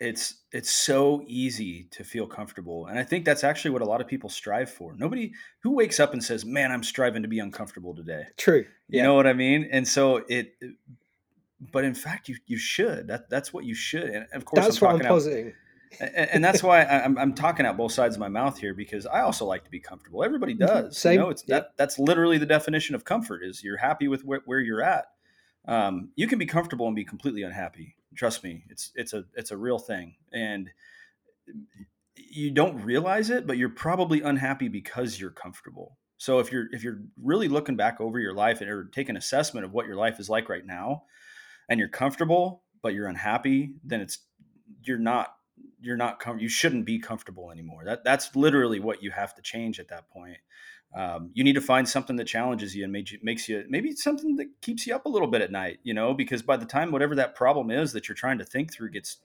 it's 0.00 0.42
it's 0.52 0.70
so 0.70 1.24
easy 1.26 1.84
to 1.90 2.04
feel 2.04 2.26
comfortable, 2.26 2.86
and 2.86 2.98
I 2.98 3.04
think 3.04 3.24
that's 3.24 3.44
actually 3.44 3.72
what 3.72 3.82
a 3.82 3.86
lot 3.86 4.00
of 4.00 4.06
people 4.06 4.30
strive 4.30 4.70
for. 4.70 4.94
Nobody 4.96 5.32
who 5.60 5.72
wakes 5.72 5.98
up 5.98 6.12
and 6.12 6.22
says, 6.22 6.44
"Man, 6.44 6.70
I'm 6.70 6.82
striving 6.82 7.22
to 7.22 7.28
be 7.28 7.40
uncomfortable 7.40 7.94
today." 7.94 8.26
true 8.36 8.64
You 8.88 9.02
know 9.02 9.14
what 9.14 9.26
I 9.26 9.32
mean? 9.32 9.68
And 9.70 9.86
so 9.86 10.22
it, 10.28 10.54
but 11.72 11.84
in 11.84 11.94
fact, 11.94 12.28
you 12.28 12.36
you 12.46 12.58
should. 12.58 13.08
That 13.08 13.28
that's 13.28 13.52
what 13.52 13.64
you 13.64 13.74
should. 13.74 14.10
And 14.10 14.26
of 14.32 14.44
course, 14.44 14.64
that's 14.64 14.80
I'm 14.80 14.86
what 14.86 14.94
i'm 14.94 14.98
talking 14.98 15.06
out, 15.06 15.10
positing 15.10 15.54
and, 16.00 16.30
and 16.30 16.44
that's 16.44 16.62
why 16.62 16.84
I'm, 16.84 17.16
I'm 17.18 17.34
talking 17.34 17.66
out 17.66 17.76
both 17.76 17.92
sides 17.92 18.16
of 18.16 18.20
my 18.20 18.28
mouth 18.28 18.58
here 18.58 18.74
because 18.74 19.06
I 19.06 19.20
also 19.20 19.44
like 19.44 19.64
to 19.64 19.70
be 19.70 19.80
comfortable. 19.80 20.24
Everybody 20.24 20.54
does. 20.54 20.98
Same. 20.98 21.14
You 21.14 21.18
know, 21.20 21.30
it's 21.30 21.44
Yeah. 21.46 21.60
that 21.60 21.76
that's 21.76 21.98
literally 21.98 22.38
the 22.38 22.46
definition 22.46 22.94
of 22.94 23.04
comfort 23.04 23.42
is 23.44 23.62
you're 23.62 23.76
happy 23.76 24.08
with 24.08 24.24
where, 24.24 24.42
where 24.44 24.60
you're 24.60 24.82
at. 24.82 25.06
Um, 25.66 26.10
you 26.16 26.26
can 26.26 26.38
be 26.38 26.46
comfortable 26.46 26.86
and 26.86 26.96
be 26.96 27.04
completely 27.04 27.42
unhappy. 27.42 27.96
Trust 28.14 28.42
me, 28.42 28.64
it's 28.70 28.90
it's 28.94 29.12
a 29.12 29.24
it's 29.34 29.50
a 29.50 29.56
real 29.56 29.78
thing, 29.78 30.14
and 30.32 30.70
you 32.16 32.50
don't 32.50 32.82
realize 32.84 33.30
it, 33.30 33.46
but 33.46 33.58
you're 33.58 33.68
probably 33.68 34.22
unhappy 34.22 34.68
because 34.68 35.20
you're 35.20 35.30
comfortable. 35.30 35.98
So 36.16 36.40
if 36.40 36.50
you're 36.50 36.66
if 36.72 36.82
you're 36.82 37.00
really 37.22 37.48
looking 37.48 37.76
back 37.76 38.00
over 38.00 38.18
your 38.18 38.34
life 38.34 38.60
and 38.60 38.70
or 38.70 38.84
take 38.84 39.08
an 39.08 39.16
assessment 39.16 39.64
of 39.64 39.72
what 39.72 39.86
your 39.86 39.96
life 39.96 40.18
is 40.18 40.28
like 40.28 40.48
right 40.48 40.64
now, 40.66 41.04
and 41.68 41.78
you're 41.78 41.88
comfortable 41.88 42.62
but 42.80 42.94
you're 42.94 43.08
unhappy, 43.08 43.74
then 43.84 44.00
it's 44.00 44.18
you're 44.84 44.98
not 44.98 45.34
you're 45.80 45.96
not 45.96 46.20
com- 46.20 46.38
you 46.38 46.48
shouldn't 46.48 46.84
be 46.84 46.98
comfortable 46.98 47.50
anymore. 47.50 47.84
That 47.84 48.04
that's 48.04 48.34
literally 48.34 48.80
what 48.80 49.02
you 49.02 49.10
have 49.10 49.34
to 49.36 49.42
change 49.42 49.78
at 49.80 49.88
that 49.88 50.10
point. 50.10 50.38
Um, 50.96 51.30
you 51.34 51.44
need 51.44 51.54
to 51.54 51.60
find 51.60 51.86
something 51.86 52.16
that 52.16 52.26
challenges 52.26 52.74
you 52.74 52.82
and 52.84 52.92
makes 52.92 53.12
you, 53.12 53.18
makes 53.22 53.48
you 53.48 53.64
maybe 53.68 53.92
something 53.94 54.36
that 54.36 54.46
keeps 54.62 54.86
you 54.86 54.94
up 54.94 55.04
a 55.04 55.08
little 55.10 55.28
bit 55.28 55.42
at 55.42 55.52
night. 55.52 55.78
You 55.82 55.94
know, 55.94 56.14
because 56.14 56.42
by 56.42 56.56
the 56.56 56.66
time 56.66 56.90
whatever 56.90 57.14
that 57.16 57.34
problem 57.34 57.70
is 57.70 57.92
that 57.92 58.08
you're 58.08 58.16
trying 58.16 58.38
to 58.38 58.44
think 58.44 58.72
through 58.72 58.90
gets 58.90 59.18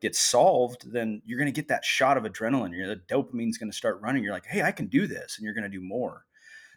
gets 0.00 0.18
solved, 0.18 0.92
then 0.92 1.20
you're 1.26 1.38
going 1.38 1.52
to 1.52 1.60
get 1.60 1.68
that 1.68 1.84
shot 1.84 2.16
of 2.16 2.22
adrenaline. 2.22 2.72
You're, 2.72 2.86
the 2.86 3.02
dopamine's 3.08 3.58
going 3.58 3.70
to 3.70 3.76
start 3.76 4.00
running. 4.00 4.22
You're 4.22 4.32
like, 4.32 4.46
hey, 4.46 4.62
I 4.62 4.70
can 4.70 4.86
do 4.86 5.08
this, 5.08 5.36
and 5.36 5.44
you're 5.44 5.54
going 5.54 5.70
to 5.70 5.78
do 5.78 5.80
more. 5.80 6.24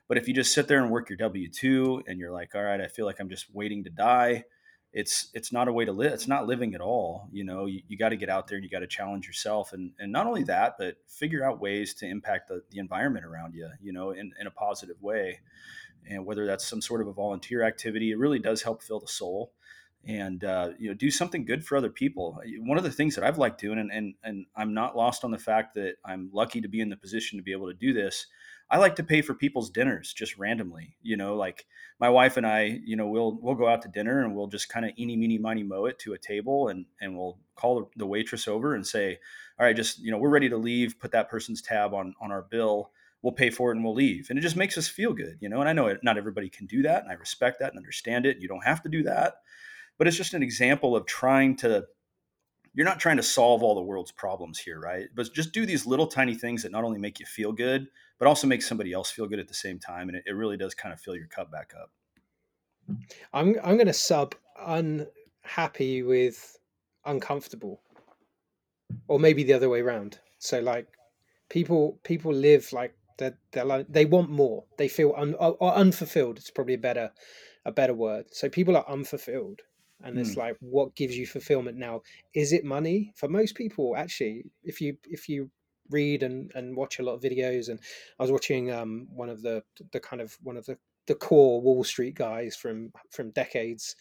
But 0.08 0.18
if 0.18 0.28
you 0.28 0.34
just 0.34 0.54
sit 0.54 0.68
there 0.68 0.82
and 0.82 0.92
work 0.92 1.08
your 1.08 1.18
W 1.18 1.48
two, 1.48 2.04
and 2.08 2.20
you're 2.20 2.32
like, 2.32 2.56
all 2.56 2.64
right, 2.64 2.82
I 2.82 2.88
feel 2.88 3.06
like 3.06 3.20
I'm 3.20 3.30
just 3.30 3.54
waiting 3.54 3.84
to 3.84 3.92
die 3.92 4.46
it's 4.94 5.30
it's 5.34 5.54
not 5.54 5.68
a 5.68 5.74
way 5.74 5.86
to 5.86 5.92
live 5.92 6.12
it's 6.12 6.28
not 6.28 6.48
living 6.48 6.76
at 6.76 6.82
all 6.82 7.30
you 7.32 7.44
know 7.44 7.66
you, 7.66 7.82
you 7.88 7.98
got 7.98 8.10
to 8.10 8.18
get 8.18 8.30
out 8.30 8.48
there 8.48 8.58
and 8.58 8.64
you 8.64 8.70
got 8.70 8.80
to 8.80 8.88
challenge 8.88 9.26
yourself 9.26 9.72
and 9.72 9.92
and 10.00 10.12
not 10.12 10.28
only 10.28 10.44
that 10.44 10.76
but 10.78 10.98
figure 11.08 11.44
out 11.46 11.62
ways 11.62 11.94
to 11.94 12.06
impact 12.06 12.50
the, 12.50 12.62
the 12.72 12.80
environment 12.80 13.26
around 13.26 13.54
you 13.54 13.70
you 13.82 13.94
know 13.94 14.12
in, 14.12 14.34
in 14.40 14.48
a 14.48 14.52
positive 14.52 15.02
way. 15.02 15.40
And 16.10 16.26
whether 16.26 16.48
that's 16.48 16.68
some 16.68 16.82
sort 16.82 17.02
of 17.02 17.08
a 17.08 17.14
volunteer 17.14 17.64
activity 17.64 18.12
it 18.12 18.18
really 18.18 18.40
does 18.40 18.64
help 18.64 18.82
fill 18.82 19.00
the 19.00 19.08
soul. 19.08 19.54
And 20.04 20.44
uh, 20.44 20.72
you 20.80 20.90
know 20.90 20.96
do 20.96 21.12
something 21.12 21.46
good 21.46 21.64
for 21.64 21.78
other 21.78 21.92
people. 21.92 22.42
One 22.58 22.80
of 22.80 22.84
the 22.84 22.92
things 22.92 23.14
that 23.16 23.24
i've 23.24 23.38
liked 23.38 23.62
doing 23.62 23.78
and, 23.78 23.92
and 23.92 24.16
and 24.24 24.46
i'm 24.56 24.74
not 24.74 24.98
lost 24.98 25.24
on 25.24 25.30
the 25.30 25.38
fact 25.38 25.76
that 25.76 25.98
i'm 26.04 26.32
lucky 26.34 26.60
to 26.60 26.68
be 26.68 26.82
in 26.82 26.90
the 26.90 26.98
position 26.98 27.38
to 27.38 27.44
be 27.44 27.52
able 27.52 27.68
to 27.68 27.74
do 27.76 27.94
this 27.94 28.26
I 28.72 28.78
like 28.78 28.96
to 28.96 29.04
pay 29.04 29.22
for 29.22 29.34
people's 29.34 29.70
dinners 29.70 30.14
just 30.14 30.38
randomly. 30.38 30.96
You 31.02 31.18
know, 31.18 31.36
like 31.36 31.66
my 32.00 32.10
wife 32.10 32.38
and 32.38 32.48
I, 32.48 32.80
you 32.86 32.96
know, 32.96 33.08
we'll 33.08 33.38
we'll 33.42 33.56
go 33.56 33.68
out 33.68 33.82
to 33.82 33.90
dinner 33.90 34.24
and 34.24 34.34
we'll 34.34 34.48
just 34.48 34.70
kind 34.70 34.86
of 34.86 34.92
eeny 34.98 35.18
meeny 35.18 35.38
miny 35.38 35.64
mo 35.64 35.86
it 35.86 36.00
to 36.00 36.14
a 36.14 36.18
table 36.18 36.70
and 36.70 36.86
and 37.02 37.18
we'll 37.18 37.38
call 37.56 37.92
the 37.98 38.08
waitress 38.08 38.48
over 38.48 38.74
and 38.74 38.88
say, 38.88 39.20
all 39.60 39.66
right, 39.66 39.76
just 39.76 40.00
you 40.00 40.10
know, 40.10 40.18
we're 40.18 40.30
ready 40.30 40.48
to 40.48 40.58
leave. 40.58 40.98
Put 41.00 41.12
that 41.12 41.30
person's 41.30 41.62
tab 41.62 41.94
on 41.94 42.16
on 42.22 42.32
our 42.32 42.44
bill. 42.44 42.92
We'll 43.22 43.34
pay 43.34 43.50
for 43.50 43.72
it 43.72 43.76
and 43.76 43.84
we'll 43.84 43.94
leave. 43.94 44.30
And 44.30 44.40
it 44.40 44.42
just 44.42 44.56
makes 44.56 44.78
us 44.78 44.88
feel 44.88 45.14
good, 45.14 45.38
you 45.42 45.50
know. 45.50 45.60
And 45.60 45.70
I 45.70 45.74
know 45.74 45.96
not 46.02 46.18
everybody 46.18 46.50
can 46.50 46.66
do 46.66 46.82
that, 46.84 47.04
and 47.04 47.12
I 47.12 47.16
respect 47.16 47.60
that 47.60 47.72
and 47.72 47.78
understand 47.78 48.26
it. 48.26 48.40
You 48.40 48.48
don't 48.48 48.64
have 48.64 48.82
to 48.84 48.90
do 48.90 49.04
that, 49.04 49.36
but 49.98 50.08
it's 50.08 50.18
just 50.18 50.34
an 50.34 50.44
example 50.44 50.96
of 50.96 51.06
trying 51.06 51.58
to 51.58 51.86
you're 52.74 52.86
not 52.86 53.00
trying 53.00 53.18
to 53.18 53.24
solve 53.24 53.64
all 53.64 53.76
the 53.76 53.82
world's 53.82 54.12
problems 54.12 54.58
here, 54.58 54.80
right? 54.80 55.08
But 55.14 55.34
just 55.34 55.52
do 55.52 55.66
these 55.66 55.86
little 55.86 56.08
tiny 56.08 56.36
things 56.36 56.64
that 56.64 56.72
not 56.72 56.86
only 56.86 57.00
make 57.00 57.20
you 57.20 57.26
feel 57.26 57.52
good, 57.52 57.88
but 58.22 58.30
also 58.30 58.48
make 58.48 58.64
somebody 58.64 58.94
else 58.94 59.12
feel 59.12 59.28
good 59.28 59.40
at 59.42 59.50
the 59.50 59.56
same 59.56 59.80
time. 59.82 60.10
And 60.10 60.18
it, 60.20 60.26
it 60.28 60.34
really 60.34 60.58
does 60.58 60.76
kind 60.76 60.94
of 60.94 61.02
fill 61.02 61.18
your 61.18 61.28
cup 61.28 61.52
back 61.52 61.74
up. 61.82 61.92
i'm 63.34 63.56
i'm 63.64 63.76
going 63.76 63.88
to 63.88 63.94
sub 63.94 64.36
unhappy 64.60 66.04
with 66.04 66.58
uncomfortable 67.06 67.82
or 69.08 69.20
maybe 69.20 69.44
the 69.44 69.54
other 69.54 69.70
way 69.70 69.82
around 69.82 70.20
so 70.40 70.60
like 70.60 70.88
people 71.50 72.00
people 72.04 72.34
live 72.34 72.72
like 72.74 72.96
they're, 73.18 73.38
they're 73.52 73.66
like 73.66 73.88
they 73.90 74.06
want 74.06 74.30
more 74.30 74.66
they 74.78 74.88
feel 74.88 75.14
un, 75.18 75.36
or, 75.36 75.58
unfulfilled 75.76 76.38
it's 76.38 76.52
probably 76.52 76.74
a 76.76 76.78
better 76.80 77.12
a 77.66 77.72
better 77.72 77.94
word 77.94 78.26
so 78.34 78.50
people 78.50 78.76
are 78.78 78.88
unfulfilled 78.90 79.62
and 80.04 80.18
it's 80.18 80.36
Hmm. 80.36 80.38
like 80.38 80.58
what 80.60 80.96
gives 80.96 81.18
you 81.18 81.28
fulfillment 81.28 81.78
now 81.78 82.02
is 82.34 82.54
it 82.54 82.66
money 82.66 83.14
for 83.16 83.30
most 83.30 83.56
people 83.56 83.96
actually 83.96 84.46
if 84.64 84.82
you 84.82 84.98
if 85.06 85.30
you 85.30 85.52
read 85.92 86.24
and 86.24 86.52
and 86.56 86.76
watch 86.76 87.00
a 87.00 87.04
lot 87.04 87.14
of 87.14 87.22
videos 87.22 87.70
and 87.70 87.80
i 88.20 88.24
was 88.24 88.32
watching 88.32 88.72
um 88.72 89.08
one 89.14 89.30
of 89.30 89.42
the 89.42 89.64
the 89.92 90.00
kind 90.00 90.22
of 90.22 90.38
one 90.42 90.58
of 90.58 90.66
the 90.66 90.78
the 91.08 91.16
core 91.16 91.62
wall 91.62 91.84
street 91.84 92.16
guys 92.16 92.56
from 92.56 92.92
from 93.10 93.32
decades 93.32 93.96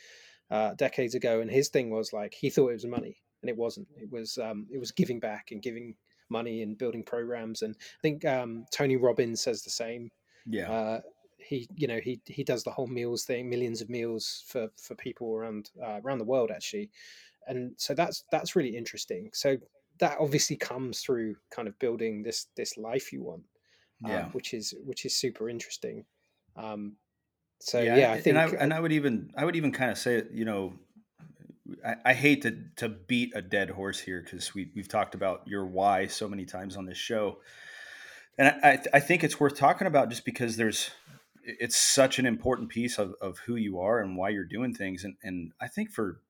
uh 0.50 0.74
decades 0.74 1.14
ago 1.14 1.40
and 1.40 1.50
his 1.50 1.68
thing 1.68 1.90
was 1.90 2.12
like 2.12 2.34
he 2.34 2.50
thought 2.50 2.68
it 2.70 2.74
was 2.74 2.86
money 2.86 3.16
and 3.42 3.48
it 3.48 3.56
wasn't. 3.56 3.88
It 3.96 4.10
was 4.10 4.38
um 4.38 4.66
it 4.70 4.78
was 4.78 4.90
giving 4.90 5.20
back 5.20 5.48
and 5.50 5.62
giving 5.62 5.94
money 6.28 6.62
and 6.62 6.78
building 6.78 7.02
programs 7.02 7.62
and 7.62 7.74
i 7.80 8.00
think 8.02 8.24
um 8.24 8.64
tony 8.70 8.96
robbins 8.96 9.40
says 9.40 9.62
the 9.62 9.70
same. 9.70 10.10
Yeah. 10.46 10.70
uh, 10.70 11.00
he 11.38 11.68
you 11.74 11.88
know 11.88 11.98
he 12.02 12.20
he 12.26 12.44
does 12.44 12.62
the 12.62 12.70
whole 12.70 12.86
meals 12.86 13.24
thing 13.24 13.48
millions 13.48 13.80
of 13.80 13.88
meals 13.88 14.44
for 14.46 14.68
for 14.80 14.94
people 14.94 15.34
around 15.34 15.70
uh, 15.82 16.00
around 16.04 16.18
the 16.18 16.24
world 16.24 16.50
actually. 16.50 16.90
And 17.46 17.72
so 17.78 17.94
that's 17.94 18.24
that's 18.30 18.54
really 18.54 18.76
interesting. 18.76 19.30
So 19.32 19.56
that 20.00 20.16
obviously 20.18 20.56
comes 20.56 21.00
through 21.00 21.36
kind 21.50 21.68
of 21.68 21.78
building 21.78 22.22
this 22.22 22.46
this 22.56 22.76
life 22.76 23.12
you 23.12 23.22
want 23.22 23.42
um, 24.04 24.10
yeah. 24.10 24.24
which 24.32 24.54
is 24.54 24.74
which 24.84 25.04
is 25.04 25.14
super 25.14 25.48
interesting 25.48 26.04
um 26.56 26.96
so 27.60 27.80
yeah, 27.80 28.12
i 28.12 28.20
think 28.20 28.36
and 28.36 28.38
I, 28.38 28.62
and 28.62 28.74
I 28.74 28.80
would 28.80 28.92
even 28.92 29.30
I 29.36 29.44
would 29.44 29.56
even 29.56 29.70
kind 29.72 29.90
of 29.90 29.98
say 29.98 30.22
you 30.32 30.44
know 30.44 30.74
I, 31.84 31.94
I 32.06 32.14
hate 32.14 32.42
to 32.42 32.56
to 32.76 32.88
beat 32.88 33.32
a 33.34 33.42
dead 33.42 33.70
horse 33.70 33.98
here 33.98 34.22
because 34.22 34.54
we 34.54 34.70
we've 34.74 34.88
talked 34.88 35.14
about 35.14 35.42
your 35.46 35.66
why 35.66 36.06
so 36.06 36.28
many 36.28 36.44
times 36.44 36.76
on 36.76 36.86
this 36.86 36.98
show, 36.98 37.38
and 38.38 38.48
I 38.62 38.78
I 38.92 39.00
think 39.00 39.24
it's 39.24 39.38
worth 39.38 39.56
talking 39.56 39.86
about 39.86 40.10
just 40.10 40.24
because 40.24 40.56
there's 40.56 40.90
it's 41.42 41.76
such 41.76 42.18
an 42.18 42.26
important 42.26 42.68
piece 42.68 42.98
of, 42.98 43.14
of 43.20 43.38
who 43.40 43.56
you 43.56 43.80
are 43.80 43.98
and 43.98 44.16
why 44.16 44.28
you're 44.28 44.44
doing 44.44 44.74
things 44.74 45.04
and 45.04 45.16
and 45.22 45.52
I 45.60 45.68
think 45.68 45.90
for 45.90 46.20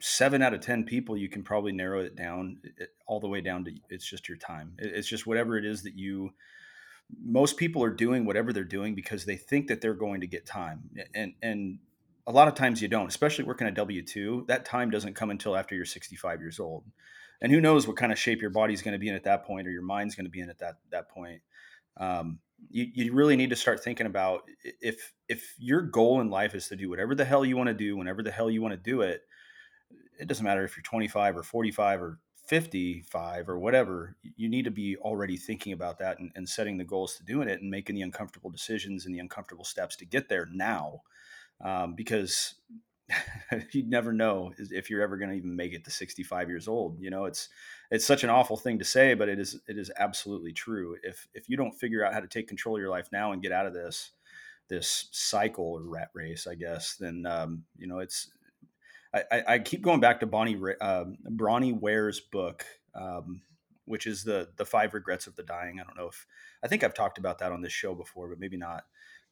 seven 0.00 0.42
out 0.42 0.54
of 0.54 0.60
ten 0.60 0.84
people 0.84 1.16
you 1.16 1.28
can 1.28 1.42
probably 1.42 1.72
narrow 1.72 2.00
it 2.00 2.16
down 2.16 2.58
all 3.06 3.20
the 3.20 3.28
way 3.28 3.40
down 3.40 3.64
to 3.64 3.72
it's 3.88 4.08
just 4.08 4.28
your 4.28 4.38
time. 4.38 4.74
It's 4.78 5.08
just 5.08 5.26
whatever 5.26 5.56
it 5.56 5.64
is 5.64 5.82
that 5.82 5.96
you 5.96 6.32
most 7.22 7.56
people 7.56 7.82
are 7.84 7.90
doing 7.90 8.24
whatever 8.24 8.52
they're 8.52 8.64
doing 8.64 8.94
because 8.94 9.24
they 9.24 9.36
think 9.36 9.68
that 9.68 9.80
they're 9.80 9.94
going 9.94 10.20
to 10.20 10.26
get 10.26 10.46
time 10.46 10.90
and 11.14 11.34
and 11.42 11.78
a 12.26 12.32
lot 12.32 12.48
of 12.48 12.54
times 12.54 12.80
you 12.80 12.88
don't 12.88 13.08
especially 13.08 13.44
working 13.44 13.66
at 13.66 13.74
w2 13.74 14.46
that 14.46 14.64
time 14.64 14.90
doesn't 14.90 15.14
come 15.14 15.30
until 15.30 15.54
after 15.54 15.74
you're 15.74 15.84
65 15.84 16.40
years 16.40 16.58
old. 16.58 16.84
And 17.40 17.52
who 17.52 17.60
knows 17.60 17.86
what 17.86 17.96
kind 17.96 18.10
of 18.10 18.18
shape 18.18 18.40
your 18.40 18.50
body's 18.50 18.80
going 18.80 18.92
to 18.92 18.98
be 18.98 19.08
in 19.08 19.14
at 19.14 19.24
that 19.24 19.44
point 19.44 19.66
or 19.66 19.70
your 19.70 19.82
mind's 19.82 20.14
going 20.14 20.24
to 20.24 20.30
be 20.30 20.40
in 20.40 20.48
at 20.48 20.58
that 20.60 20.76
that 20.90 21.10
point. 21.10 21.42
Um, 21.98 22.38
you, 22.70 22.86
you 22.94 23.12
really 23.12 23.36
need 23.36 23.50
to 23.50 23.56
start 23.56 23.84
thinking 23.84 24.06
about 24.06 24.44
if 24.80 25.12
if 25.28 25.54
your 25.58 25.82
goal 25.82 26.20
in 26.20 26.30
life 26.30 26.54
is 26.54 26.68
to 26.68 26.76
do 26.76 26.88
whatever 26.88 27.14
the 27.14 27.24
hell 27.24 27.44
you 27.44 27.56
want 27.56 27.68
to 27.68 27.74
do 27.74 27.96
whenever 27.96 28.22
the 28.22 28.30
hell 28.30 28.50
you 28.50 28.62
want 28.62 28.72
to 28.72 28.90
do 28.90 29.02
it 29.02 29.22
it 30.18 30.28
doesn't 30.28 30.44
matter 30.44 30.64
if 30.64 30.76
you're 30.76 30.82
25 30.82 31.36
or 31.36 31.42
45 31.42 32.02
or 32.02 32.18
55 32.46 33.48
or 33.48 33.58
whatever 33.58 34.16
you 34.36 34.48
need 34.48 34.64
to 34.64 34.70
be 34.70 34.96
already 34.98 35.36
thinking 35.36 35.72
about 35.72 35.98
that 35.98 36.18
and, 36.18 36.30
and 36.34 36.48
setting 36.48 36.76
the 36.76 36.84
goals 36.84 37.16
to 37.16 37.24
doing 37.24 37.48
it 37.48 37.62
and 37.62 37.70
making 37.70 37.94
the 37.94 38.02
uncomfortable 38.02 38.50
decisions 38.50 39.06
and 39.06 39.14
the 39.14 39.18
uncomfortable 39.18 39.64
steps 39.64 39.96
to 39.96 40.04
get 40.04 40.28
there 40.28 40.46
now 40.52 41.00
um, 41.64 41.94
because 41.94 42.54
you'd 43.72 43.88
never 43.88 44.12
know 44.12 44.52
if 44.58 44.90
you're 44.90 45.02
ever 45.02 45.16
going 45.16 45.30
to 45.30 45.36
even 45.36 45.56
make 45.56 45.72
it 45.72 45.84
to 45.84 45.90
65 45.90 46.48
years 46.48 46.68
old 46.68 46.98
you 47.00 47.10
know 47.10 47.24
it's 47.24 47.48
it's 47.90 48.04
such 48.04 48.24
an 48.24 48.30
awful 48.30 48.56
thing 48.56 48.78
to 48.78 48.84
say 48.84 49.14
but 49.14 49.28
it 49.28 49.38
is 49.38 49.60
it 49.68 49.78
is 49.78 49.90
absolutely 49.98 50.52
true. 50.52 50.96
If 51.02 51.28
if 51.34 51.48
you 51.48 51.56
don't 51.56 51.74
figure 51.74 52.04
out 52.04 52.14
how 52.14 52.20
to 52.20 52.26
take 52.26 52.48
control 52.48 52.76
of 52.76 52.80
your 52.80 52.90
life 52.90 53.08
now 53.12 53.32
and 53.32 53.42
get 53.42 53.52
out 53.52 53.66
of 53.66 53.74
this 53.74 54.12
this 54.68 55.08
cycle 55.12 55.72
or 55.72 55.82
rat 55.82 56.08
race 56.14 56.46
i 56.46 56.54
guess 56.54 56.96
then 56.96 57.26
um, 57.26 57.64
you 57.76 57.86
know 57.86 57.98
it's 57.98 58.30
I, 59.14 59.42
I, 59.46 59.58
keep 59.60 59.82
going 59.82 60.00
back 60.00 60.20
to 60.20 60.26
Bonnie 60.26 60.58
uh, 60.80 61.04
Bronnie 61.30 61.78
Ware's 61.78 62.20
book, 62.20 62.64
um, 62.94 63.42
which 63.84 64.06
is 64.06 64.24
the 64.24 64.48
the 64.56 64.64
five 64.64 64.94
regrets 64.94 65.26
of 65.26 65.36
the 65.36 65.42
dying. 65.42 65.78
I 65.80 65.84
don't 65.84 65.96
know 65.96 66.08
if 66.08 66.26
I 66.62 66.68
think 66.68 66.82
I've 66.82 66.94
talked 66.94 67.18
about 67.18 67.38
that 67.38 67.52
on 67.52 67.62
this 67.62 67.72
show 67.72 67.94
before, 67.94 68.28
but 68.28 68.40
maybe 68.40 68.56
not. 68.56 68.84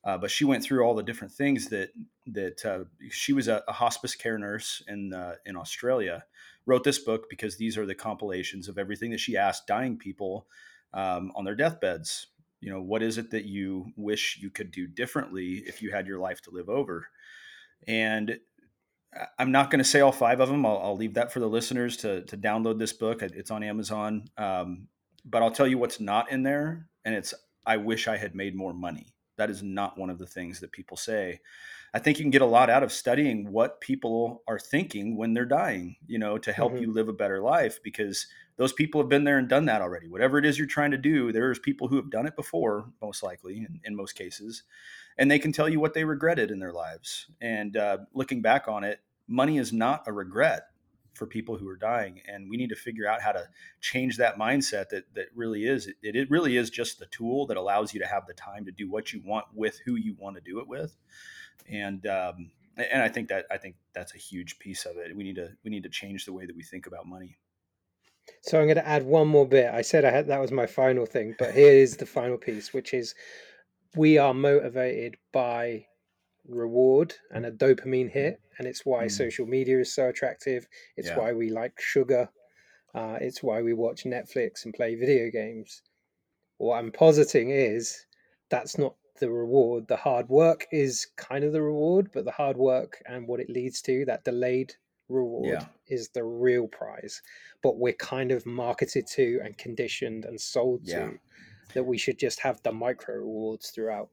Uh, 0.05 0.18
but 0.18 0.31
she 0.31 0.45
went 0.45 0.64
through 0.64 0.85
all 0.85 0.95
the 0.95 1.03
different 1.03 1.33
things 1.33 1.68
that 1.68 1.90
that 2.27 2.64
uh, 2.64 2.85
she 3.11 3.33
was 3.33 3.49
a, 3.49 3.62
a, 3.68 3.73
hospice 3.73 4.14
care 4.14 4.38
nurse 4.38 4.83
in 4.88 5.12
uh, 5.12 5.35
in 5.47 5.57
Australia. 5.57 6.25
Wrote 6.66 6.85
this 6.85 6.99
book 6.99 7.29
because 7.29 7.57
these 7.57 7.77
are 7.77 7.87
the 7.87 7.95
compilations 7.95 8.68
of 8.68 8.79
everything 8.79 9.11
that 9.11 9.21
she 9.21 9.37
asked 9.37 9.66
dying 9.66 9.97
people 9.97 10.47
um, 10.95 11.33
on 11.35 11.45
their 11.45 11.55
deathbeds. 11.55 12.29
You 12.61 12.71
know, 12.71 12.81
what 12.81 13.03
is 13.03 13.18
it 13.18 13.31
that 13.33 13.45
you 13.45 13.87
wish 13.97 14.38
you 14.40 14.51
could 14.51 14.71
do 14.71 14.87
differently 14.87 15.64
if 15.66 15.83
you 15.83 15.90
had 15.90 16.07
your 16.07 16.21
life 16.21 16.40
to 16.42 16.51
live 16.51 16.68
over? 16.68 17.09
And 17.88 18.38
I'm 19.38 19.53
not 19.53 19.70
going 19.70 19.79
to 19.79 19.85
say 19.85 20.01
all 20.01 20.12
five 20.12 20.40
of 20.40 20.48
them. 20.48 20.64
I'll, 20.64 20.79
I'll, 20.79 20.96
leave 20.96 21.14
that 21.14 21.33
for 21.33 21.40
the 21.40 21.48
listeners 21.48 21.98
to 21.98 22.22
to 22.22 22.37
download 22.37 22.79
this 22.79 22.92
book. 22.92 23.22
It's 23.22 23.51
on 23.51 23.62
Amazon. 23.62 24.25
Um, 24.38 24.88
but 25.25 25.42
I'll 25.42 25.51
tell 25.51 25.66
you 25.66 25.79
what's 25.79 26.01
not 26.01 26.33
in 26.33 26.42
there, 26.42 26.88
and 27.05 27.14
it's 27.14 27.35
I 27.66 27.77
wish 27.77 28.09
I 28.09 28.16
had 28.16 28.35
made 28.35 28.57
more 28.57 28.72
money. 28.72 29.14
That 29.37 29.51
is 29.51 29.62
not 29.62 29.98
one 29.98 30.11
of 30.11 30.18
the 30.18 30.27
things 30.27 30.61
that 30.61 30.72
people 30.72 30.96
say. 30.96 31.40
I 31.94 31.98
think 31.98 32.18
you 32.18 32.25
can 32.25 32.31
get 32.31 32.42
a 32.42 32.46
lot 32.46 32.70
out 32.70 32.83
of 32.83 32.90
studying 32.90 33.53
what 33.53 33.81
people 33.81 34.42
are 34.48 34.59
thinking 34.59 35.16
when 35.16 35.35
they're 35.35 35.44
dying, 35.44 35.96
you 36.07 36.18
know, 36.18 36.38
to 36.38 36.53
help 36.53 36.72
mm-hmm. 36.72 36.85
you 36.85 36.92
live 36.92 37.09
a 37.09 37.12
better 37.12 37.40
life 37.40 37.81
because 37.83 38.27
those 38.57 38.72
people 38.72 39.01
have 39.01 39.11
been 39.11 39.25
there 39.25 39.37
and 39.37 39.48
done 39.48 39.66
that 39.66 39.83
already. 39.83 40.09
Whatever 40.09 40.38
it 40.38 40.46
is 40.46 40.59
you're 40.59 40.66
trying 40.66 40.92
to 40.92 40.96
do, 40.96 41.33
there's 41.33 41.59
people 41.59 41.88
who 41.88 41.96
have 41.96 42.11
done 42.11 42.27
it 42.27 42.35
before, 42.35 42.87
most 43.03 43.22
likely, 43.22 43.59
in, 43.59 43.81
in 43.85 43.94
most 43.94 44.12
cases 44.12 44.62
and 45.18 45.31
they 45.31 45.38
can 45.38 45.53
tell 45.53 45.68
you 45.68 45.81
what 45.81 45.94
they 45.94 46.05
regretted 46.05 46.51
in 46.51 46.59
their 46.59 46.72
lives. 46.72 47.27
And 47.40 47.77
uh, 47.77 47.98
looking 48.14 48.42
back 48.42 48.68
on 48.68 48.85
it, 48.85 49.01
money 49.29 49.59
is 49.59 49.72
not 49.72 50.05
a 50.07 50.12
regret 50.12 50.68
for 51.14 51.27
people 51.27 51.57
who 51.57 51.68
are 51.68 51.77
dying, 51.77 52.20
and 52.27 52.48
we 52.48 52.57
need 52.57 52.70
to 52.70 52.77
figure 52.77 53.07
out 53.07 53.20
how 53.20 53.33
to 53.33 53.46
change 53.81 54.16
that 54.16 54.38
mindset. 54.38 54.88
That 54.88 55.05
that 55.14 55.27
really 55.35 55.64
is 55.66 55.87
it. 55.87 56.16
It 56.16 56.31
really 56.31 56.57
is 56.57 56.70
just 56.70 56.98
the 56.98 57.07
tool 57.07 57.46
that 57.46 57.57
allows 57.57 57.92
you 57.92 58.01
to 58.01 58.07
have 58.07 58.27
the 58.27 58.35
time 58.35 58.64
to 58.64 58.72
do 58.72 58.90
what 58.90 59.12
you 59.12 59.20
want 59.25 59.46
with 59.55 59.79
who 59.85 59.96
you 59.96 60.16
want 60.18 60.37
to 60.37 60.42
do 60.42 60.61
it 60.61 60.68
with, 60.68 60.96
and. 61.70 62.07
Um, 62.07 62.51
and 62.77 63.03
I 63.03 63.09
think 63.09 63.29
that 63.29 63.44
I 63.51 63.59
think 63.59 63.77
that's 63.92 64.14
a 64.14 64.18
huge 64.18 64.59
piece 64.59 64.87
of 64.87 64.96
it. 64.96 65.14
We 65.14 65.25
need 65.25 65.37
to 65.37 65.51
we 65.62 65.70
need 65.70 65.83
to 65.83 65.90
change 65.90 66.25
the 66.25 66.33
way 66.33 66.46
that 66.46 66.57
we 66.57 66.62
think 66.62 66.87
about 66.87 67.07
money. 67.07 67.37
So 68.42 68.59
I'm 68.59 68.66
going 68.66 68.77
to 68.77 68.88
add 68.88 69.03
one 69.05 69.29
more 69.29 69.46
bit. 69.46 69.72
I 69.72 69.83
said 69.83 70.05
I 70.05 70.11
had 70.11 70.29
that 70.29 70.40
was 70.40 70.53
my 70.53 70.66
final 70.66 71.07
thing, 71.07 71.35
but 71.38 71.53
here 71.53 71.72
is 71.72 71.96
the 71.96 72.07
final 72.07 72.38
piece, 72.38 72.72
which 72.72 72.94
is 72.94 73.14
we 73.96 74.18
are 74.18 74.35
motivated 74.35 75.16
by 75.33 75.87
reward 76.48 77.14
and 77.31 77.46
a 77.46 77.52
dopamine 77.52 78.11
hit 78.11 78.40
and 78.59 78.66
it's 78.66 78.85
why 78.85 79.05
mm. 79.05 79.11
social 79.11 79.46
media 79.46 79.78
is 79.78 79.94
so 79.94 80.09
attractive 80.09 80.66
it's 80.96 81.09
yeah. 81.09 81.18
why 81.18 81.33
we 81.33 81.50
like 81.50 81.81
sugar 81.81 82.28
uh, 82.94 83.16
it's 83.20 83.42
why 83.42 83.62
we 83.62 83.72
watch 83.72 84.05
netflix 84.05 84.64
and 84.64 84.74
play 84.74 84.94
video 84.96 85.31
games 85.31 85.83
what 86.59 86.78
i'm 86.78 86.90
positing 86.90 87.50
is 87.50 88.07
that's 88.50 88.76
not 88.76 88.94
the 89.20 89.31
reward 89.31 89.87
the 89.87 89.96
hard 89.96 90.28
work 90.28 90.66
is 90.72 91.07
kind 91.16 91.44
of 91.44 91.52
the 91.52 91.62
reward 91.62 92.11
but 92.12 92.24
the 92.24 92.33
hard 92.33 92.57
work 92.57 93.00
and 93.07 93.28
what 93.28 93.38
it 93.38 93.48
leads 93.48 93.81
to 93.81 94.05
that 94.05 94.24
delayed 94.24 94.74
reward 95.09 95.46
yeah. 95.61 95.64
is 95.87 96.09
the 96.09 96.24
real 96.24 96.66
prize 96.66 97.22
but 97.62 97.78
we're 97.78 97.92
kind 97.92 98.33
of 98.33 98.44
marketed 98.46 99.07
to 99.07 99.40
and 99.44 99.57
conditioned 99.59 100.24
and 100.24 100.40
sold 100.40 100.81
yeah. 100.83 101.07
to 101.07 101.18
that 101.75 101.85
we 101.85 101.99
should 101.99 102.19
just 102.19 102.41
have 102.41 102.63
the 102.63 102.73
micro 102.73 103.17
rewards 103.17 103.71
throughout. 103.71 104.09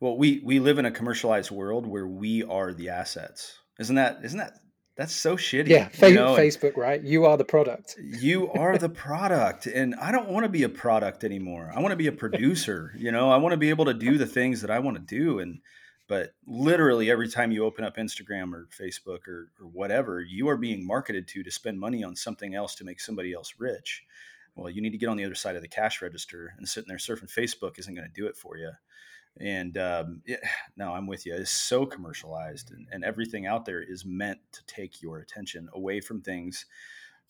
Well, 0.00 0.16
we 0.16 0.40
we 0.44 0.58
live 0.60 0.78
in 0.78 0.86
a 0.86 0.90
commercialized 0.90 1.50
world 1.50 1.86
where 1.86 2.06
we 2.06 2.42
are 2.42 2.72
the 2.72 2.90
assets. 2.90 3.58
Isn't 3.78 3.96
that 3.96 4.20
isn't 4.22 4.38
that 4.38 4.58
that's 4.96 5.14
so 5.14 5.36
shitty. 5.36 5.68
Yeah, 5.68 5.88
fa- 5.88 6.10
you 6.10 6.14
know? 6.14 6.36
Facebook, 6.36 6.76
right? 6.76 7.02
You 7.02 7.24
are 7.24 7.36
the 7.36 7.44
product. 7.44 7.96
you 7.98 8.50
are 8.52 8.78
the 8.78 8.88
product. 8.88 9.66
And 9.66 9.94
I 9.96 10.12
don't 10.12 10.28
want 10.28 10.44
to 10.44 10.48
be 10.48 10.62
a 10.62 10.68
product 10.68 11.24
anymore. 11.24 11.72
I 11.74 11.80
want 11.80 11.90
to 11.90 11.96
be 11.96 12.06
a 12.06 12.12
producer. 12.12 12.94
you 12.96 13.10
know, 13.10 13.30
I 13.30 13.36
want 13.38 13.52
to 13.52 13.56
be 13.56 13.70
able 13.70 13.86
to 13.86 13.94
do 13.94 14.18
the 14.18 14.26
things 14.26 14.60
that 14.60 14.70
I 14.70 14.78
want 14.78 14.96
to 14.96 15.02
do. 15.02 15.40
And, 15.40 15.58
but 16.06 16.34
literally 16.46 17.10
every 17.10 17.28
time 17.28 17.50
you 17.50 17.64
open 17.64 17.84
up 17.84 17.96
Instagram 17.96 18.52
or 18.52 18.68
Facebook 18.78 19.26
or, 19.26 19.50
or 19.60 19.66
whatever, 19.72 20.20
you 20.20 20.48
are 20.48 20.56
being 20.56 20.86
marketed 20.86 21.26
to 21.28 21.42
to 21.42 21.50
spend 21.50 21.80
money 21.80 22.04
on 22.04 22.14
something 22.14 22.54
else 22.54 22.76
to 22.76 22.84
make 22.84 23.00
somebody 23.00 23.32
else 23.32 23.54
rich 23.58 24.04
well, 24.54 24.70
you 24.70 24.80
need 24.80 24.90
to 24.90 24.98
get 24.98 25.08
on 25.08 25.16
the 25.16 25.24
other 25.24 25.34
side 25.34 25.56
of 25.56 25.62
the 25.62 25.68
cash 25.68 26.00
register 26.00 26.54
and 26.58 26.68
sitting 26.68 26.88
there 26.88 26.98
surfing 26.98 27.32
Facebook 27.32 27.78
isn't 27.78 27.94
going 27.94 28.06
to 28.06 28.20
do 28.20 28.26
it 28.26 28.36
for 28.36 28.56
you. 28.56 28.70
And 29.40 29.76
um, 29.78 30.22
it, 30.24 30.40
no, 30.76 30.92
I'm 30.92 31.06
with 31.06 31.26
you. 31.26 31.34
It's 31.34 31.50
so 31.50 31.86
commercialized, 31.86 32.70
and, 32.70 32.86
and 32.90 33.04
everything 33.04 33.46
out 33.46 33.64
there 33.64 33.82
is 33.82 34.04
meant 34.04 34.38
to 34.52 34.64
take 34.66 35.02
your 35.02 35.18
attention 35.18 35.68
away 35.72 36.00
from 36.00 36.20
things 36.20 36.66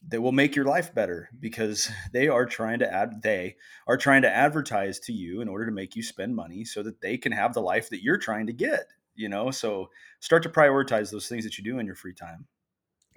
that 0.09 0.21
will 0.21 0.33
make 0.33 0.55
your 0.55 0.67
life 0.67 0.95
better 0.95 1.31
because 1.41 1.91
they 2.13 2.29
are 2.29 2.47
trying 2.47 2.79
to 2.81 2.93
add 2.93 3.23
they 3.23 3.57
are 3.87 3.97
trying 3.97 4.23
to 4.23 4.35
advertise 4.35 4.99
to 5.01 5.13
you 5.13 5.41
in 5.41 5.49
order 5.49 5.67
to 5.67 5.73
make 5.73 5.97
you 5.97 6.03
spend 6.03 6.35
money 6.35 6.65
so 6.65 6.83
that 6.83 7.01
they 7.01 7.17
can 7.17 7.33
have 7.33 7.55
the 7.55 7.61
life 7.61 7.91
that 7.91 8.03
you're 8.03 8.19
trying 8.19 8.47
to 8.47 8.53
get 8.53 8.87
you 9.15 9.29
know 9.29 9.51
so 9.51 9.89
start 10.21 10.43
to 10.43 10.49
prioritize 10.49 11.11
those 11.11 11.29
things 11.29 11.45
that 11.45 11.57
you 11.57 11.65
do 11.65 11.79
in 11.79 11.87
your 11.87 11.95
free 11.95 12.13
time 12.13 12.47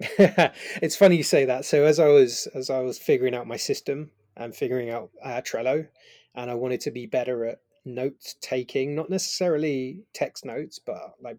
it's 0.00 0.96
funny 0.96 1.16
you 1.16 1.22
say 1.22 1.44
that. 1.46 1.64
So 1.64 1.84
as 1.84 1.98
I 1.98 2.06
was 2.06 2.46
as 2.54 2.70
I 2.70 2.80
was 2.80 2.98
figuring 2.98 3.34
out 3.34 3.46
my 3.46 3.56
system 3.56 4.10
and 4.36 4.54
figuring 4.54 4.90
out 4.90 5.10
uh, 5.24 5.40
Trello, 5.40 5.88
and 6.34 6.50
I 6.50 6.54
wanted 6.54 6.80
to 6.82 6.92
be 6.92 7.06
better 7.06 7.44
at 7.46 7.58
note 7.84 8.34
taking, 8.40 8.94
not 8.94 9.10
necessarily 9.10 10.04
text 10.14 10.44
notes, 10.44 10.78
but 10.78 11.14
like 11.20 11.38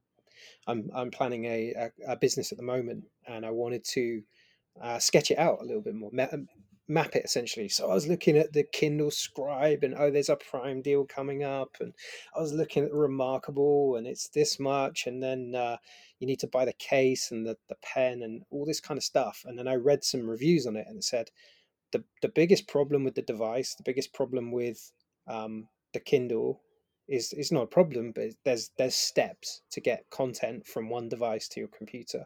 I'm 0.67 0.89
I'm 0.93 1.09
planning 1.09 1.45
a, 1.45 1.73
a, 1.73 2.13
a 2.13 2.15
business 2.17 2.51
at 2.51 2.57
the 2.57 2.63
moment, 2.63 3.05
and 3.25 3.45
I 3.45 3.51
wanted 3.51 3.85
to 3.85 4.21
uh, 4.81 4.99
sketch 4.99 5.31
it 5.31 5.39
out 5.39 5.59
a 5.61 5.65
little 5.65 5.81
bit 5.81 5.95
more, 5.95 6.11
map 6.89 7.15
it 7.15 7.23
essentially. 7.23 7.69
So 7.69 7.89
I 7.89 7.93
was 7.93 8.07
looking 8.07 8.37
at 8.37 8.51
the 8.51 8.63
Kindle 8.63 9.11
Scribe 9.11 9.83
and 9.83 9.95
oh, 9.95 10.11
there's 10.11 10.29
a 10.29 10.35
Prime 10.35 10.81
deal 10.81 11.05
coming 11.05 11.43
up, 11.43 11.77
and 11.79 11.93
I 12.35 12.41
was 12.41 12.53
looking 12.53 12.83
at 12.83 12.93
Remarkable 12.93 13.95
and 13.95 14.07
it's 14.07 14.29
this 14.29 14.59
much, 14.59 15.07
and 15.07 15.21
then 15.21 15.53
uh, 15.55 15.77
you 16.19 16.27
need 16.27 16.39
to 16.39 16.47
buy 16.47 16.65
the 16.65 16.73
case 16.73 17.31
and 17.31 17.45
the, 17.45 17.55
the 17.69 17.77
pen 17.81 18.23
and 18.23 18.41
all 18.49 18.65
this 18.65 18.81
kind 18.81 18.97
of 18.97 19.03
stuff. 19.03 19.43
And 19.45 19.57
then 19.57 19.67
I 19.67 19.75
read 19.75 20.03
some 20.03 20.27
reviews 20.27 20.65
on 20.65 20.75
it 20.75 20.87
and 20.87 20.97
it 20.97 21.03
said 21.03 21.29
the 21.91 22.03
the 22.21 22.29
biggest 22.29 22.67
problem 22.67 23.03
with 23.03 23.15
the 23.15 23.21
device, 23.21 23.75
the 23.75 23.83
biggest 23.83 24.13
problem 24.13 24.51
with 24.51 24.91
um, 25.27 25.67
the 25.93 25.99
Kindle 25.99 26.61
is 27.07 27.33
is 27.33 27.51
not 27.51 27.63
a 27.63 27.67
problem, 27.67 28.11
but 28.11 28.29
there's 28.45 28.71
there's 28.77 28.95
steps 28.95 29.61
to 29.71 29.81
get 29.81 30.09
content 30.09 30.65
from 30.65 30.89
one 30.89 31.09
device 31.09 31.47
to 31.49 31.59
your 31.59 31.69
computer. 31.69 32.25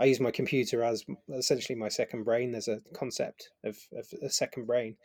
I 0.00 0.04
use 0.04 0.20
my 0.20 0.30
computer 0.30 0.82
as 0.84 1.04
essentially 1.34 1.76
my 1.76 1.88
second 1.88 2.24
brain. 2.24 2.52
There's 2.52 2.68
a 2.68 2.80
concept 2.94 3.50
of, 3.64 3.76
of 3.96 4.06
a 4.22 4.30
second 4.30 4.66
brain. 4.66 4.96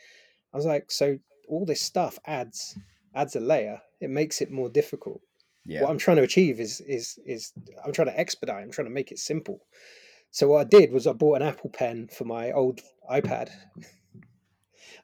I 0.54 0.58
was 0.58 0.66
like, 0.66 0.92
so 0.92 1.18
all 1.50 1.66
this 1.66 1.82
stuff 1.82 2.20
adds 2.26 2.78
adds 3.16 3.36
a 3.36 3.40
layer. 3.40 3.82
It 4.02 4.10
makes 4.10 4.42
it 4.42 4.52
more 4.52 4.70
difficult. 4.70 5.22
Yeah. 5.66 5.82
What 5.82 5.92
I'm 5.92 5.98
trying 5.98 6.18
to 6.18 6.24
achieve 6.24 6.60
is 6.60 6.82
is 6.82 7.20
is 7.26 7.54
I'm 7.84 7.92
trying 7.94 8.08
to 8.10 8.20
expedite. 8.20 8.64
I'm 8.64 8.72
trying 8.72 8.88
to 8.88 8.94
make 8.94 9.12
it 9.12 9.20
simple. 9.20 9.66
so 10.32 10.48
what 10.48 10.62
I 10.62 10.64
did 10.66 10.92
was 10.92 11.08
I 11.08 11.14
bought 11.14 11.42
an 11.42 11.48
Apple 11.48 11.70
Pen 11.70 12.08
for 12.16 12.26
my 12.26 12.52
old 12.52 12.82
iPad. 13.10 13.50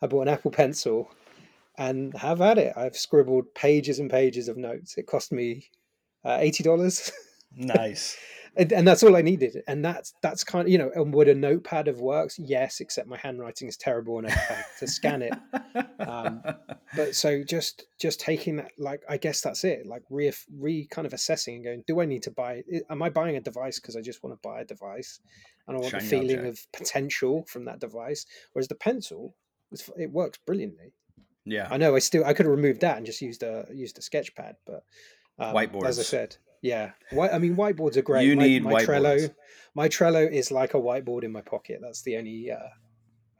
I 0.01 0.07
bought 0.07 0.23
an 0.23 0.33
Apple 0.33 0.51
Pencil, 0.51 1.09
and 1.77 2.15
have 2.17 2.41
at 2.41 2.57
it. 2.57 2.73
I've 2.75 2.95
scribbled 2.95 3.53
pages 3.55 3.99
and 3.99 4.09
pages 4.09 4.47
of 4.47 4.57
notes. 4.57 4.97
It 4.97 5.07
cost 5.07 5.31
me 5.31 5.69
uh, 6.23 6.37
eighty 6.39 6.63
dollars. 6.63 7.11
Nice. 7.55 8.15
And, 8.55 8.71
and 8.71 8.87
that's 8.87 9.03
all 9.03 9.15
I 9.15 9.21
needed. 9.21 9.63
And 9.67 9.83
that's 9.83 10.13
that's 10.21 10.43
kind 10.43 10.67
of 10.67 10.71
you 10.71 10.77
know, 10.77 10.91
and 10.95 11.13
would 11.13 11.27
a 11.27 11.35
notepad 11.35 11.87
have 11.87 11.99
worked? 11.99 12.39
Yes, 12.39 12.79
except 12.79 13.07
my 13.07 13.17
handwriting 13.17 13.67
is 13.67 13.77
terrible 13.77 14.17
and 14.17 14.27
I 14.27 14.29
notepad 14.31 14.65
to 14.79 14.87
scan 14.87 15.21
it. 15.21 15.33
Um, 15.99 16.41
But 16.95 17.15
so 17.15 17.43
just 17.43 17.85
just 17.99 18.19
taking 18.19 18.55
that, 18.55 18.71
like 18.79 19.03
I 19.07 19.17
guess 19.17 19.41
that's 19.41 19.63
it. 19.63 19.85
Like 19.85 20.01
re 20.09 20.31
re 20.57 20.87
kind 20.89 21.05
of 21.05 21.13
assessing 21.13 21.55
and 21.55 21.63
going, 21.63 21.83
do 21.85 22.01
I 22.01 22.05
need 22.05 22.23
to 22.23 22.31
buy? 22.31 22.63
Am 22.89 23.03
I 23.03 23.09
buying 23.11 23.35
a 23.35 23.41
device 23.41 23.79
because 23.79 23.95
I 23.95 24.01
just 24.01 24.23
want 24.23 24.35
to 24.35 24.39
buy 24.47 24.61
a 24.61 24.65
device, 24.65 25.19
and 25.67 25.77
I 25.77 25.79
want 25.79 25.91
Shiny 25.91 26.03
the 26.03 26.09
feeling 26.09 26.39
object. 26.39 26.59
of 26.65 26.71
potential 26.71 27.45
from 27.47 27.65
that 27.65 27.79
device? 27.79 28.25
Whereas 28.53 28.67
the 28.67 28.75
pencil, 28.75 29.35
it 29.97 30.11
works 30.11 30.39
brilliantly. 30.45 30.93
yeah. 31.45 31.67
I 31.69 31.77
know 31.77 31.95
I 31.95 31.99
still 31.99 32.25
I 32.25 32.33
could 32.33 32.47
have 32.47 32.55
removed 32.55 32.81
that 32.81 32.97
and 32.97 33.05
just 33.05 33.21
used 33.21 33.43
a 33.43 33.67
used 33.71 33.99
a 33.99 34.01
sketch 34.01 34.33
pad, 34.33 34.55
but 34.65 34.83
um, 35.37 35.55
as 35.85 35.99
I 35.99 36.03
said, 36.03 36.37
yeah. 36.61 36.91
White, 37.11 37.33
I 37.33 37.39
mean, 37.39 37.55
whiteboards 37.55 37.97
are 37.97 38.01
great. 38.01 38.25
You 38.27 38.35
my, 38.35 38.43
need 38.43 38.63
my 38.63 38.83
Trello. 38.83 39.33
My 39.75 39.87
Trello 39.87 40.29
is 40.29 40.51
like 40.51 40.73
a 40.73 40.77
whiteboard 40.77 41.23
in 41.23 41.31
my 41.31 41.41
pocket. 41.41 41.79
That's 41.81 42.01
the 42.01 42.17
only 42.17 42.51
uh, 42.51 42.57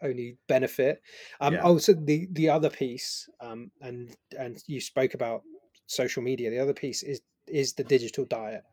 only 0.01 0.37
benefit. 0.47 1.01
Um, 1.39 1.53
Yeah. 1.53 1.61
Also, 1.61 1.93
the 1.93 2.27
the 2.31 2.49
other 2.49 2.69
piece, 2.69 3.29
um, 3.41 3.71
and 3.81 4.15
and 4.37 4.63
you 4.67 4.79
spoke 4.81 5.13
about 5.13 5.43
social 5.87 6.23
media. 6.23 6.49
The 6.49 6.59
other 6.59 6.73
piece 6.73 7.03
is 7.03 7.21
is 7.47 7.73
the 7.73 7.83
digital 7.83 8.25
diet. 8.25 8.63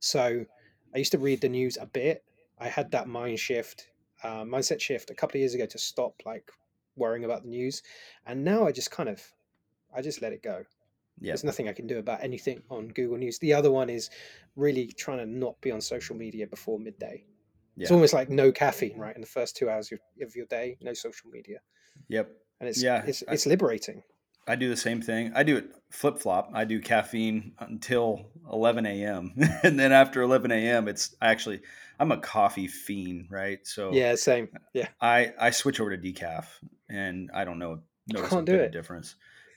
So 0.00 0.44
I 0.94 0.98
used 0.98 1.12
to 1.12 1.18
read 1.18 1.40
the 1.40 1.48
news 1.48 1.76
a 1.80 1.86
bit. 1.86 2.24
I 2.58 2.68
had 2.68 2.90
that 2.92 3.08
mind 3.08 3.38
shift, 3.38 3.88
uh, 4.22 4.44
mindset 4.44 4.80
shift 4.80 5.10
a 5.10 5.14
couple 5.14 5.36
of 5.36 5.40
years 5.40 5.54
ago 5.54 5.66
to 5.66 5.78
stop 5.78 6.14
like 6.24 6.50
worrying 6.96 7.24
about 7.24 7.42
the 7.42 7.48
news, 7.48 7.82
and 8.26 8.44
now 8.44 8.66
I 8.66 8.72
just 8.72 8.90
kind 8.90 9.08
of 9.08 9.22
I 9.94 10.02
just 10.02 10.22
let 10.22 10.32
it 10.32 10.42
go. 10.42 10.64
Yeah. 11.20 11.30
There's 11.32 11.44
nothing 11.44 11.68
I 11.68 11.72
can 11.72 11.86
do 11.86 11.98
about 11.98 12.22
anything 12.22 12.62
on 12.70 12.88
Google 12.88 13.16
News. 13.16 13.38
The 13.38 13.54
other 13.54 13.70
one 13.70 13.88
is 13.88 14.10
really 14.56 14.86
trying 14.88 15.18
to 15.18 15.26
not 15.26 15.60
be 15.60 15.70
on 15.70 15.80
social 15.80 16.16
media 16.16 16.46
before 16.46 16.78
midday. 16.78 17.24
It's 17.76 17.90
almost 17.90 18.14
like 18.14 18.30
no 18.30 18.52
caffeine, 18.52 18.96
right? 18.98 19.14
In 19.14 19.20
the 19.20 19.26
first 19.26 19.56
two 19.56 19.68
hours 19.68 19.90
of, 20.20 20.36
your 20.36 20.46
day, 20.46 20.76
no 20.80 20.92
social 20.92 21.28
media, 21.30 21.58
Yep. 22.08 22.30
and 22.60 22.68
it's 22.68 22.80
Yeah, 22.82 23.04
it's, 23.04 23.24
I- 23.28 23.48
liberating. 23.48 24.02
I 24.46 24.56
do 24.56 24.68
the 24.68 24.76
same 24.76 25.00
thing. 25.00 25.32
I 25.34 25.42
do 25.42 25.56
it 25.56 25.70
flip 25.90 26.18
flop. 26.18 26.50
I 26.52 26.64
do 26.64 26.78
caffeine 26.78 27.54
until 27.60 28.26
11 28.52 28.84
a.m. 28.84 29.32
and 29.62 29.80
then 29.80 29.90
after 29.90 30.20
11 30.22 30.52
a.m., 30.52 30.86
it's 30.86 31.16
actually, 31.22 31.62
I'm 31.98 32.12
a 32.12 32.18
coffee 32.18 32.68
fiend, 32.68 33.28
right? 33.30 33.66
So 33.66 33.92
Yeah, 33.92 34.14
same. 34.16 34.48
Yeah, 34.74 34.88
I, 35.00 35.32
I 35.40 35.50
switch 35.50 35.80
over 35.80 35.96
to 35.96 36.00
decaf 36.12 36.44
and 36.90 37.30
I 37.34 37.44
don't 37.44 37.58
know, 37.58 37.80
notice 38.12 38.30
can't 38.30 38.42
a 38.42 38.52
do 38.52 38.58
bit 38.58 38.66
of 38.66 38.72
difference. 38.72 39.16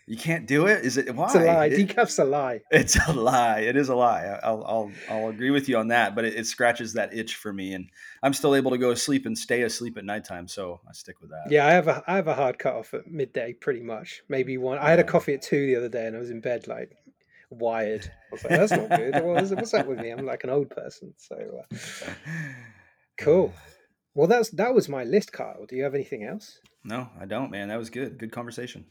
You 0.10 0.16
can't 0.16 0.48
do 0.48 0.68
it? 0.68 0.86
Is 0.86 0.96
it 0.96 1.14
why? 1.14 1.26
it's 1.26 1.36
a 1.36 1.40
lie. 1.40 1.66
It- 1.66 1.76
Decaf's 1.76 2.18
a 2.18 2.24
lie. 2.24 2.62
it's 2.72 2.98
a 3.10 3.12
lie. 3.12 3.60
It 3.60 3.76
is 3.76 3.90
a 3.90 3.96
lie. 3.96 4.40
I'll 4.42 4.64
I'll 4.66 4.92
I'll 5.10 5.28
agree 5.28 5.50
with 5.50 5.68
you 5.68 5.78
on 5.78 5.90
that, 5.90 6.16
but 6.16 6.24
it, 6.24 6.36
it 6.36 6.48
scratches 6.48 6.94
that 6.94 7.14
itch 7.14 7.36
for 7.36 7.52
me, 7.52 7.74
and 7.74 7.90
I'm 8.24 8.34
still 8.34 8.56
able 8.56 8.72
to 8.72 8.78
go 8.78 8.92
to 8.92 8.96
sleep 8.96 9.26
and 9.26 9.38
stay 9.38 9.64
asleep 9.64 9.98
at 9.98 10.06
nighttime, 10.06 10.48
so 10.48 10.80
I 10.88 10.94
stick 10.94 11.20
with 11.20 11.32
that. 11.32 11.52
Yeah, 11.52 11.68
I 11.68 11.72
have 11.72 11.90
a 11.90 12.04
I 12.08 12.16
have 12.16 12.30
a 12.30 12.36
hard 12.36 12.58
cut 12.58 12.76
off 12.76 12.94
at 12.94 13.06
midday, 13.12 13.52
pretty 13.52 13.82
much. 13.82 14.22
Maybe 14.30 14.58
one. 14.58 14.78
I 14.78 14.90
had 14.90 15.00
a 15.00 15.04
coffee 15.04 15.34
at 15.34 15.42
two 15.42 15.66
the 15.68 15.76
other 15.76 15.90
day, 15.90 16.08
and 16.08 16.16
I 16.16 16.20
was 16.20 16.30
in 16.30 16.40
bed 16.40 16.68
like 16.70 16.96
wired. 17.50 18.10
I 18.32 18.32
was 18.32 18.44
like, 18.46 18.54
that's 18.60 18.72
not 18.72 18.90
good. 18.90 19.24
What 19.26 19.44
is, 19.44 19.54
what's 19.54 19.74
up 19.74 19.88
with 19.88 20.00
me? 20.00 20.12
I'm 20.12 20.26
like 20.26 20.46
an 20.46 20.50
old 20.52 20.70
person. 20.70 21.14
So 21.18 21.36
uh, 21.36 21.76
cool. 23.20 23.54
Well, 24.16 24.28
that's 24.28 24.52
that 24.52 24.74
was 24.74 24.88
my 24.88 25.04
list, 25.04 25.34
Kyle. 25.34 25.66
Do 25.68 25.76
you 25.76 25.84
have 25.84 25.96
anything 25.96 26.24
else? 26.24 26.60
No, 26.86 27.10
I 27.20 27.26
don't, 27.26 27.52
man. 27.52 27.68
That 27.68 27.78
was 27.78 27.90
good. 27.90 28.18
Good 28.18 28.32
conversation. 28.32 28.86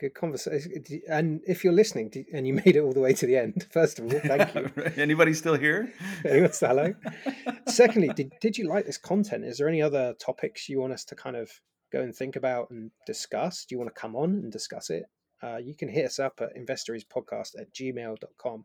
Good 0.00 0.14
conversation. 0.14 0.84
And 1.08 1.40
if 1.44 1.64
you're 1.64 1.72
listening 1.72 2.12
and 2.32 2.46
you 2.46 2.54
made 2.64 2.76
it 2.76 2.80
all 2.80 2.92
the 2.92 3.00
way 3.00 3.12
to 3.14 3.26
the 3.26 3.36
end, 3.36 3.66
first 3.70 3.98
of 3.98 4.04
all, 4.04 4.20
thank 4.20 4.54
you. 4.54 4.70
Anybody 4.96 5.34
still 5.34 5.56
here? 5.56 5.92
Anyways, 6.24 6.60
hello. 6.60 6.94
Secondly, 7.66 8.10
did, 8.14 8.32
did 8.40 8.56
you 8.56 8.68
like 8.68 8.86
this 8.86 8.98
content? 8.98 9.44
Is 9.44 9.58
there 9.58 9.68
any 9.68 9.82
other 9.82 10.14
topics 10.14 10.68
you 10.68 10.80
want 10.80 10.92
us 10.92 11.04
to 11.06 11.16
kind 11.16 11.34
of 11.34 11.50
go 11.92 12.00
and 12.00 12.14
think 12.14 12.36
about 12.36 12.70
and 12.70 12.92
discuss? 13.06 13.64
Do 13.64 13.74
you 13.74 13.78
want 13.78 13.92
to 13.92 14.00
come 14.00 14.14
on 14.14 14.30
and 14.30 14.52
discuss 14.52 14.90
it? 14.90 15.04
Uh, 15.42 15.56
you 15.56 15.74
can 15.74 15.88
hit 15.88 16.04
us 16.04 16.20
up 16.20 16.40
at 16.40 16.56
investoriespodcast 16.56 17.60
at 17.60 17.72
gmail.com. 17.74 18.64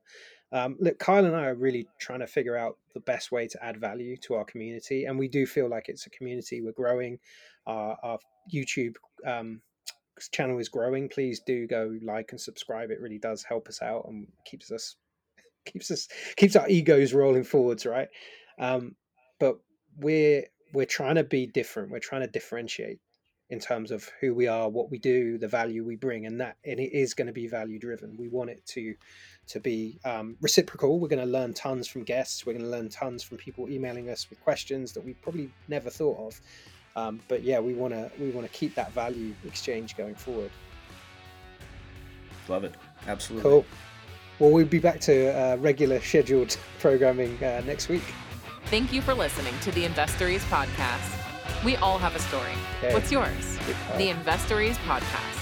Um, 0.51 0.77
look, 0.79 0.99
Kyle 0.99 1.25
and 1.25 1.35
I 1.35 1.47
are 1.47 1.55
really 1.55 1.87
trying 1.99 2.19
to 2.19 2.27
figure 2.27 2.57
out 2.57 2.77
the 2.93 2.99
best 2.99 3.31
way 3.31 3.47
to 3.47 3.63
add 3.63 3.77
value 3.77 4.17
to 4.17 4.35
our 4.35 4.45
community. 4.45 5.05
And 5.05 5.17
we 5.17 5.27
do 5.27 5.47
feel 5.47 5.67
like 5.67 5.89
it's 5.89 6.05
a 6.05 6.11
community. 6.11 6.61
We're 6.61 6.73
growing. 6.73 7.17
Our, 7.65 7.97
our 8.03 8.19
YouTube 8.53 8.95
um, 9.25 9.61
channel 10.31 10.59
is 10.59 10.69
growing. 10.69 11.09
Please 11.09 11.41
do 11.45 11.67
go 11.67 11.97
like 12.01 12.31
and 12.31 12.39
subscribe. 12.39 12.91
It 12.91 13.01
really 13.01 13.19
does 13.19 13.43
help 13.43 13.67
us 13.67 13.81
out 13.81 14.05
and 14.07 14.27
keeps 14.45 14.71
us 14.71 14.95
keeps 15.65 15.91
us 15.91 16.07
keeps 16.35 16.55
our 16.55 16.69
egos 16.69 17.13
rolling 17.13 17.43
forwards, 17.43 17.85
right? 17.85 18.09
Um, 18.59 18.95
but 19.39 19.57
we're 19.97 20.45
we're 20.73 20.85
trying 20.85 21.15
to 21.15 21.23
be 21.23 21.47
different. 21.47 21.91
We're 21.91 21.99
trying 21.99 22.21
to 22.21 22.27
differentiate 22.27 22.99
in 23.49 23.59
terms 23.59 23.91
of 23.91 24.09
who 24.19 24.33
we 24.33 24.47
are, 24.47 24.67
what 24.67 24.89
we 24.89 24.97
do, 24.97 25.37
the 25.37 25.47
value 25.47 25.83
we 25.83 25.95
bring, 25.95 26.25
and 26.25 26.41
that 26.41 26.57
and 26.65 26.79
it 26.79 26.91
is 26.93 27.13
going 27.13 27.27
to 27.27 27.33
be 27.33 27.47
value 27.47 27.79
driven. 27.79 28.15
We 28.17 28.27
want 28.27 28.49
it 28.49 28.65
to 28.67 28.95
to 29.47 29.59
be 29.59 29.99
um, 30.05 30.37
reciprocal. 30.41 30.99
We're 30.99 31.09
going 31.09 31.25
to 31.25 31.31
learn 31.31 31.53
tons 31.53 31.87
from 31.87 32.03
guests. 32.03 32.45
We're 32.45 32.53
going 32.53 32.65
to 32.65 32.71
learn 32.71 32.89
tons 32.89 33.23
from 33.23 33.37
people 33.37 33.69
emailing 33.69 34.09
us 34.09 34.29
with 34.29 34.41
questions 34.41 34.93
that 34.93 35.05
we 35.05 35.13
probably 35.13 35.49
never 35.67 35.89
thought 35.89 36.17
of. 36.17 36.41
Um, 36.95 37.19
but 37.27 37.43
yeah, 37.43 37.59
we 37.59 37.73
want 37.73 37.93
to 37.93 38.11
we 38.19 38.29
want 38.29 38.45
to 38.45 38.53
keep 38.53 38.75
that 38.75 38.91
value 38.93 39.33
exchange 39.45 39.97
going 39.97 40.15
forward. 40.15 40.51
Love 42.47 42.63
it. 42.63 42.75
Absolutely. 43.07 43.49
Cool. 43.49 43.65
Well, 44.39 44.51
we'll 44.51 44.65
be 44.65 44.79
back 44.79 44.99
to 45.01 45.29
uh, 45.29 45.55
regular 45.57 45.99
scheduled 46.01 46.57
programming 46.79 47.41
uh, 47.43 47.61
next 47.65 47.89
week. 47.89 48.03
Thank 48.65 48.91
you 48.91 49.01
for 49.01 49.13
listening 49.13 49.53
to 49.61 49.71
the 49.71 49.85
Investories 49.85 50.43
podcast. 50.49 51.19
We 51.63 51.75
all 51.77 51.97
have 51.97 52.15
a 52.15 52.19
story. 52.19 52.51
Okay. 52.79 52.93
What's 52.93 53.11
yours? 53.11 53.57
The 53.97 54.09
Investories 54.09 54.77
podcast. 54.79 55.32